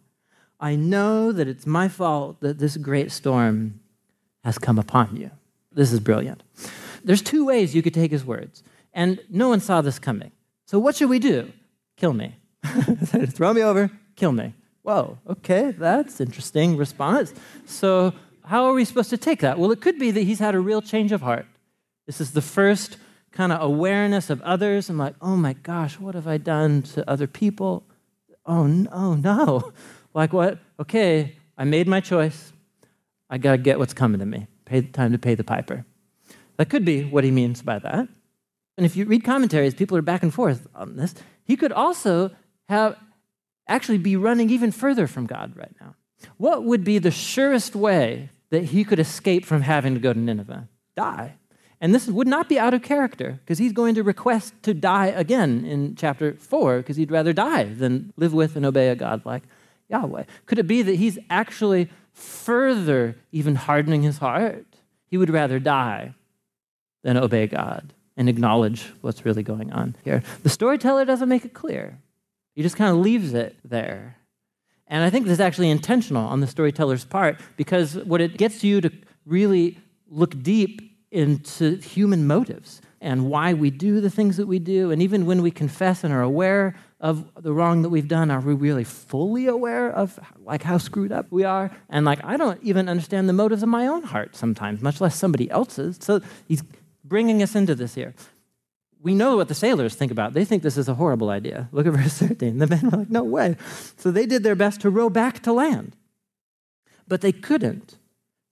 I 0.58 0.76
know 0.76 1.32
that 1.32 1.48
it's 1.48 1.66
my 1.66 1.88
fault 1.88 2.40
that 2.40 2.58
this 2.58 2.76
great 2.76 3.10
storm 3.10 3.80
has 4.44 4.58
come 4.58 4.78
upon 4.78 5.16
you. 5.16 5.30
This 5.72 5.92
is 5.92 6.00
brilliant. 6.00 6.42
There's 7.04 7.22
two 7.22 7.44
ways 7.44 7.74
you 7.74 7.82
could 7.82 7.94
take 7.94 8.12
his 8.12 8.24
words, 8.24 8.62
and 8.92 9.20
no 9.28 9.48
one 9.48 9.60
saw 9.60 9.80
this 9.80 9.98
coming. 9.98 10.30
So, 10.66 10.78
what 10.78 10.94
should 10.94 11.10
we 11.10 11.18
do? 11.18 11.52
Kill 11.96 12.12
me. 12.12 12.36
Throw 12.64 13.52
me 13.52 13.62
over, 13.62 13.90
kill 14.14 14.32
me. 14.32 14.54
Whoa, 14.82 15.18
okay, 15.28 15.72
that's 15.72 16.20
interesting 16.20 16.76
response. 16.76 17.34
So, 17.66 18.12
how 18.44 18.64
are 18.66 18.72
we 18.72 18.84
supposed 18.84 19.10
to 19.10 19.16
take 19.16 19.40
that? 19.40 19.58
Well, 19.58 19.72
it 19.72 19.80
could 19.80 19.98
be 19.98 20.10
that 20.10 20.22
he's 20.22 20.38
had 20.38 20.54
a 20.54 20.60
real 20.60 20.82
change 20.82 21.12
of 21.12 21.22
heart. 21.22 21.46
This 22.06 22.20
is 22.20 22.32
the 22.32 22.42
first 22.42 22.96
kind 23.30 23.52
of 23.52 23.62
awareness 23.62 24.30
of 24.30 24.42
others. 24.42 24.88
I'm 24.88 24.98
like, 24.98 25.14
oh 25.20 25.36
my 25.36 25.54
gosh, 25.54 25.98
what 25.98 26.14
have 26.14 26.26
I 26.26 26.36
done 26.36 26.82
to 26.82 27.08
other 27.08 27.26
people? 27.26 27.84
Oh, 28.44 28.62
oh, 28.62 28.66
no, 28.66 29.14
no. 29.14 29.72
Like 30.14 30.34
what? 30.34 30.58
Okay, 30.78 31.36
I 31.56 31.64
made 31.64 31.88
my 31.88 32.00
choice. 32.00 32.52
I 33.30 33.38
got 33.38 33.52
to 33.52 33.56
get 33.56 33.78
what's 33.78 33.94
coming 33.94 34.18
to 34.18 34.26
me. 34.26 34.46
Pay, 34.66 34.82
time 34.82 35.12
to 35.12 35.18
pay 35.18 35.34
the 35.34 35.42
piper. 35.42 35.86
That 36.58 36.68
could 36.68 36.84
be 36.84 37.02
what 37.04 37.24
he 37.24 37.30
means 37.30 37.62
by 37.62 37.78
that. 37.78 38.08
And 38.76 38.86
if 38.86 38.94
you 38.94 39.06
read 39.06 39.24
commentaries, 39.24 39.74
people 39.74 39.96
are 39.96 40.02
back 40.02 40.22
and 40.22 40.32
forth 40.32 40.66
on 40.74 40.96
this. 40.96 41.14
He 41.44 41.56
could 41.56 41.72
also 41.72 42.30
have 42.68 42.98
actually 43.68 43.98
be 43.98 44.16
running 44.16 44.50
even 44.50 44.70
further 44.70 45.06
from 45.06 45.26
God 45.26 45.56
right 45.56 45.74
now. 45.80 45.94
What 46.36 46.64
would 46.64 46.84
be 46.84 46.98
the 46.98 47.10
surest 47.10 47.74
way 47.74 48.30
that 48.50 48.64
he 48.64 48.84
could 48.84 48.98
escape 48.98 49.44
from 49.44 49.62
having 49.62 49.94
to 49.94 50.00
go 50.00 50.12
to 50.12 50.18
Nineveh? 50.18 50.68
Die. 50.96 51.34
And 51.82 51.92
this 51.92 52.06
would 52.06 52.28
not 52.28 52.48
be 52.48 52.60
out 52.60 52.74
of 52.74 52.82
character 52.82 53.40
because 53.44 53.58
he's 53.58 53.72
going 53.72 53.96
to 53.96 54.04
request 54.04 54.54
to 54.62 54.72
die 54.72 55.06
again 55.08 55.64
in 55.64 55.96
chapter 55.96 56.34
4 56.34 56.78
because 56.78 56.96
he'd 56.96 57.10
rather 57.10 57.32
die 57.32 57.64
than 57.64 58.12
live 58.16 58.32
with 58.32 58.54
and 58.54 58.64
obey 58.64 58.88
a 58.88 58.94
God 58.94 59.26
like 59.26 59.42
Yahweh. 59.88 60.22
Could 60.46 60.60
it 60.60 60.68
be 60.68 60.82
that 60.82 60.94
he's 60.94 61.18
actually 61.28 61.90
further 62.12 63.16
even 63.32 63.56
hardening 63.56 64.02
his 64.02 64.18
heart? 64.18 64.64
He 65.06 65.18
would 65.18 65.28
rather 65.28 65.58
die 65.58 66.14
than 67.02 67.16
obey 67.16 67.48
God 67.48 67.92
and 68.16 68.28
acknowledge 68.28 68.92
what's 69.00 69.24
really 69.24 69.42
going 69.42 69.72
on 69.72 69.96
here. 70.04 70.22
The 70.44 70.50
storyteller 70.50 71.04
doesn't 71.04 71.28
make 71.28 71.44
it 71.44 71.52
clear, 71.52 71.98
he 72.54 72.62
just 72.62 72.76
kind 72.76 72.92
of 72.92 72.98
leaves 72.98 73.34
it 73.34 73.56
there. 73.64 74.18
And 74.86 75.02
I 75.02 75.10
think 75.10 75.24
this 75.24 75.32
is 75.32 75.40
actually 75.40 75.70
intentional 75.70 76.26
on 76.28 76.38
the 76.38 76.46
storyteller's 76.46 77.04
part 77.04 77.40
because 77.56 77.96
what 77.96 78.20
it 78.20 78.36
gets 78.36 78.62
you 78.62 78.80
to 78.82 78.92
really 79.26 79.78
look 80.08 80.40
deep 80.42 80.91
into 81.12 81.76
human 81.76 82.26
motives 82.26 82.80
and 83.00 83.28
why 83.28 83.52
we 83.52 83.70
do 83.70 84.00
the 84.00 84.08
things 84.10 84.36
that 84.38 84.46
we 84.46 84.58
do. 84.58 84.90
And 84.90 85.02
even 85.02 85.26
when 85.26 85.42
we 85.42 85.50
confess 85.50 86.04
and 86.04 86.12
are 86.12 86.22
aware 86.22 86.74
of 87.00 87.30
the 87.42 87.52
wrong 87.52 87.82
that 87.82 87.90
we've 87.90 88.08
done, 88.08 88.30
are 88.30 88.40
we 88.40 88.54
really 88.54 88.84
fully 88.84 89.46
aware 89.46 89.90
of 89.90 90.18
like 90.40 90.62
how 90.62 90.78
screwed 90.78 91.12
up 91.12 91.26
we 91.30 91.44
are? 91.44 91.70
And 91.90 92.06
like 92.06 92.24
I 92.24 92.36
don't 92.36 92.62
even 92.62 92.88
understand 92.88 93.28
the 93.28 93.32
motives 93.32 93.62
of 93.62 93.68
my 93.68 93.86
own 93.86 94.04
heart 94.04 94.36
sometimes, 94.36 94.80
much 94.80 95.00
less 95.00 95.16
somebody 95.16 95.50
else's. 95.50 95.98
So 96.00 96.20
he's 96.48 96.62
bringing 97.04 97.42
us 97.42 97.54
into 97.54 97.74
this 97.74 97.94
here. 97.94 98.14
We 99.02 99.16
know 99.16 99.36
what 99.36 99.48
the 99.48 99.54
sailors 99.54 99.96
think 99.96 100.12
about. 100.12 100.32
They 100.32 100.44
think 100.44 100.62
this 100.62 100.78
is 100.78 100.88
a 100.88 100.94
horrible 100.94 101.28
idea. 101.28 101.68
Look 101.72 101.86
at 101.86 101.92
verse 101.94 102.18
13. 102.18 102.58
The 102.58 102.68
men 102.68 102.88
were 102.88 102.98
like, 102.98 103.10
no 103.10 103.24
way. 103.24 103.56
So 103.96 104.12
they 104.12 104.26
did 104.26 104.44
their 104.44 104.54
best 104.54 104.80
to 104.82 104.90
row 104.90 105.10
back 105.10 105.40
to 105.40 105.52
land. 105.52 105.96
But 107.08 107.20
they 107.20 107.32
couldn't 107.32 107.98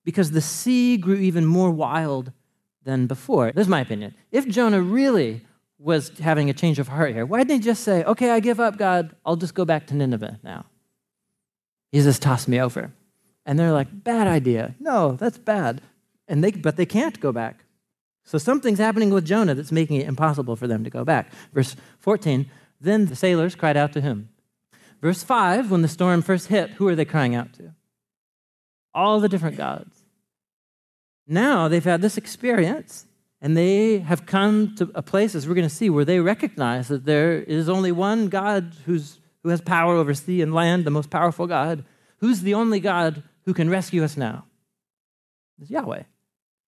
because 0.05 0.33
the 0.33 0.41
sea 0.41 0.97
grew 0.97 1.15
even 1.15 1.47
more 1.47 1.71
wild 1.71 2.33
than 2.85 3.07
before. 3.07 3.53
This 3.53 3.62
is 3.62 3.68
my 3.68 3.81
opinion. 3.81 4.14
If 4.31 4.49
Jonah 4.49 4.81
really 4.81 5.43
was 5.78 6.11
having 6.18 6.51
a 6.51 6.53
change 6.53 6.78
of 6.78 6.89
heart 6.89 7.12
here, 7.12 7.26
why 7.26 7.39
didn't 7.39 7.53
he 7.53 7.59
just 7.61 7.83
say, 7.85 8.05
Okay, 8.05 8.31
I 8.31 8.41
give 8.41 8.61
up, 8.61 8.76
God, 8.76 9.14
I'll 9.24 9.37
just 9.37 9.55
go 9.55 9.64
back 9.64 9.87
to 9.89 9.95
Nineveh 9.95 10.39
now? 10.43 10.66
He 11.93 12.01
just 12.01 12.22
tossed 12.22 12.49
me 12.49 12.61
over. 12.61 12.93
And 13.47 13.59
they're 13.59 13.72
like, 13.72 13.89
Bad 14.05 14.26
idea. 14.26 14.74
No, 14.78 15.12
that's 15.12 15.39
bad. 15.39 15.81
And 16.28 16.45
they, 16.45 16.53
but 16.53 16.76
they 16.76 16.87
can't 16.87 17.18
go 17.20 17.33
back. 17.33 17.64
So 18.24 18.39
something's 18.39 18.78
happening 18.78 19.11
with 19.11 19.24
Jonah 19.24 19.55
that's 19.55 19.72
making 19.72 19.97
it 19.97 20.07
impossible 20.07 20.55
for 20.55 20.68
them 20.68 20.85
to 20.85 20.91
go 20.91 21.05
back. 21.05 21.33
Verse 21.53 21.74
14 21.99 22.49
Then 22.81 23.07
the 23.07 23.16
sailors 23.16 23.55
cried 23.55 23.76
out 23.76 23.93
to 23.95 24.01
him. 24.01 24.28
Verse 25.01 25.22
5 25.22 25.70
When 25.70 25.83
the 25.83 25.89
storm 25.89 26.22
first 26.22 26.49
hit, 26.49 26.70
who 26.72 26.87
are 26.87 26.95
they 26.95 27.05
crying 27.05 27.35
out 27.35 27.53
to? 27.55 27.74
All 28.95 29.20
the 29.20 29.28
different 29.28 29.57
gods. 29.57 29.99
Now 31.31 31.68
they've 31.68 31.83
had 31.83 32.03
this 32.03 32.18
experience 32.18 33.07
and 33.41 33.57
they 33.57 34.01
have 34.01 34.26
come 34.26 34.74
to 34.74 34.91
a 34.95 35.01
place, 35.01 35.35
as 35.35 35.49
we're 35.49 35.55
going 35.55 35.68
to 35.68 35.74
see, 35.74 35.89
where 35.89 36.05
they 36.05 36.18
recognize 36.18 36.89
that 36.89 37.07
there 37.07 37.39
is 37.39 37.68
only 37.68 37.93
one 37.93 38.28
God 38.28 38.74
who's, 38.85 39.18
who 39.43 39.49
has 39.49 39.61
power 39.61 39.95
over 39.95 40.12
sea 40.12 40.43
and 40.43 40.53
land, 40.53 40.85
the 40.85 40.91
most 40.91 41.09
powerful 41.09 41.47
God. 41.47 41.85
Who's 42.18 42.43
the 42.43 42.55
only 42.55 42.81
God 42.81 43.22
who 43.47 43.55
can 43.55 43.70
rescue 43.70 44.03
us 44.03 44.16
now? 44.16 44.45
It's 45.61 45.70
Yahweh. 45.70 46.03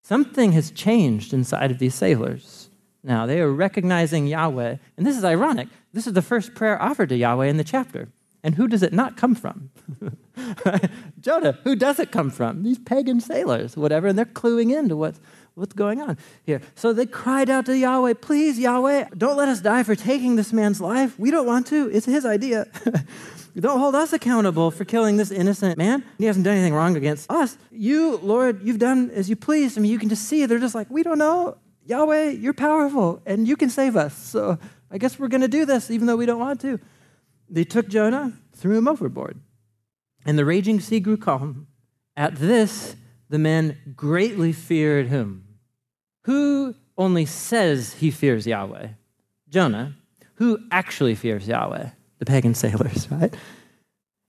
Something 0.04 0.52
has 0.52 0.70
changed 0.70 1.34
inside 1.34 1.70
of 1.72 1.78
these 1.78 1.94
sailors. 1.94 2.70
Now 3.02 3.26
they 3.26 3.40
are 3.40 3.50
recognizing 3.50 4.28
Yahweh. 4.28 4.76
And 4.96 5.06
this 5.06 5.18
is 5.18 5.24
ironic. 5.24 5.68
This 5.92 6.06
is 6.06 6.12
the 6.12 6.22
first 6.22 6.54
prayer 6.54 6.80
offered 6.80 7.08
to 7.08 7.16
Yahweh 7.16 7.48
in 7.48 7.56
the 7.56 7.64
chapter. 7.64 8.08
And 8.45 8.57
who 8.57 8.66
does 8.66 8.82
it 8.82 8.93
not 8.93 9.16
come 9.16 9.34
from? 9.34 9.70
Jonah. 11.20 11.59
Who 11.64 11.76
does 11.76 12.01
it 12.01 12.11
come 12.11 12.30
from? 12.30 12.64
These 12.64 12.80
pagan 12.80 13.20
sailors, 13.20 13.76
whatever. 13.76 14.09
And 14.09 14.18
they're 14.18 14.24
cluing 14.24 14.76
into 14.76 14.97
what's, 14.97 15.20
what's 15.55 15.74
going 15.74 16.01
on 16.01 16.18
here. 16.45 16.61
So 16.74 16.93
they 16.93 17.07
cried 17.07 17.49
out 17.49 17.66
to 17.66 17.76
Yahweh, 17.76 18.14
Please, 18.14 18.59
Yahweh, 18.59 19.11
don't 19.16 19.36
let 19.36 19.49
us 19.49 19.61
die 19.61 19.84
for 19.84 19.95
taking 19.95 20.34
this 20.34 20.53
man's 20.53 20.80
life. 20.80 21.16
We 21.18 21.30
don't 21.30 21.47
want 21.47 21.68
to. 21.68 21.88
It's 21.90 22.07
his 22.07 22.26
idea. 22.26 22.66
don't 23.61 23.78
hold 23.78 23.95
us 23.95 24.12
accountable 24.12 24.72
for 24.72 24.84
killing 24.84 25.18
this 25.18 25.30
innocent 25.30 25.78
man. 25.78 26.03
He 26.18 26.24
hasn't 26.24 26.45
done 26.45 26.55
anything 26.55 26.74
wrong 26.74 26.97
against 26.97 27.30
us. 27.30 27.57
You, 27.70 28.16
Lord, 28.16 28.62
you've 28.64 28.80
done 28.80 29.11
as 29.11 29.30
you 29.30 29.36
please. 29.36 29.78
I 29.78 29.80
mean, 29.80 29.93
you 29.93 30.01
can 30.01 30.09
just 30.09 30.24
see 30.24 30.47
they're 30.47 30.59
just 30.59 30.74
like, 30.74 30.90
We 30.90 31.05
don't 31.05 31.18
know. 31.18 31.59
Yahweh, 31.86 32.30
you're 32.30 32.55
powerful 32.55 33.22
and 33.26 33.47
you 33.47 33.57
can 33.57 33.68
save 33.68 33.97
us. 33.97 34.16
So 34.16 34.59
I 34.90 34.99
guess 34.99 35.18
we're 35.18 35.28
going 35.28 35.40
to 35.43 35.49
do 35.49 35.64
this 35.64 35.90
even 35.90 36.07
though 36.07 36.16
we 36.16 36.26
don't 36.26 36.40
want 36.40 36.61
to. 36.62 36.80
They 37.53 37.64
took 37.64 37.86
Jonah, 37.86 38.32
threw 38.55 38.78
him 38.78 38.88
overboard, 38.88 39.38
and 40.24 40.38
the 40.38 40.44
raging 40.46 40.80
sea 40.80 41.00
grew 41.00 41.18
calm. 41.18 41.66
At 42.16 42.36
this, 42.36 42.96
the 43.28 43.38
men 43.38 43.94
greatly 43.94 44.53
feared 44.53 45.09
him. 45.09 45.59
Who 46.24 46.74
only 46.96 47.26
says 47.26 47.94
he 47.94 48.11
fears 48.11 48.46
Yahweh? 48.46 48.88
Jonah. 49.50 49.96
Who 50.36 50.61
actually 50.70 51.14
fears 51.14 51.46
Yahweh? 51.46 51.90
The 52.18 52.24
pagan 52.24 52.55
sailors, 52.55 53.07
right? 53.11 53.34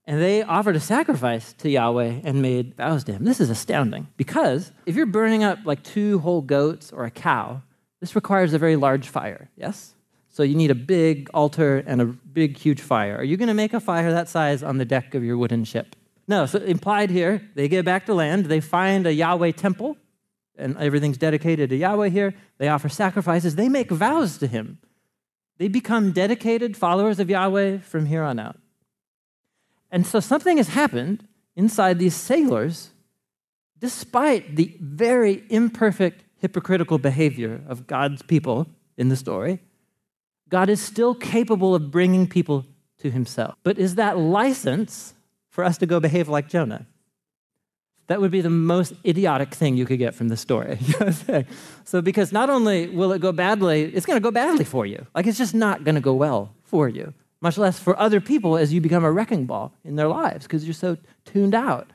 And 0.04 0.20
they 0.20 0.42
offered 0.42 0.76
a 0.76 0.80
sacrifice 0.80 1.54
to 1.54 1.70
Yahweh 1.70 2.20
and 2.24 2.42
made 2.42 2.76
vows 2.76 3.04
to 3.04 3.12
him. 3.12 3.24
This 3.24 3.40
is 3.40 3.48
astounding 3.48 4.08
because 4.18 4.70
if 4.84 4.96
you're 4.96 5.06
burning 5.06 5.42
up 5.42 5.60
like 5.64 5.82
two 5.82 6.18
whole 6.18 6.42
goats 6.42 6.92
or 6.92 7.06
a 7.06 7.10
cow, 7.10 7.62
this 8.00 8.14
requires 8.14 8.52
a 8.52 8.58
very 8.58 8.76
large 8.76 9.08
fire, 9.08 9.48
yes? 9.56 9.94
So 10.34 10.42
you 10.42 10.56
need 10.56 10.72
a 10.72 10.74
big 10.74 11.30
altar 11.32 11.84
and 11.86 12.02
a 12.02 12.06
big, 12.06 12.56
huge 12.56 12.80
fire. 12.80 13.16
Are 13.16 13.22
you 13.22 13.36
going 13.36 13.46
to 13.46 13.54
make 13.54 13.72
a 13.72 13.78
fire 13.78 14.10
that 14.10 14.28
size 14.28 14.64
on 14.64 14.78
the 14.78 14.84
deck 14.84 15.14
of 15.14 15.22
your 15.22 15.38
wooden 15.38 15.62
ship? 15.62 15.94
No, 16.26 16.44
so 16.44 16.58
implied 16.58 17.10
here, 17.10 17.48
they 17.54 17.68
get 17.68 17.84
back 17.84 18.06
to 18.06 18.14
land, 18.14 18.46
they 18.46 18.58
find 18.58 19.06
a 19.06 19.14
Yahweh 19.14 19.52
temple, 19.52 19.96
and 20.58 20.76
everything's 20.76 21.18
dedicated 21.18 21.70
to 21.70 21.76
Yahweh 21.76 22.08
here. 22.08 22.34
They 22.58 22.66
offer 22.66 22.88
sacrifices, 22.88 23.54
they 23.54 23.68
make 23.68 23.92
vows 23.92 24.36
to 24.38 24.48
him. 24.48 24.78
They 25.58 25.68
become 25.68 26.10
dedicated 26.10 26.76
followers 26.76 27.20
of 27.20 27.30
Yahweh 27.30 27.78
from 27.78 28.06
here 28.06 28.24
on 28.24 28.40
out. 28.40 28.58
And 29.92 30.04
so 30.04 30.18
something 30.18 30.56
has 30.56 30.70
happened 30.70 31.28
inside 31.54 32.00
these 32.00 32.16
sailors, 32.16 32.90
despite 33.78 34.56
the 34.56 34.76
very 34.80 35.44
imperfect, 35.48 36.24
hypocritical 36.38 36.98
behavior 36.98 37.62
of 37.68 37.86
God's 37.86 38.22
people 38.22 38.66
in 38.96 39.10
the 39.10 39.16
story. 39.16 39.60
God 40.54 40.68
is 40.68 40.80
still 40.80 41.16
capable 41.16 41.74
of 41.74 41.90
bringing 41.90 42.28
people 42.28 42.64
to 42.98 43.10
himself. 43.10 43.56
But 43.64 43.76
is 43.76 43.96
that 43.96 44.16
license 44.16 45.14
for 45.50 45.64
us 45.64 45.78
to 45.78 45.86
go 45.86 45.98
behave 45.98 46.28
like 46.28 46.48
Jonah. 46.48 46.86
That 48.06 48.20
would 48.20 48.30
be 48.30 48.40
the 48.40 48.50
most 48.50 48.92
idiotic 49.04 49.52
thing 49.52 49.76
you 49.76 49.84
could 49.84 49.98
get 49.98 50.14
from 50.14 50.28
the 50.28 50.36
story. 50.36 50.78
so, 51.84 52.00
because 52.00 52.30
not 52.30 52.50
only 52.50 52.86
will 52.88 53.10
it 53.10 53.20
go 53.20 53.32
badly, 53.32 53.82
it's 53.82 54.06
going 54.06 54.16
to 54.16 54.22
go 54.22 54.30
badly 54.30 54.64
for 54.64 54.86
you. 54.86 55.04
Like, 55.12 55.26
it's 55.26 55.38
just 55.38 55.56
not 55.56 55.82
going 55.82 55.96
to 55.96 56.00
go 56.00 56.14
well 56.14 56.54
for 56.62 56.88
you, 56.88 57.14
much 57.40 57.58
less 57.58 57.80
for 57.80 57.98
other 57.98 58.20
people 58.20 58.56
as 58.56 58.72
you 58.72 58.80
become 58.80 59.04
a 59.04 59.10
wrecking 59.10 59.46
ball 59.46 59.72
in 59.84 59.96
their 59.96 60.08
lives 60.08 60.46
because 60.46 60.64
you're 60.64 60.72
so 60.72 60.96
tuned 61.24 61.56
out. 61.56 61.90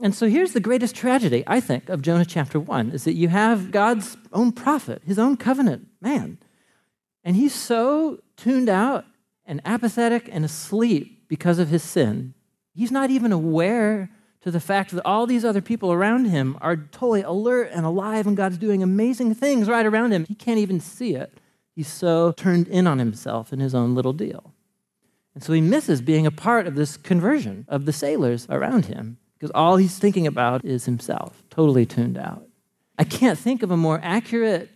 And 0.00 0.14
so, 0.14 0.28
here's 0.28 0.52
the 0.52 0.60
greatest 0.60 0.94
tragedy, 0.94 1.42
I 1.48 1.58
think, 1.58 1.88
of 1.88 2.02
Jonah 2.02 2.24
chapter 2.24 2.60
1 2.60 2.92
is 2.92 3.02
that 3.02 3.14
you 3.14 3.26
have 3.28 3.72
God's 3.72 4.16
own 4.32 4.52
prophet, 4.52 5.02
his 5.04 5.18
own 5.18 5.36
covenant 5.36 5.88
man, 6.00 6.38
and 7.24 7.36
he's 7.36 7.54
so 7.54 8.20
tuned 8.36 8.68
out 8.68 9.04
and 9.46 9.60
apathetic 9.64 10.28
and 10.30 10.44
asleep 10.44 11.26
because 11.28 11.58
of 11.58 11.68
his 11.68 11.82
sin 11.82 12.34
He's 12.74 12.90
not 12.90 13.10
even 13.10 13.32
aware 13.32 14.10
to 14.40 14.50
the 14.50 14.60
fact 14.60 14.90
that 14.90 15.06
all 15.06 15.26
these 15.26 15.44
other 15.44 15.62
people 15.62 15.92
around 15.92 16.26
him 16.26 16.58
are 16.60 16.76
totally 16.76 17.22
alert 17.22 17.70
and 17.72 17.86
alive, 17.86 18.26
and 18.26 18.36
God's 18.36 18.58
doing 18.58 18.82
amazing 18.82 19.34
things 19.34 19.68
right 19.68 19.86
around 19.86 20.12
him. 20.12 20.26
He 20.26 20.34
can't 20.34 20.58
even 20.58 20.80
see 20.80 21.14
it. 21.14 21.32
He's 21.74 21.88
so 21.88 22.32
turned 22.32 22.68
in 22.68 22.86
on 22.86 22.98
himself 22.98 23.52
in 23.52 23.60
his 23.60 23.74
own 23.74 23.94
little 23.94 24.12
deal. 24.12 24.52
And 25.34 25.42
so 25.42 25.52
he 25.52 25.60
misses 25.60 26.00
being 26.00 26.26
a 26.26 26.30
part 26.30 26.66
of 26.66 26.74
this 26.74 26.96
conversion 26.96 27.64
of 27.68 27.86
the 27.86 27.92
sailors 27.92 28.46
around 28.50 28.86
him 28.86 29.18
because 29.34 29.50
all 29.52 29.76
he's 29.76 29.98
thinking 29.98 30.26
about 30.26 30.64
is 30.64 30.84
himself, 30.84 31.42
totally 31.50 31.86
tuned 31.86 32.18
out. 32.18 32.46
I 32.98 33.04
can't 33.04 33.38
think 33.38 33.62
of 33.62 33.70
a 33.70 33.76
more 33.76 34.00
accurate 34.02 34.70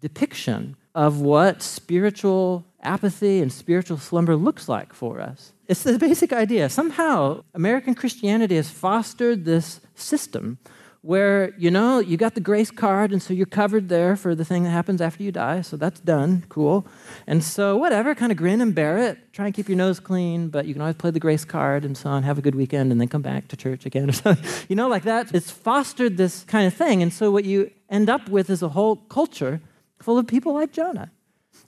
depiction 0.00 0.76
of 0.96 1.20
what 1.20 1.62
spiritual 1.62 2.64
apathy 2.82 3.42
and 3.42 3.52
spiritual 3.52 3.98
slumber 3.98 4.34
looks 4.34 4.66
like 4.66 4.94
for 4.94 5.20
us. 5.20 5.52
It's 5.68 5.82
the 5.82 5.98
basic 5.98 6.32
idea. 6.32 6.70
Somehow, 6.70 7.44
American 7.54 7.94
Christianity 7.94 8.56
has 8.56 8.70
fostered 8.70 9.44
this 9.44 9.80
system 9.94 10.58
where, 11.02 11.54
you 11.58 11.70
know, 11.70 11.98
you 11.98 12.16
got 12.16 12.34
the 12.34 12.40
grace 12.40 12.70
card, 12.70 13.12
and 13.12 13.22
so 13.22 13.34
you're 13.34 13.46
covered 13.46 13.88
there 13.88 14.16
for 14.16 14.34
the 14.34 14.44
thing 14.44 14.64
that 14.64 14.70
happens 14.70 15.00
after 15.00 15.22
you 15.22 15.30
die, 15.30 15.60
so 15.60 15.76
that's 15.76 16.00
done, 16.00 16.44
cool. 16.48 16.86
And 17.26 17.44
so, 17.44 17.76
whatever, 17.76 18.14
kind 18.14 18.32
of 18.32 18.38
grin 18.38 18.60
and 18.60 18.74
bear 18.74 18.98
it. 18.98 19.18
Try 19.32 19.44
and 19.44 19.54
keep 19.54 19.68
your 19.68 19.76
nose 19.76 20.00
clean, 20.00 20.48
but 20.48 20.66
you 20.66 20.72
can 20.72 20.80
always 20.80 20.96
play 20.96 21.10
the 21.10 21.20
grace 21.20 21.44
card 21.44 21.84
and 21.84 21.96
so 21.96 22.08
on, 22.08 22.22
have 22.22 22.38
a 22.38 22.42
good 22.42 22.54
weekend, 22.54 22.90
and 22.90 23.00
then 23.00 23.06
come 23.06 23.22
back 23.22 23.48
to 23.48 23.56
church 23.56 23.86
again 23.86 24.08
or 24.08 24.12
something. 24.24 24.44
You 24.68 24.76
know, 24.76 24.88
like 24.88 25.04
that. 25.04 25.32
It's 25.34 25.50
fostered 25.50 26.16
this 26.16 26.42
kind 26.44 26.66
of 26.66 26.74
thing. 26.74 27.02
And 27.02 27.12
so, 27.12 27.30
what 27.30 27.44
you 27.44 27.70
end 27.90 28.08
up 28.08 28.28
with 28.28 28.48
is 28.48 28.62
a 28.62 28.70
whole 28.70 28.96
culture 28.96 29.60
full 29.98 30.18
of 30.18 30.26
people 30.26 30.54
like 30.54 30.72
Jonah 30.72 31.10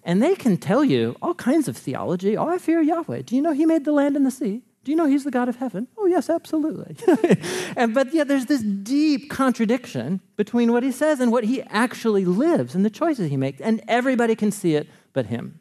and 0.05 0.23
they 0.23 0.35
can 0.35 0.57
tell 0.57 0.85
you 0.85 1.17
all 1.21 1.35
kinds 1.35 1.69
of 1.69 1.77
theology. 1.77 2.37
Oh, 2.37 2.49
I 2.49 2.59
fear 2.59 2.81
Yahweh. 2.81 3.23
Do 3.23 3.37
you 3.37 3.43
know 3.43 3.53
He 3.53 3.67
made 3.67 3.85
the 3.85 3.93
land 3.93 4.17
and 4.17 4.25
the 4.25 4.31
sea? 4.31 4.63
Do 4.85 4.91
you 4.91 4.97
know 4.97 5.07
He's 5.07 5.25
the 5.25 5.31
God 5.31 5.49
of 5.49 5.57
heaven? 5.57 5.89
Oh, 5.99 6.07
yes, 6.07 6.31
absolutely. 6.31 6.97
and, 7.77 7.95
but 7.95 8.15
yeah, 8.15 8.25
there's 8.25 8.47
this 8.47 8.63
deep 8.63 9.29
contradiction 9.31 10.21
between 10.37 10.73
what 10.73 10.83
He 10.83 10.93
says 10.93 11.21
and 11.21 11.33
what 11.33 11.45
He 11.45 11.63
actually 11.65 12.25
lives 12.25 12.75
and 12.75 12.85
the 12.85 12.91
choices 12.91 13.31
He 13.31 13.37
makes. 13.37 13.61
And 13.61 13.83
everybody 13.89 14.35
can 14.35 14.51
see 14.51 14.75
it 14.75 14.89
but 15.13 15.27
Him. 15.27 15.61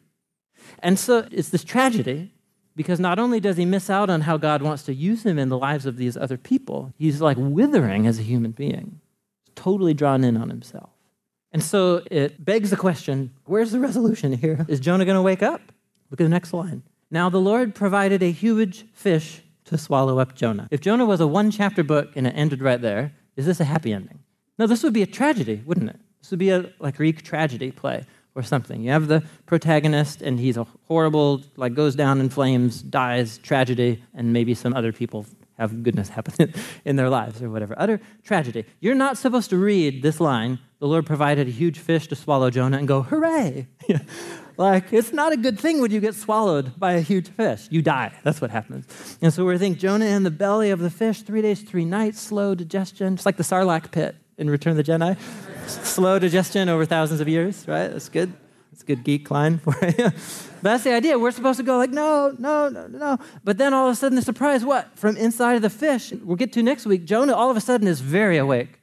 And 0.80 1.00
so 1.00 1.28
it's 1.32 1.50
this 1.50 1.64
tragedy 1.64 2.34
because 2.76 3.00
not 3.00 3.18
only 3.18 3.40
does 3.40 3.58
he 3.58 3.66
miss 3.66 3.90
out 3.90 4.08
on 4.08 4.22
how 4.22 4.38
God 4.38 4.62
wants 4.62 4.84
to 4.84 4.94
use 4.94 5.26
him 5.26 5.40
in 5.40 5.50
the 5.50 5.58
lives 5.58 5.88
of 5.88 5.98
these 5.98 6.16
other 6.16 6.38
people, 6.38 6.94
he's 6.96 7.22
like 7.22 7.38
withering 7.40 8.06
as 8.06 8.20
a 8.20 8.24
human 8.24 8.52
being, 8.52 9.02
totally 9.56 9.96
drawn 9.96 10.24
in 10.24 10.38
on 10.38 10.50
himself. 10.50 10.92
And 11.58 11.64
so 11.64 12.04
it 12.12 12.46
begs 12.46 12.70
the 12.70 12.76
question 12.76 13.32
where's 13.46 13.72
the 13.72 13.80
resolution 13.80 14.32
here? 14.32 14.64
Is 14.68 14.80
Jonah 14.80 15.06
going 15.06 15.16
to 15.16 15.24
wake 15.24 15.42
up? 15.42 15.60
Look 16.12 16.22
at 16.22 16.24
the 16.24 16.30
next 16.30 16.54
line. 16.54 16.84
Now 17.10 17.32
the 17.32 17.40
Lord 17.40 17.74
provided 17.74 18.22
a 18.22 18.30
huge 18.30 18.86
fish 18.94 19.42
to 19.66 19.76
swallow 19.76 20.20
up 20.20 20.36
Jonah. 20.36 20.68
If 20.70 20.82
Jonah 20.82 21.08
was 21.08 21.20
a 21.20 21.26
one 21.26 21.50
chapter 21.50 21.84
book 21.84 22.16
and 22.16 22.28
it 22.28 22.36
ended 22.38 22.62
right 22.62 22.80
there, 22.80 23.12
is 23.36 23.48
this 23.48 23.60
a 23.60 23.64
happy 23.64 23.92
ending? 23.92 24.20
No, 24.60 24.68
this 24.68 24.84
would 24.84 24.94
be 24.94 25.02
a 25.02 25.08
tragedy, 25.08 25.64
wouldn't 25.66 25.90
it? 25.90 26.00
This 26.22 26.30
would 26.30 26.38
be 26.38 26.52
a 26.52 26.72
like 26.78 26.98
Greek 26.98 27.24
tragedy 27.24 27.72
play 27.72 28.06
or 28.36 28.44
something. 28.44 28.84
You 28.84 28.92
have 28.92 29.08
the 29.08 29.24
protagonist 29.48 30.22
and 30.22 30.40
he's 30.40 30.58
a 30.58 30.68
horrible, 30.88 31.42
like 31.56 31.74
goes 31.74 31.96
down 31.96 32.20
in 32.20 32.30
flames, 32.30 32.84
dies, 32.84 33.40
tragedy, 33.40 34.04
and 34.14 34.32
maybe 34.32 34.54
some 34.54 34.76
other 34.76 34.92
people 34.92 35.26
have 35.58 35.84
goodness 35.84 36.10
happen 36.10 36.54
in 36.86 36.96
their 36.96 37.10
lives 37.10 37.42
or 37.42 37.50
whatever. 37.50 37.74
Utter 37.78 38.00
tragedy. 38.24 38.66
You're 38.80 38.96
not 38.96 39.18
supposed 39.18 39.50
to 39.50 39.58
read 39.58 40.02
this 40.04 40.20
line, 40.20 40.60
the 40.80 40.88
Lord 40.88 41.06
provided 41.06 41.48
a 41.48 41.52
huge 41.52 41.80
fish 41.80 42.08
to 42.08 42.16
swallow 42.16 42.50
Jonah, 42.50 42.78
and 42.78 42.88
go, 42.88 43.02
hooray. 43.02 43.68
like, 44.58 44.94
it's 44.94 45.12
not 45.12 45.34
a 45.34 45.38
good 45.38 45.60
thing 45.60 45.82
when 45.82 45.92
you 45.92 46.00
get 46.00 46.14
swallowed 46.14 46.80
by 46.80 46.94
a 46.94 47.02
huge 47.02 47.30
fish. 47.30 47.68
You 47.72 47.82
die. 47.82 48.14
That's 48.24 48.42
what 48.42 48.52
happens. 48.52 49.18
And 49.22 49.34
so 49.34 49.46
we 49.46 49.58
think 49.58 49.80
Jonah 49.80 50.06
in 50.06 50.24
the 50.24 50.32
belly 50.32 50.70
of 50.70 50.80
the 50.80 50.92
fish, 50.92 51.24
three 51.24 51.42
days, 51.42 51.62
three 51.62 51.86
nights, 51.86 52.20
slow 52.20 52.54
digestion, 52.54 53.16
just 53.16 53.26
like 53.26 53.38
the 53.38 53.44
Sarlacc 53.44 53.92
pit 53.92 54.16
in 54.38 54.50
Return 54.50 54.78
of 54.78 54.78
the 54.78 54.84
Jedi. 54.84 55.18
slow 55.68 56.20
digestion 56.20 56.70
over 56.70 56.86
thousands 56.86 57.22
of 57.22 57.28
years, 57.28 57.68
right? 57.68 57.88
That's 57.88 58.10
good. 58.10 58.34
That's 58.78 58.84
a 58.84 58.96
good 58.96 59.04
geek 59.04 59.32
line 59.32 59.58
for 59.58 59.74
you. 59.98 60.04
but 60.04 60.14
That's 60.62 60.84
the 60.84 60.94
idea. 60.94 61.18
We're 61.18 61.32
supposed 61.32 61.58
to 61.58 61.64
go 61.64 61.80
like, 61.80 61.90
no, 61.90 62.36
no, 62.38 62.70
no, 62.70 62.86
no. 62.86 63.18
But 63.44 63.58
then 63.58 63.74
all 63.74 63.88
of 63.88 63.94
a 63.94 63.96
sudden, 63.96 64.18
the 64.18 64.22
surprise, 64.22 64.64
what? 64.64 64.96
From 65.00 65.18
inside 65.18 65.56
of 65.56 65.64
the 65.64 65.70
fish, 65.72 66.12
we'll 66.24 66.36
get 66.36 66.54
to 66.54 66.62
next 66.62 66.86
week, 66.86 67.04
Jonah 67.04 67.34
all 67.34 67.50
of 67.50 67.58
a 67.58 67.60
sudden 67.60 67.88
is 67.88 68.02
very 68.02 68.38
awake 68.38 68.80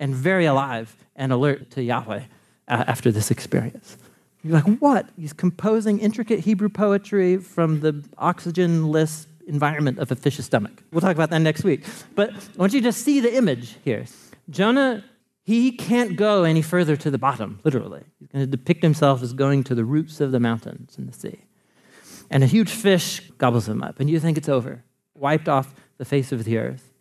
and 0.00 0.14
very 0.14 0.46
alive 0.46 0.96
and 1.14 1.30
alert 1.30 1.70
to 1.72 1.82
Yahweh 1.82 2.22
uh, 2.68 2.84
after 2.86 3.12
this 3.12 3.30
experience. 3.30 3.98
You're 4.42 4.54
like, 4.54 4.78
what? 4.78 5.10
He's 5.14 5.34
composing 5.34 5.98
intricate 5.98 6.40
Hebrew 6.40 6.70
poetry 6.70 7.36
from 7.36 7.80
the 7.80 8.02
oxygenless 8.16 9.26
environment 9.46 9.98
of 9.98 10.10
a 10.10 10.16
fish's 10.16 10.46
stomach. 10.46 10.82
We'll 10.90 11.02
talk 11.02 11.14
about 11.14 11.28
that 11.28 11.40
next 11.40 11.64
week. 11.64 11.84
But 12.14 12.32
I 12.32 12.36
want 12.56 12.72
you 12.72 12.80
to 12.80 12.92
see 12.92 13.20
the 13.20 13.36
image 13.36 13.76
here. 13.84 14.06
Jonah, 14.48 15.04
he 15.44 15.72
can't 15.72 16.16
go 16.16 16.44
any 16.44 16.62
further 16.62 16.96
to 16.96 17.10
the 17.10 17.18
bottom, 17.18 17.60
literally. 17.64 18.02
He's 18.18 18.28
going 18.28 18.42
to 18.44 18.50
depict 18.50 18.82
himself 18.82 19.22
as 19.22 19.34
going 19.34 19.62
to 19.64 19.74
the 19.74 19.84
roots 19.84 20.20
of 20.20 20.32
the 20.32 20.40
mountains 20.40 20.96
in 20.96 21.06
the 21.06 21.12
sea. 21.12 21.40
And 22.30 22.42
a 22.42 22.46
huge 22.46 22.70
fish 22.70 23.20
gobbles 23.36 23.68
him 23.68 23.82
up, 23.82 24.00
and 24.00 24.08
you 24.08 24.18
think 24.18 24.38
it's 24.38 24.48
over, 24.48 24.82
wiped 25.14 25.48
off 25.48 25.74
the 25.98 26.06
face 26.06 26.32
of 26.32 26.44
the 26.44 26.56
earth. 26.56 26.94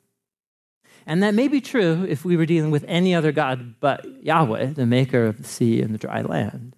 And 1.05 1.23
that 1.23 1.33
may 1.33 1.47
be 1.47 1.61
true 1.61 2.05
if 2.07 2.25
we 2.25 2.35
were 2.35 2.45
dealing 2.45 2.69
with 2.69 2.83
any 2.87 3.15
other 3.15 3.31
God 3.31 3.75
but 3.79 4.05
Yahweh, 4.21 4.73
the 4.73 4.85
maker 4.85 5.25
of 5.25 5.37
the 5.37 5.47
sea 5.47 5.81
and 5.81 5.93
the 5.93 5.97
dry 5.97 6.21
land. 6.21 6.75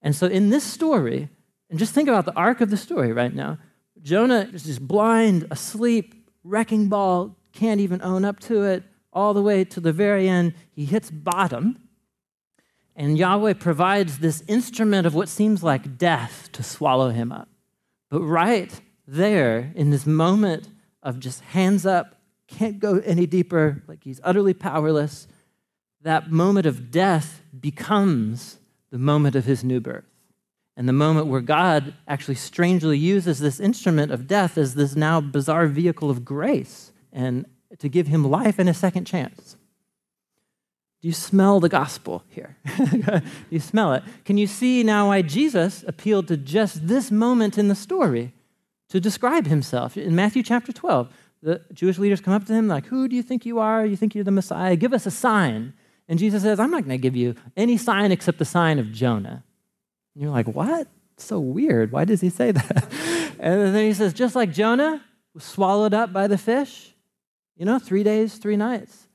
And 0.00 0.16
so 0.16 0.26
in 0.26 0.50
this 0.50 0.64
story, 0.64 1.28
and 1.70 1.78
just 1.78 1.94
think 1.94 2.08
about 2.08 2.24
the 2.24 2.34
arc 2.34 2.60
of 2.60 2.70
the 2.70 2.76
story 2.76 3.12
right 3.12 3.34
now 3.34 3.58
Jonah 4.02 4.50
is 4.52 4.64
just 4.64 4.86
blind, 4.86 5.46
asleep, 5.52 6.28
wrecking 6.42 6.88
ball, 6.88 7.36
can't 7.52 7.80
even 7.80 8.02
own 8.02 8.24
up 8.24 8.40
to 8.40 8.64
it, 8.64 8.82
all 9.12 9.34
the 9.34 9.42
way 9.42 9.64
to 9.64 9.80
the 9.80 9.92
very 9.92 10.28
end. 10.28 10.54
He 10.70 10.84
hits 10.84 11.10
bottom, 11.10 11.88
and 12.96 13.18
Yahweh 13.18 13.54
provides 13.54 14.18
this 14.18 14.42
instrument 14.48 15.06
of 15.06 15.14
what 15.14 15.28
seems 15.28 15.62
like 15.62 15.98
death 15.98 16.50
to 16.52 16.62
swallow 16.62 17.10
him 17.10 17.32
up. 17.32 17.48
But 18.10 18.22
right 18.22 18.80
there, 19.06 19.72
in 19.74 19.90
this 19.90 20.06
moment 20.06 20.68
of 21.02 21.18
just 21.18 21.40
hands 21.40 21.86
up, 21.86 22.20
can't 22.46 22.78
go 22.78 22.98
any 22.98 23.26
deeper, 23.26 23.82
like 23.88 24.04
he's 24.04 24.20
utterly 24.22 24.54
powerless, 24.54 25.26
that 26.02 26.30
moment 26.30 26.66
of 26.66 26.90
death 26.90 27.42
becomes 27.58 28.58
the 28.90 28.98
moment 28.98 29.34
of 29.34 29.44
his 29.46 29.64
new 29.64 29.80
birth. 29.80 30.04
And 30.76 30.88
the 30.88 30.92
moment 30.92 31.26
where 31.26 31.40
God 31.40 31.94
actually 32.08 32.34
strangely 32.34 32.98
uses 32.98 33.40
this 33.40 33.60
instrument 33.60 34.10
of 34.10 34.26
death 34.26 34.56
as 34.56 34.74
this 34.74 34.96
now 34.96 35.20
bizarre 35.20 35.66
vehicle 35.66 36.10
of 36.10 36.24
grace 36.24 36.92
and 37.12 37.46
to 37.78 37.88
give 37.88 38.06
him 38.06 38.28
life 38.28 38.58
and 38.58 38.68
a 38.68 38.74
second 38.74 39.06
chance. 39.06 39.56
Do 41.00 41.08
you 41.08 41.14
smell 41.14 41.58
the 41.58 41.68
gospel 41.68 42.22
here? 42.28 42.56
you 43.50 43.58
smell 43.58 43.92
it. 43.94 44.04
Can 44.24 44.38
you 44.38 44.46
see 44.46 44.84
now 44.84 45.08
why 45.08 45.22
Jesus 45.22 45.84
appealed 45.86 46.28
to 46.28 46.36
just 46.36 46.86
this 46.86 47.10
moment 47.10 47.58
in 47.58 47.68
the 47.68 47.74
story 47.74 48.32
to 48.88 49.00
describe 49.00 49.46
himself? 49.46 49.96
In 49.96 50.14
Matthew 50.14 50.44
chapter 50.44 50.72
12, 50.72 51.12
the 51.42 51.60
Jewish 51.72 51.98
leaders 51.98 52.20
come 52.20 52.34
up 52.34 52.44
to 52.46 52.52
him 52.52 52.68
like, 52.68 52.86
Who 52.86 53.08
do 53.08 53.16
you 53.16 53.22
think 53.22 53.44
you 53.44 53.58
are? 53.58 53.84
You 53.84 53.96
think 53.96 54.14
you're 54.14 54.22
the 54.22 54.30
Messiah? 54.30 54.76
Give 54.76 54.92
us 54.92 55.06
a 55.06 55.10
sign. 55.10 55.74
And 56.08 56.20
Jesus 56.20 56.42
says, 56.42 56.60
I'm 56.60 56.70
not 56.70 56.84
going 56.84 56.96
to 56.96 57.02
give 57.02 57.16
you 57.16 57.34
any 57.56 57.76
sign 57.76 58.12
except 58.12 58.38
the 58.38 58.44
sign 58.44 58.78
of 58.78 58.92
Jonah. 58.92 59.42
And 60.14 60.22
you're 60.22 60.30
like, 60.30 60.46
What? 60.46 60.86
so 61.22 61.40
weird. 61.40 61.92
Why 61.92 62.04
does 62.04 62.20
he 62.20 62.30
say 62.30 62.52
that? 62.52 62.88
and 63.38 63.74
then 63.74 63.86
he 63.86 63.94
says, 63.94 64.12
Just 64.12 64.34
like 64.34 64.52
Jonah 64.52 65.02
was 65.34 65.44
swallowed 65.44 65.94
up 65.94 66.12
by 66.12 66.26
the 66.26 66.38
fish, 66.38 66.91
you 67.62 67.66
know, 67.66 67.78
three 67.78 68.02
days, 68.02 68.38
three 68.38 68.56
nights. 68.56 69.06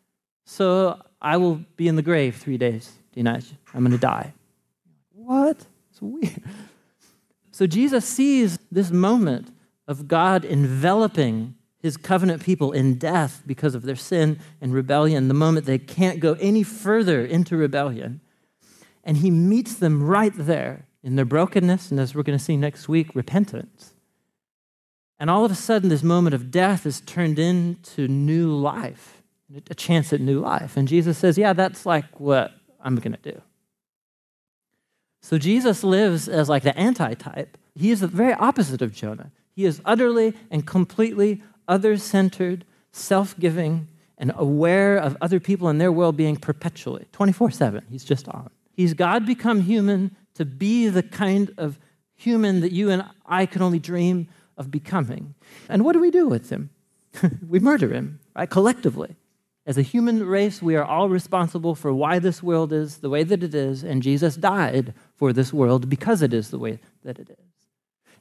So 0.46 1.02
I 1.22 1.36
will 1.36 1.66
be 1.76 1.90
in 1.90 1.98
the 1.98 2.02
grave 2.02 2.38
three 2.38 2.58
days, 2.58 2.94
three 3.12 3.22
nights. 3.22 3.52
I'm 3.74 3.82
going 3.82 3.92
to 3.92 3.98
die. 3.98 4.32
What? 5.12 5.66
It's 5.92 6.02
weird. 6.02 6.42
So 7.52 7.68
Jesus 7.68 8.06
sees 8.06 8.58
this 8.72 8.90
moment 8.90 9.52
of 9.86 10.08
God 10.08 10.46
enveloping 10.46 11.56
his 11.82 11.98
covenant 11.98 12.42
people 12.42 12.72
in 12.72 12.98
death 12.98 13.44
because 13.46 13.76
of 13.76 13.82
their 13.82 13.98
sin 13.98 14.40
and 14.62 14.74
rebellion, 14.74 15.28
the 15.28 15.34
moment 15.34 15.66
they 15.66 15.78
can't 15.78 16.22
go 16.22 16.38
any 16.40 16.64
further 16.64 17.26
into 17.26 17.58
rebellion. 17.58 18.22
And 19.04 19.18
he 19.18 19.30
meets 19.30 19.74
them 19.74 20.02
right 20.02 20.32
there 20.34 20.86
in 21.04 21.18
their 21.18 21.26
brokenness, 21.26 21.92
and 21.92 22.00
as 22.00 22.16
we're 22.16 22.24
going 22.24 22.40
to 22.40 22.46
see 22.46 22.56
next 22.56 22.88
week, 22.88 23.14
repentance. 23.14 23.94
And 25.20 25.30
all 25.30 25.44
of 25.44 25.52
a 25.52 25.56
sudden, 25.56 25.90
this 25.90 26.04
moment 26.04 26.36
of 26.36 26.52
death 26.52 26.86
is 26.86 27.02
turned 27.02 27.40
into 27.40 28.08
new 28.08 28.52
life, 28.52 29.22
a 29.70 29.76
chance 29.76 30.14
at 30.14 30.22
new 30.22 30.40
life. 30.40 30.78
And 30.78 30.88
Jesus 30.88 31.18
says, 31.18 31.38
Yeah, 31.38 31.54
that's 31.54 31.86
like 31.86 32.20
what 32.20 32.52
I'm 32.80 32.96
going 32.96 33.18
to 33.20 33.32
do. 33.32 33.42
So 35.22 35.38
Jesus 35.38 35.84
lives 35.84 36.30
as 36.30 36.50
like 36.50 36.64
the 36.64 36.78
antitype. 36.80 37.58
He 37.76 37.92
is 37.92 38.00
the 38.02 38.08
very 38.08 38.34
opposite 38.34 38.82
of 38.82 38.94
Jonah. 38.94 39.32
He 39.56 39.66
is 39.66 39.82
utterly 39.86 40.34
and 40.52 40.66
completely 40.66 41.42
other 41.68 41.98
centered, 41.98 42.64
self 42.92 43.38
giving, 43.40 43.88
and 44.18 44.32
aware 44.36 44.98
of 44.98 45.18
other 45.22 45.40
people 45.40 45.68
and 45.68 45.82
their 45.82 45.92
well 45.92 46.12
being 46.12 46.38
perpetually, 46.38 47.06
24 47.12 47.52
7. 47.52 47.86
He's 47.90 48.04
just 48.04 48.28
on. 48.28 48.50
He's 48.72 48.94
God 48.94 49.26
become 49.26 49.62
human 49.62 50.16
to 50.36 50.46
be 50.46 50.88
the 50.88 51.04
kind 51.04 51.54
of 51.58 51.80
human 52.16 52.62
that 52.62 52.72
you 52.72 52.90
and 52.90 53.04
I 53.26 53.46
could 53.46 53.62
only 53.62 53.80
dream 53.80 54.28
of 54.58 54.72
becoming. 54.72 55.36
And 55.70 55.84
what 55.84 55.94
do 55.94 56.00
we 56.00 56.12
do 56.12 56.28
with 56.28 56.50
him? 56.50 56.70
we 57.48 57.60
murder 57.60 57.94
him, 57.94 58.20
right? 58.36 58.50
Collectively. 58.50 59.16
As 59.66 59.78
a 59.78 59.82
human 59.82 60.26
race, 60.26 60.62
we 60.62 60.76
are 60.78 60.86
all 60.86 61.10
responsible 61.10 61.76
for 61.76 61.94
why 61.94 62.20
this 62.20 62.42
world 62.42 62.72
is 62.72 62.98
the 62.98 63.10
way 63.10 63.24
that 63.24 63.44
it 63.44 63.54
is, 63.54 63.84
and 63.84 64.02
Jesus 64.02 64.38
died 64.38 64.94
for 65.16 65.34
this 65.34 65.52
world 65.52 65.90
because 65.90 66.22
it 66.22 66.34
is 66.34 66.50
the 66.50 66.58
way 66.58 66.80
that 67.04 67.20
it 67.20 67.30
is. 67.30 67.48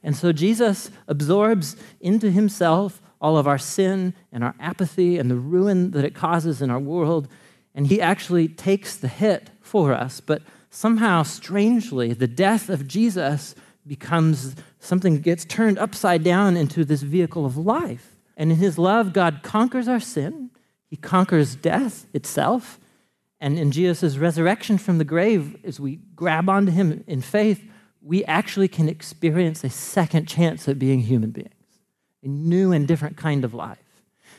And 0.03 0.15
so 0.15 0.31
Jesus 0.31 0.91
absorbs 1.07 1.75
into 2.01 2.31
himself 2.31 3.01
all 3.19 3.37
of 3.37 3.47
our 3.47 3.57
sin 3.57 4.13
and 4.31 4.43
our 4.43 4.55
apathy 4.59 5.17
and 5.17 5.31
the 5.31 5.35
ruin 5.35 5.91
that 5.91 6.05
it 6.05 6.13
causes 6.13 6.61
in 6.61 6.69
our 6.69 6.79
world. 6.79 7.27
And 7.73 7.87
he 7.87 8.01
actually 8.01 8.47
takes 8.47 8.95
the 8.95 9.07
hit 9.07 9.49
for 9.61 9.93
us. 9.93 10.19
But 10.19 10.43
somehow, 10.69 11.23
strangely, 11.23 12.13
the 12.13 12.27
death 12.27 12.69
of 12.69 12.87
Jesus 12.87 13.55
becomes 13.87 14.55
something 14.79 15.21
gets 15.21 15.45
turned 15.45 15.79
upside 15.79 16.23
down 16.23 16.57
into 16.57 16.83
this 16.83 17.01
vehicle 17.01 17.45
of 17.45 17.57
life. 17.57 18.17
And 18.35 18.51
in 18.51 18.57
his 18.57 18.77
love, 18.77 19.13
God 19.13 19.39
conquers 19.43 19.87
our 19.87 19.99
sin, 19.99 20.51
he 20.89 20.95
conquers 20.95 21.55
death 21.55 22.05
itself. 22.13 22.79
And 23.39 23.59
in 23.59 23.71
Jesus' 23.71 24.17
resurrection 24.17 24.79
from 24.79 24.97
the 24.97 25.03
grave, 25.03 25.57
as 25.63 25.79
we 25.79 25.97
grab 26.15 26.49
onto 26.49 26.71
him 26.71 27.03
in 27.05 27.21
faith, 27.21 27.63
we 28.01 28.23
actually 28.25 28.67
can 28.67 28.89
experience 28.89 29.63
a 29.63 29.69
second 29.69 30.27
chance 30.27 30.67
at 30.67 30.79
being 30.79 31.01
human 31.01 31.31
beings 31.31 31.51
a 32.23 32.27
new 32.27 32.71
and 32.71 32.87
different 32.87 33.15
kind 33.15 33.45
of 33.45 33.53
life. 33.53 33.77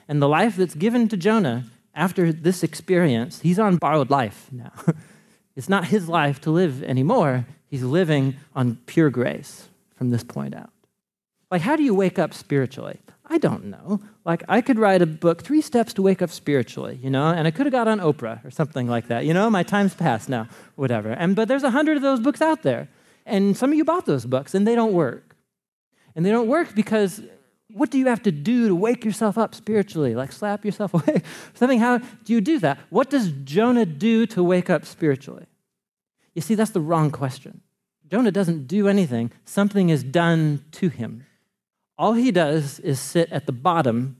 And 0.09 0.21
the 0.21 0.29
life 0.29 0.57
that's 0.57 0.75
given 0.75 1.09
to 1.09 1.17
Jonah 1.17 1.65
after 1.95 2.33
this 2.33 2.63
experience, 2.63 3.41
he's 3.41 3.59
on 3.59 3.77
borrowed 3.77 4.11
life 4.11 4.49
now. 4.51 4.73
it's 5.57 5.69
not 5.69 5.87
his 5.87 6.09
life 6.09 6.41
to 6.43 6.51
live 6.51 6.83
anymore. 6.83 7.47
He's 7.69 7.83
living 7.83 8.37
on 8.55 8.79
pure 8.87 9.11
grace 9.11 9.69
from 9.97 10.11
this 10.11 10.25
point 10.25 10.55
out. 10.55 10.71
Like, 11.51 11.63
how 11.63 11.77
do 11.77 11.83
you 11.83 11.95
wake 11.95 12.19
up 12.19 12.35
spiritually? 12.35 13.01
I 13.25 13.39
don't 13.39 13.67
know. 13.67 14.01
Like, 14.25 14.43
I 14.49 14.61
could 14.61 14.79
write 14.79 15.03
a 15.03 15.07
book, 15.07 15.43
Three 15.43 15.61
Steps 15.61 15.95
to 15.95 16.03
Wake 16.03 16.23
Up 16.23 16.31
Spiritually, 16.31 16.99
you 17.03 17.11
know, 17.11 17.29
and 17.29 17.47
I 17.47 17.51
could 17.51 17.67
have 17.67 17.73
got 17.73 17.89
on 17.89 18.01
Oprah 18.01 18.45
or 18.45 18.51
something 18.51 18.87
like 18.87 19.09
that. 19.09 19.25
You 19.25 19.35
know, 19.35 19.49
my 19.51 19.63
time's 19.63 19.95
passed 19.95 20.29
now, 20.29 20.49
whatever. 20.77 21.11
And, 21.11 21.37
but 21.37 21.49
there's 21.49 21.63
a 21.63 21.71
hundred 21.71 21.97
of 21.97 22.03
those 22.03 22.21
books 22.21 22.41
out 22.41 22.63
there. 22.63 22.89
And 23.27 23.57
some 23.57 23.71
of 23.71 23.77
you 23.77 23.85
bought 23.85 24.07
those 24.07 24.25
books, 24.25 24.55
and 24.55 24.67
they 24.67 24.75
don't 24.75 24.93
work. 24.93 25.37
And 26.15 26.25
they 26.25 26.31
don't 26.31 26.49
work 26.49 26.75
because 26.75 27.23
what 27.73 27.91
do 27.91 27.99
you 27.99 28.07
have 28.07 28.23
to 28.23 28.33
do 28.33 28.69
to 28.69 28.75
wake 28.75 29.05
yourself 29.05 29.37
up 29.37 29.55
spiritually? 29.55 30.15
Like 30.15 30.33
slap 30.33 30.65
yourself 30.65 30.95
awake? 30.95 31.23
Something, 31.55 31.79
how 31.79 31.99
do 31.99 32.33
you 32.33 32.41
do 32.41 32.59
that? 32.61 32.79
What 32.91 33.11
does 33.11 33.31
Jonah 33.45 33.87
do 33.87 34.27
to 34.27 34.43
wake 34.43 34.71
up 34.71 34.85
spiritually? 34.85 35.47
You 36.39 36.43
see, 36.43 36.55
that's 36.55 36.71
the 36.71 36.81
wrong 36.81 37.11
question. 37.11 37.63
Jonah 38.09 38.31
doesn't 38.31 38.69
do 38.69 38.87
anything, 38.87 39.33
something 39.45 39.89
is 39.89 40.05
done 40.05 40.65
to 40.71 40.89
him. 40.89 41.27
All 41.99 42.13
he 42.13 42.31
does 42.31 42.79
is 42.79 43.01
sit 43.01 43.29
at 43.33 43.47
the 43.47 43.53
bottom 43.53 44.19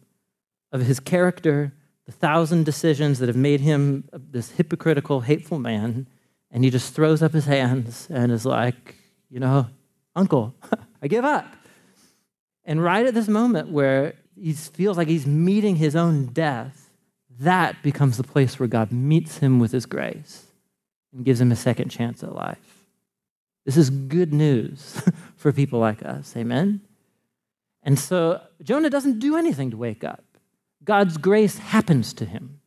of 0.73 0.81
his 0.81 0.99
character, 0.99 1.73
the 2.07 2.11
thousand 2.11 2.65
decisions 2.65 3.21
that 3.21 3.29
have 3.29 3.37
made 3.37 3.61
him 3.61 4.09
this 4.13 4.51
hypocritical, 4.51 5.21
hateful 5.21 5.61
man, 5.61 6.09
and 6.51 6.65
he 6.65 6.71
just 6.71 6.93
throws 6.93 7.23
up 7.23 7.33
his 7.33 7.45
hands 7.45 8.09
and 8.11 8.33
is 8.33 8.45
like, 8.45 8.97
you 9.31 9.39
know, 9.39 9.69
Uncle, 10.17 10.57
I 11.01 11.07
give 11.07 11.25
up. 11.25 11.47
And 12.65 12.83
right 12.83 13.07
at 13.07 13.15
this 13.15 13.29
moment 13.29 13.71
where 13.71 14.15
he 14.35 14.55
feels 14.55 14.97
like 14.97 15.07
he's 15.07 15.25
meeting 15.25 15.77
his 15.77 15.95
own 15.95 16.27
death, 16.27 16.91
that 17.39 17.81
becomes 17.81 18.17
the 18.17 18.25
place 18.25 18.59
where 18.59 18.67
God 18.67 18.91
meets 18.91 19.39
him 19.39 19.61
with 19.61 19.71
his 19.71 19.87
grace 19.87 20.48
and 21.13 21.25
gives 21.25 21.41
him 21.41 21.53
a 21.53 21.57
second 21.57 21.89
chance 21.89 22.23
at 22.23 22.35
life. 22.35 22.85
This 23.65 23.77
is 23.77 23.91
good 23.91 24.33
news 24.33 25.03
for 25.37 25.53
people 25.53 25.79
like 25.79 26.03
us. 26.05 26.35
Amen? 26.37 26.81
And 27.83 27.99
so 27.99 28.41
Jonah 28.63 28.91
doesn't 28.91 29.19
do 29.19 29.37
anything 29.37 29.71
to 29.71 29.77
wake 29.77 30.05
up. 30.05 30.25
God's 30.85 31.17
grace 31.19 31.59
happens 31.59 32.15
to 32.15 32.25
him, 32.25 32.61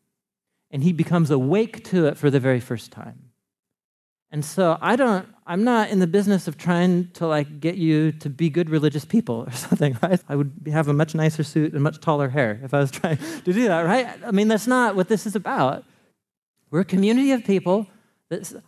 and 0.69 0.83
he 0.83 0.93
becomes 0.93 1.31
awake 1.31 1.83
to 1.85 2.05
it 2.07 2.17
for 2.17 2.29
the 2.29 2.39
very 2.39 2.59
first 2.59 2.91
time. 2.91 3.31
And 4.31 4.45
so 4.45 4.77
I 4.79 4.95
don't, 4.95 5.27
I'm 5.45 5.63
not 5.63 5.89
in 5.89 5.99
the 5.99 6.07
business 6.07 6.47
of 6.47 6.57
trying 6.57 7.09
to 7.13 7.27
like 7.27 7.59
get 7.59 7.75
you 7.75 8.13
to 8.13 8.29
be 8.29 8.49
good 8.49 8.69
religious 8.69 9.03
people 9.03 9.43
or 9.47 9.51
something, 9.65 9.97
right? 10.01 10.21
I 10.29 10.35
would 10.35 10.53
have 10.71 10.87
a 10.87 10.93
much 10.93 11.13
nicer 11.13 11.43
suit 11.43 11.73
and 11.73 11.83
much 11.83 11.99
taller 11.99 12.29
hair 12.29 12.59
if 12.63 12.73
I 12.73 12.79
was 12.79 12.91
trying 12.99 13.17
to 13.17 13.53
do 13.53 13.67
that, 13.67 13.81
right? 13.81 14.07
I 14.25 14.31
mean, 14.31 14.47
that's 14.47 14.67
not 14.67 14.95
what 14.95 15.09
this 15.09 15.25
is 15.25 15.35
about. 15.35 15.83
We're 16.69 16.81
a 16.81 16.85
community 16.85 17.33
of 17.33 17.43
people 17.43 17.87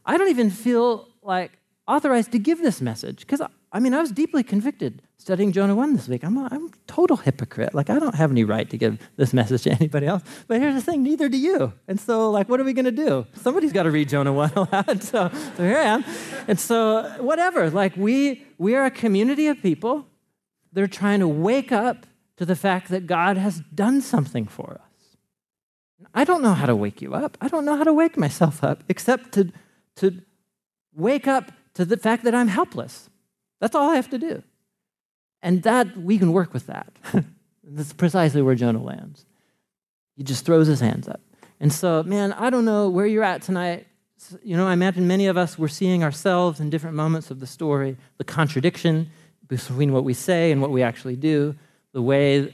I 0.05 0.17
don't 0.17 0.29
even 0.29 0.49
feel 0.49 1.07
like 1.21 1.57
authorized 1.87 2.31
to 2.31 2.39
give 2.39 2.61
this 2.61 2.81
message 2.81 3.19
because 3.19 3.41
I 3.73 3.79
mean, 3.79 3.95
I 3.95 4.01
was 4.01 4.11
deeply 4.11 4.43
convicted 4.43 5.01
studying 5.17 5.51
Jonah 5.51 5.73
1 5.73 5.95
this 5.95 6.07
week. 6.07 6.23
I'm 6.23 6.37
a, 6.37 6.47
I'm 6.51 6.67
a 6.67 6.69
total 6.85 7.17
hypocrite. 7.17 7.73
Like, 7.73 7.89
I 7.89 7.97
don't 7.97 8.13
have 8.13 8.29
any 8.29 8.43
right 8.43 8.69
to 8.69 8.77
give 8.77 8.99
this 9.15 9.33
message 9.33 9.63
to 9.63 9.71
anybody 9.71 10.05
else. 10.05 10.21
But 10.47 10.61
here's 10.61 10.75
the 10.75 10.81
thing 10.81 11.01
neither 11.01 11.27
do 11.27 11.37
you. 11.37 11.73
And 11.87 11.99
so, 11.99 12.29
like, 12.29 12.49
what 12.49 12.59
are 12.59 12.63
we 12.63 12.73
going 12.73 12.85
to 12.85 12.91
do? 12.91 13.25
Somebody's 13.33 13.73
got 13.73 13.83
to 13.83 13.91
read 13.91 14.09
Jonah 14.09 14.31
1 14.31 14.51
aloud. 14.55 15.03
So, 15.13 15.31
so 15.57 15.63
here 15.63 15.77
I 15.77 15.83
am. 15.83 16.05
And 16.47 16.59
so, 16.59 17.03
whatever. 17.19 17.69
Like, 17.71 17.95
we, 17.97 18.45
we 18.57 18.75
are 18.75 18.85
a 18.85 18.91
community 18.91 19.47
of 19.47 19.61
people 19.61 20.05
They're 20.71 20.87
trying 20.87 21.21
to 21.21 21.27
wake 21.27 21.71
up 21.71 22.05
to 22.37 22.45
the 22.45 22.55
fact 22.55 22.89
that 22.89 23.07
God 23.07 23.37
has 23.37 23.61
done 23.73 24.01
something 24.01 24.45
for 24.45 24.81
us. 24.83 24.92
I 26.13 26.23
don't 26.23 26.41
know 26.41 26.53
how 26.53 26.65
to 26.65 26.75
wake 26.75 27.01
you 27.01 27.13
up. 27.13 27.37
I 27.41 27.47
don't 27.47 27.65
know 27.65 27.75
how 27.75 27.83
to 27.83 27.93
wake 27.93 28.17
myself 28.17 28.63
up 28.63 28.83
except 28.89 29.33
to, 29.33 29.51
to 29.97 30.21
wake 30.93 31.27
up 31.27 31.51
to 31.75 31.85
the 31.85 31.97
fact 31.97 32.23
that 32.23 32.35
I'm 32.35 32.47
helpless 32.47 33.09
that's 33.63 33.75
all 33.75 33.91
I 33.91 33.95
have 33.95 34.09
to 34.09 34.17
do. 34.17 34.43
And 35.41 35.63
that, 35.63 35.95
we 35.95 36.17
can 36.17 36.33
work 36.33 36.53
with 36.53 36.67
that. 36.67 36.91
That's 37.63 37.93
precisely 37.93 38.41
where 38.41 38.55
Jonah 38.55 38.83
lands. 38.83 39.25
He 40.17 40.23
just 40.23 40.45
throws 40.45 40.67
his 40.67 40.81
hands 40.81 41.07
up. 41.07 41.21
And 41.61 41.71
so, 41.71 42.03
man, 42.03 42.33
I 42.33 42.49
don't 42.49 42.65
know 42.65 42.89
where 42.89 43.05
you're 43.05 43.23
at 43.23 43.41
tonight. 43.41 43.87
You 44.43 44.57
know, 44.57 44.67
I 44.67 44.73
imagine 44.73 45.07
many 45.07 45.27
of 45.27 45.37
us, 45.37 45.57
we're 45.57 45.69
seeing 45.69 46.03
ourselves 46.03 46.59
in 46.59 46.69
different 46.69 46.97
moments 46.97 47.31
of 47.31 47.39
the 47.39 47.47
story, 47.47 47.95
the 48.17 48.25
contradiction 48.25 49.09
between 49.47 49.93
what 49.93 50.03
we 50.03 50.13
say 50.13 50.51
and 50.51 50.59
what 50.59 50.71
we 50.71 50.83
actually 50.83 51.15
do, 51.15 51.55
the 51.93 52.01
way 52.01 52.53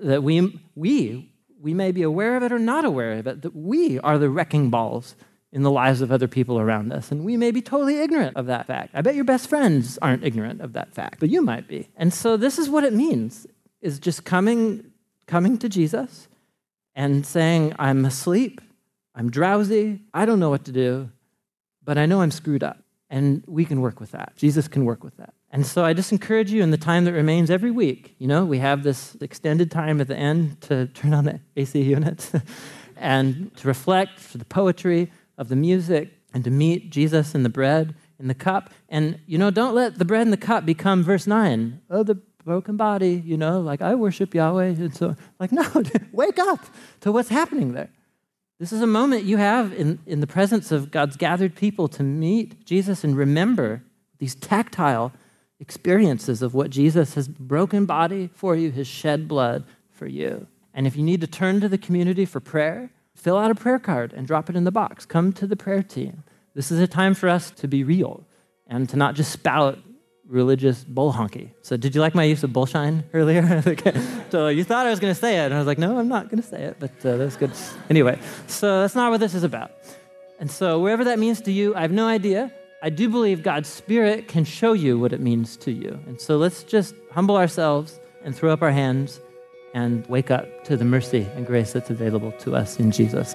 that 0.00 0.22
we, 0.22 0.60
we, 0.76 1.32
we 1.66 1.74
may 1.74 1.90
be 1.90 2.02
aware 2.02 2.36
of 2.36 2.44
it 2.44 2.52
or 2.52 2.60
not 2.60 2.84
aware 2.84 3.14
of 3.14 3.26
it, 3.26 3.42
that 3.42 3.56
we 3.56 3.98
are 3.98 4.18
the 4.18 4.30
wrecking 4.30 4.70
balls 4.70 5.16
in 5.50 5.64
the 5.64 5.70
lives 5.70 6.00
of 6.00 6.12
other 6.12 6.28
people 6.28 6.60
around 6.60 6.92
us. 6.92 7.10
And 7.10 7.24
we 7.24 7.36
may 7.36 7.50
be 7.50 7.60
totally 7.60 7.98
ignorant 7.98 8.36
of 8.36 8.46
that 8.46 8.68
fact. 8.68 8.92
I 8.94 9.00
bet 9.02 9.16
your 9.16 9.24
best 9.24 9.48
friends 9.48 9.98
aren't 10.00 10.22
ignorant 10.22 10.60
of 10.60 10.74
that 10.74 10.94
fact, 10.94 11.18
but 11.18 11.28
you 11.28 11.42
might 11.42 11.66
be. 11.66 11.88
And 11.96 12.14
so 12.14 12.36
this 12.36 12.56
is 12.60 12.70
what 12.70 12.84
it 12.84 12.92
means 12.92 13.48
is 13.80 13.98
just 13.98 14.24
coming 14.24 14.92
coming 15.26 15.58
to 15.58 15.68
Jesus 15.68 16.28
and 16.94 17.26
saying, 17.26 17.74
I'm 17.80 18.04
asleep, 18.04 18.60
I'm 19.12 19.28
drowsy, 19.28 20.02
I 20.14 20.24
don't 20.24 20.38
know 20.38 20.50
what 20.50 20.66
to 20.66 20.72
do, 20.72 21.10
but 21.82 21.98
I 21.98 22.06
know 22.06 22.20
I'm 22.20 22.30
screwed 22.30 22.62
up. 22.62 22.78
And 23.10 23.42
we 23.48 23.64
can 23.64 23.80
work 23.80 23.98
with 23.98 24.12
that. 24.12 24.34
Jesus 24.36 24.68
can 24.68 24.84
work 24.84 25.02
with 25.02 25.16
that. 25.16 25.34
And 25.56 25.64
so 25.64 25.86
I 25.86 25.94
just 25.94 26.12
encourage 26.12 26.52
you 26.52 26.62
in 26.62 26.70
the 26.70 26.76
time 26.76 27.06
that 27.06 27.14
remains 27.14 27.48
every 27.48 27.70
week, 27.70 28.14
you 28.18 28.26
know, 28.26 28.44
we 28.44 28.58
have 28.58 28.82
this 28.82 29.16
extended 29.22 29.70
time 29.70 30.02
at 30.02 30.06
the 30.06 30.14
end 30.14 30.60
to 30.68 30.88
turn 30.88 31.14
on 31.14 31.24
the 31.24 31.40
AC 31.56 31.80
unit 31.80 32.30
and 32.98 33.56
to 33.56 33.66
reflect 33.66 34.20
for 34.20 34.36
the 34.36 34.44
poetry, 34.44 35.10
of 35.38 35.48
the 35.48 35.56
music 35.56 36.12
and 36.34 36.44
to 36.44 36.50
meet 36.50 36.90
Jesus 36.90 37.34
in 37.34 37.42
the 37.42 37.48
bread 37.48 37.94
in 38.18 38.28
the 38.28 38.34
cup. 38.34 38.68
And, 38.90 39.18
you 39.26 39.38
know, 39.38 39.50
don't 39.50 39.74
let 39.74 39.98
the 39.98 40.04
bread 40.04 40.26
and 40.26 40.32
the 40.32 40.36
cup 40.36 40.66
become 40.66 41.02
verse 41.02 41.26
9. 41.26 41.80
Oh, 41.88 42.02
the 42.02 42.16
broken 42.44 42.76
body, 42.76 43.22
you 43.24 43.38
know, 43.38 43.58
like 43.58 43.80
I 43.80 43.94
worship 43.94 44.34
Yahweh. 44.34 44.66
And 44.66 44.94
so, 44.94 45.16
like, 45.40 45.52
no, 45.52 45.64
wake 46.12 46.38
up 46.38 46.66
to 47.00 47.10
what's 47.10 47.30
happening 47.30 47.72
there. 47.72 47.88
This 48.58 48.74
is 48.74 48.82
a 48.82 48.86
moment 48.86 49.24
you 49.24 49.38
have 49.38 49.72
in, 49.72 50.00
in 50.04 50.20
the 50.20 50.26
presence 50.26 50.70
of 50.70 50.90
God's 50.90 51.16
gathered 51.16 51.54
people 51.54 51.88
to 51.88 52.02
meet 52.02 52.66
Jesus 52.66 53.04
and 53.04 53.16
remember 53.16 53.82
these 54.18 54.34
tactile 54.34 55.14
experiences 55.60 56.42
of 56.42 56.54
what 56.54 56.70
Jesus 56.70 57.14
has 57.14 57.28
broken 57.28 57.86
body 57.86 58.28
for 58.34 58.56
you, 58.56 58.70
his 58.70 58.86
shed 58.86 59.26
blood 59.26 59.64
for 59.90 60.06
you. 60.06 60.46
And 60.74 60.86
if 60.86 60.96
you 60.96 61.02
need 61.02 61.20
to 61.22 61.26
turn 61.26 61.60
to 61.60 61.68
the 61.68 61.78
community 61.78 62.24
for 62.24 62.40
prayer, 62.40 62.90
fill 63.14 63.38
out 63.38 63.50
a 63.50 63.54
prayer 63.54 63.78
card 63.78 64.12
and 64.12 64.26
drop 64.26 64.50
it 64.50 64.56
in 64.56 64.64
the 64.64 64.70
box. 64.70 65.06
Come 65.06 65.32
to 65.34 65.46
the 65.46 65.56
prayer 65.56 65.82
team. 65.82 66.22
This 66.54 66.70
is 66.70 66.80
a 66.80 66.86
time 66.86 67.14
for 67.14 67.28
us 67.28 67.50
to 67.52 67.68
be 67.68 67.84
real 67.84 68.24
and 68.66 68.88
to 68.90 68.96
not 68.96 69.14
just 69.14 69.32
spout 69.32 69.78
religious 70.28 70.84
bull 70.84 71.12
honky. 71.12 71.50
So, 71.62 71.76
did 71.76 71.94
you 71.94 72.00
like 72.00 72.14
my 72.14 72.24
use 72.24 72.42
of 72.42 72.52
bullshine 72.52 73.04
earlier? 73.14 73.62
so, 74.30 74.48
you 74.48 74.64
thought 74.64 74.86
I 74.86 74.90
was 74.90 75.00
going 75.00 75.14
to 75.14 75.20
say 75.20 75.38
it, 75.38 75.46
and 75.46 75.54
I 75.54 75.58
was 75.58 75.66
like, 75.66 75.78
no, 75.78 75.98
I'm 75.98 76.08
not 76.08 76.28
going 76.28 76.42
to 76.42 76.48
say 76.48 76.62
it, 76.62 76.76
but 76.78 76.90
uh, 77.06 77.16
that's 77.16 77.36
good. 77.36 77.52
Anyway, 77.88 78.18
so 78.46 78.80
that's 78.80 78.94
not 78.94 79.10
what 79.10 79.20
this 79.20 79.34
is 79.34 79.44
about. 79.44 79.72
And 80.40 80.50
so, 80.50 80.80
wherever 80.80 81.04
that 81.04 81.18
means 81.18 81.40
to 81.42 81.52
you, 81.52 81.74
I 81.74 81.82
have 81.82 81.92
no 81.92 82.06
idea. 82.06 82.52
I 82.82 82.90
do 82.90 83.08
believe 83.08 83.42
God's 83.42 83.68
Spirit 83.68 84.28
can 84.28 84.44
show 84.44 84.72
you 84.72 84.98
what 84.98 85.12
it 85.12 85.20
means 85.20 85.56
to 85.58 85.72
you. 85.72 85.98
And 86.06 86.20
so, 86.20 86.36
let's 86.36 86.62
just 86.62 86.94
humble 87.10 87.36
ourselves 87.36 88.00
and 88.22 88.34
throw 88.34 88.52
up 88.52 88.62
our 88.62 88.70
hands 88.70 89.20
and 89.74 90.06
wake 90.06 90.30
up 90.30 90.64
to 90.64 90.76
the 90.76 90.84
mercy 90.84 91.26
and 91.34 91.46
grace 91.46 91.72
that's 91.72 91.90
available 91.90 92.32
to 92.32 92.54
us 92.54 92.78
in 92.78 92.90
Jesus. 92.90 93.34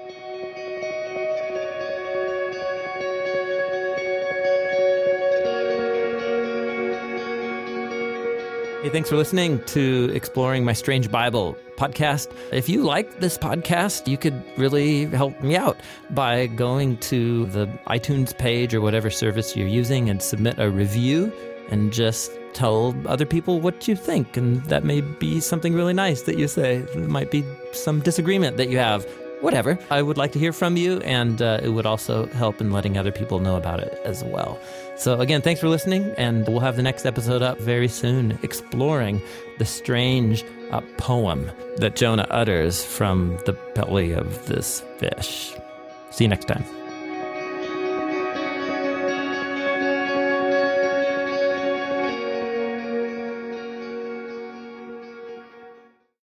Hey, 8.81 8.89
thanks 8.89 9.09
for 9.09 9.15
listening 9.15 9.63
to 9.65 10.11
Exploring 10.15 10.65
My 10.65 10.73
Strange 10.73 11.11
Bible 11.11 11.55
podcast. 11.77 12.35
If 12.51 12.67
you 12.67 12.81
like 12.81 13.19
this 13.19 13.37
podcast, 13.37 14.07
you 14.07 14.17
could 14.17 14.43
really 14.57 15.05
help 15.05 15.39
me 15.43 15.55
out 15.55 15.77
by 16.09 16.47
going 16.47 16.97
to 16.97 17.45
the 17.45 17.67
iTunes 17.85 18.35
page 18.35 18.73
or 18.73 18.81
whatever 18.81 19.11
service 19.11 19.55
you're 19.55 19.67
using 19.67 20.09
and 20.09 20.19
submit 20.19 20.57
a 20.57 20.71
review 20.71 21.31
and 21.69 21.93
just 21.93 22.31
tell 22.53 22.95
other 23.05 23.23
people 23.23 23.59
what 23.59 23.87
you 23.87 23.95
think. 23.95 24.35
And 24.35 24.63
that 24.63 24.83
may 24.83 25.01
be 25.01 25.39
something 25.41 25.75
really 25.75 25.93
nice 25.93 26.23
that 26.23 26.39
you 26.39 26.47
say. 26.47 26.77
It 26.77 27.07
might 27.07 27.29
be 27.29 27.45
some 27.73 27.99
disagreement 27.99 28.57
that 28.57 28.69
you 28.69 28.79
have. 28.79 29.05
Whatever. 29.41 29.77
I 29.89 30.01
would 30.01 30.17
like 30.17 30.31
to 30.33 30.39
hear 30.39 30.53
from 30.53 30.77
you, 30.77 30.99
and 30.99 31.41
uh, 31.41 31.59
it 31.63 31.69
would 31.69 31.85
also 31.85 32.27
help 32.27 32.61
in 32.61 32.71
letting 32.71 32.97
other 32.97 33.11
people 33.11 33.39
know 33.39 33.55
about 33.55 33.79
it 33.79 33.99
as 34.05 34.23
well. 34.23 34.59
So, 34.95 35.19
again, 35.19 35.41
thanks 35.41 35.59
for 35.59 35.67
listening, 35.67 36.13
and 36.17 36.47
we'll 36.47 36.59
have 36.59 36.75
the 36.75 36.83
next 36.83 37.05
episode 37.05 37.41
up 37.41 37.59
very 37.59 37.87
soon, 37.87 38.37
exploring 38.43 39.21
the 39.57 39.65
strange 39.65 40.45
uh, 40.69 40.81
poem 40.97 41.51
that 41.77 41.95
Jonah 41.95 42.27
utters 42.29 42.85
from 42.85 43.37
the 43.45 43.53
belly 43.73 44.11
of 44.11 44.45
this 44.45 44.83
fish. 44.99 45.53
See 46.11 46.25
you 46.25 46.29
next 46.29 46.45
time. 46.45 46.63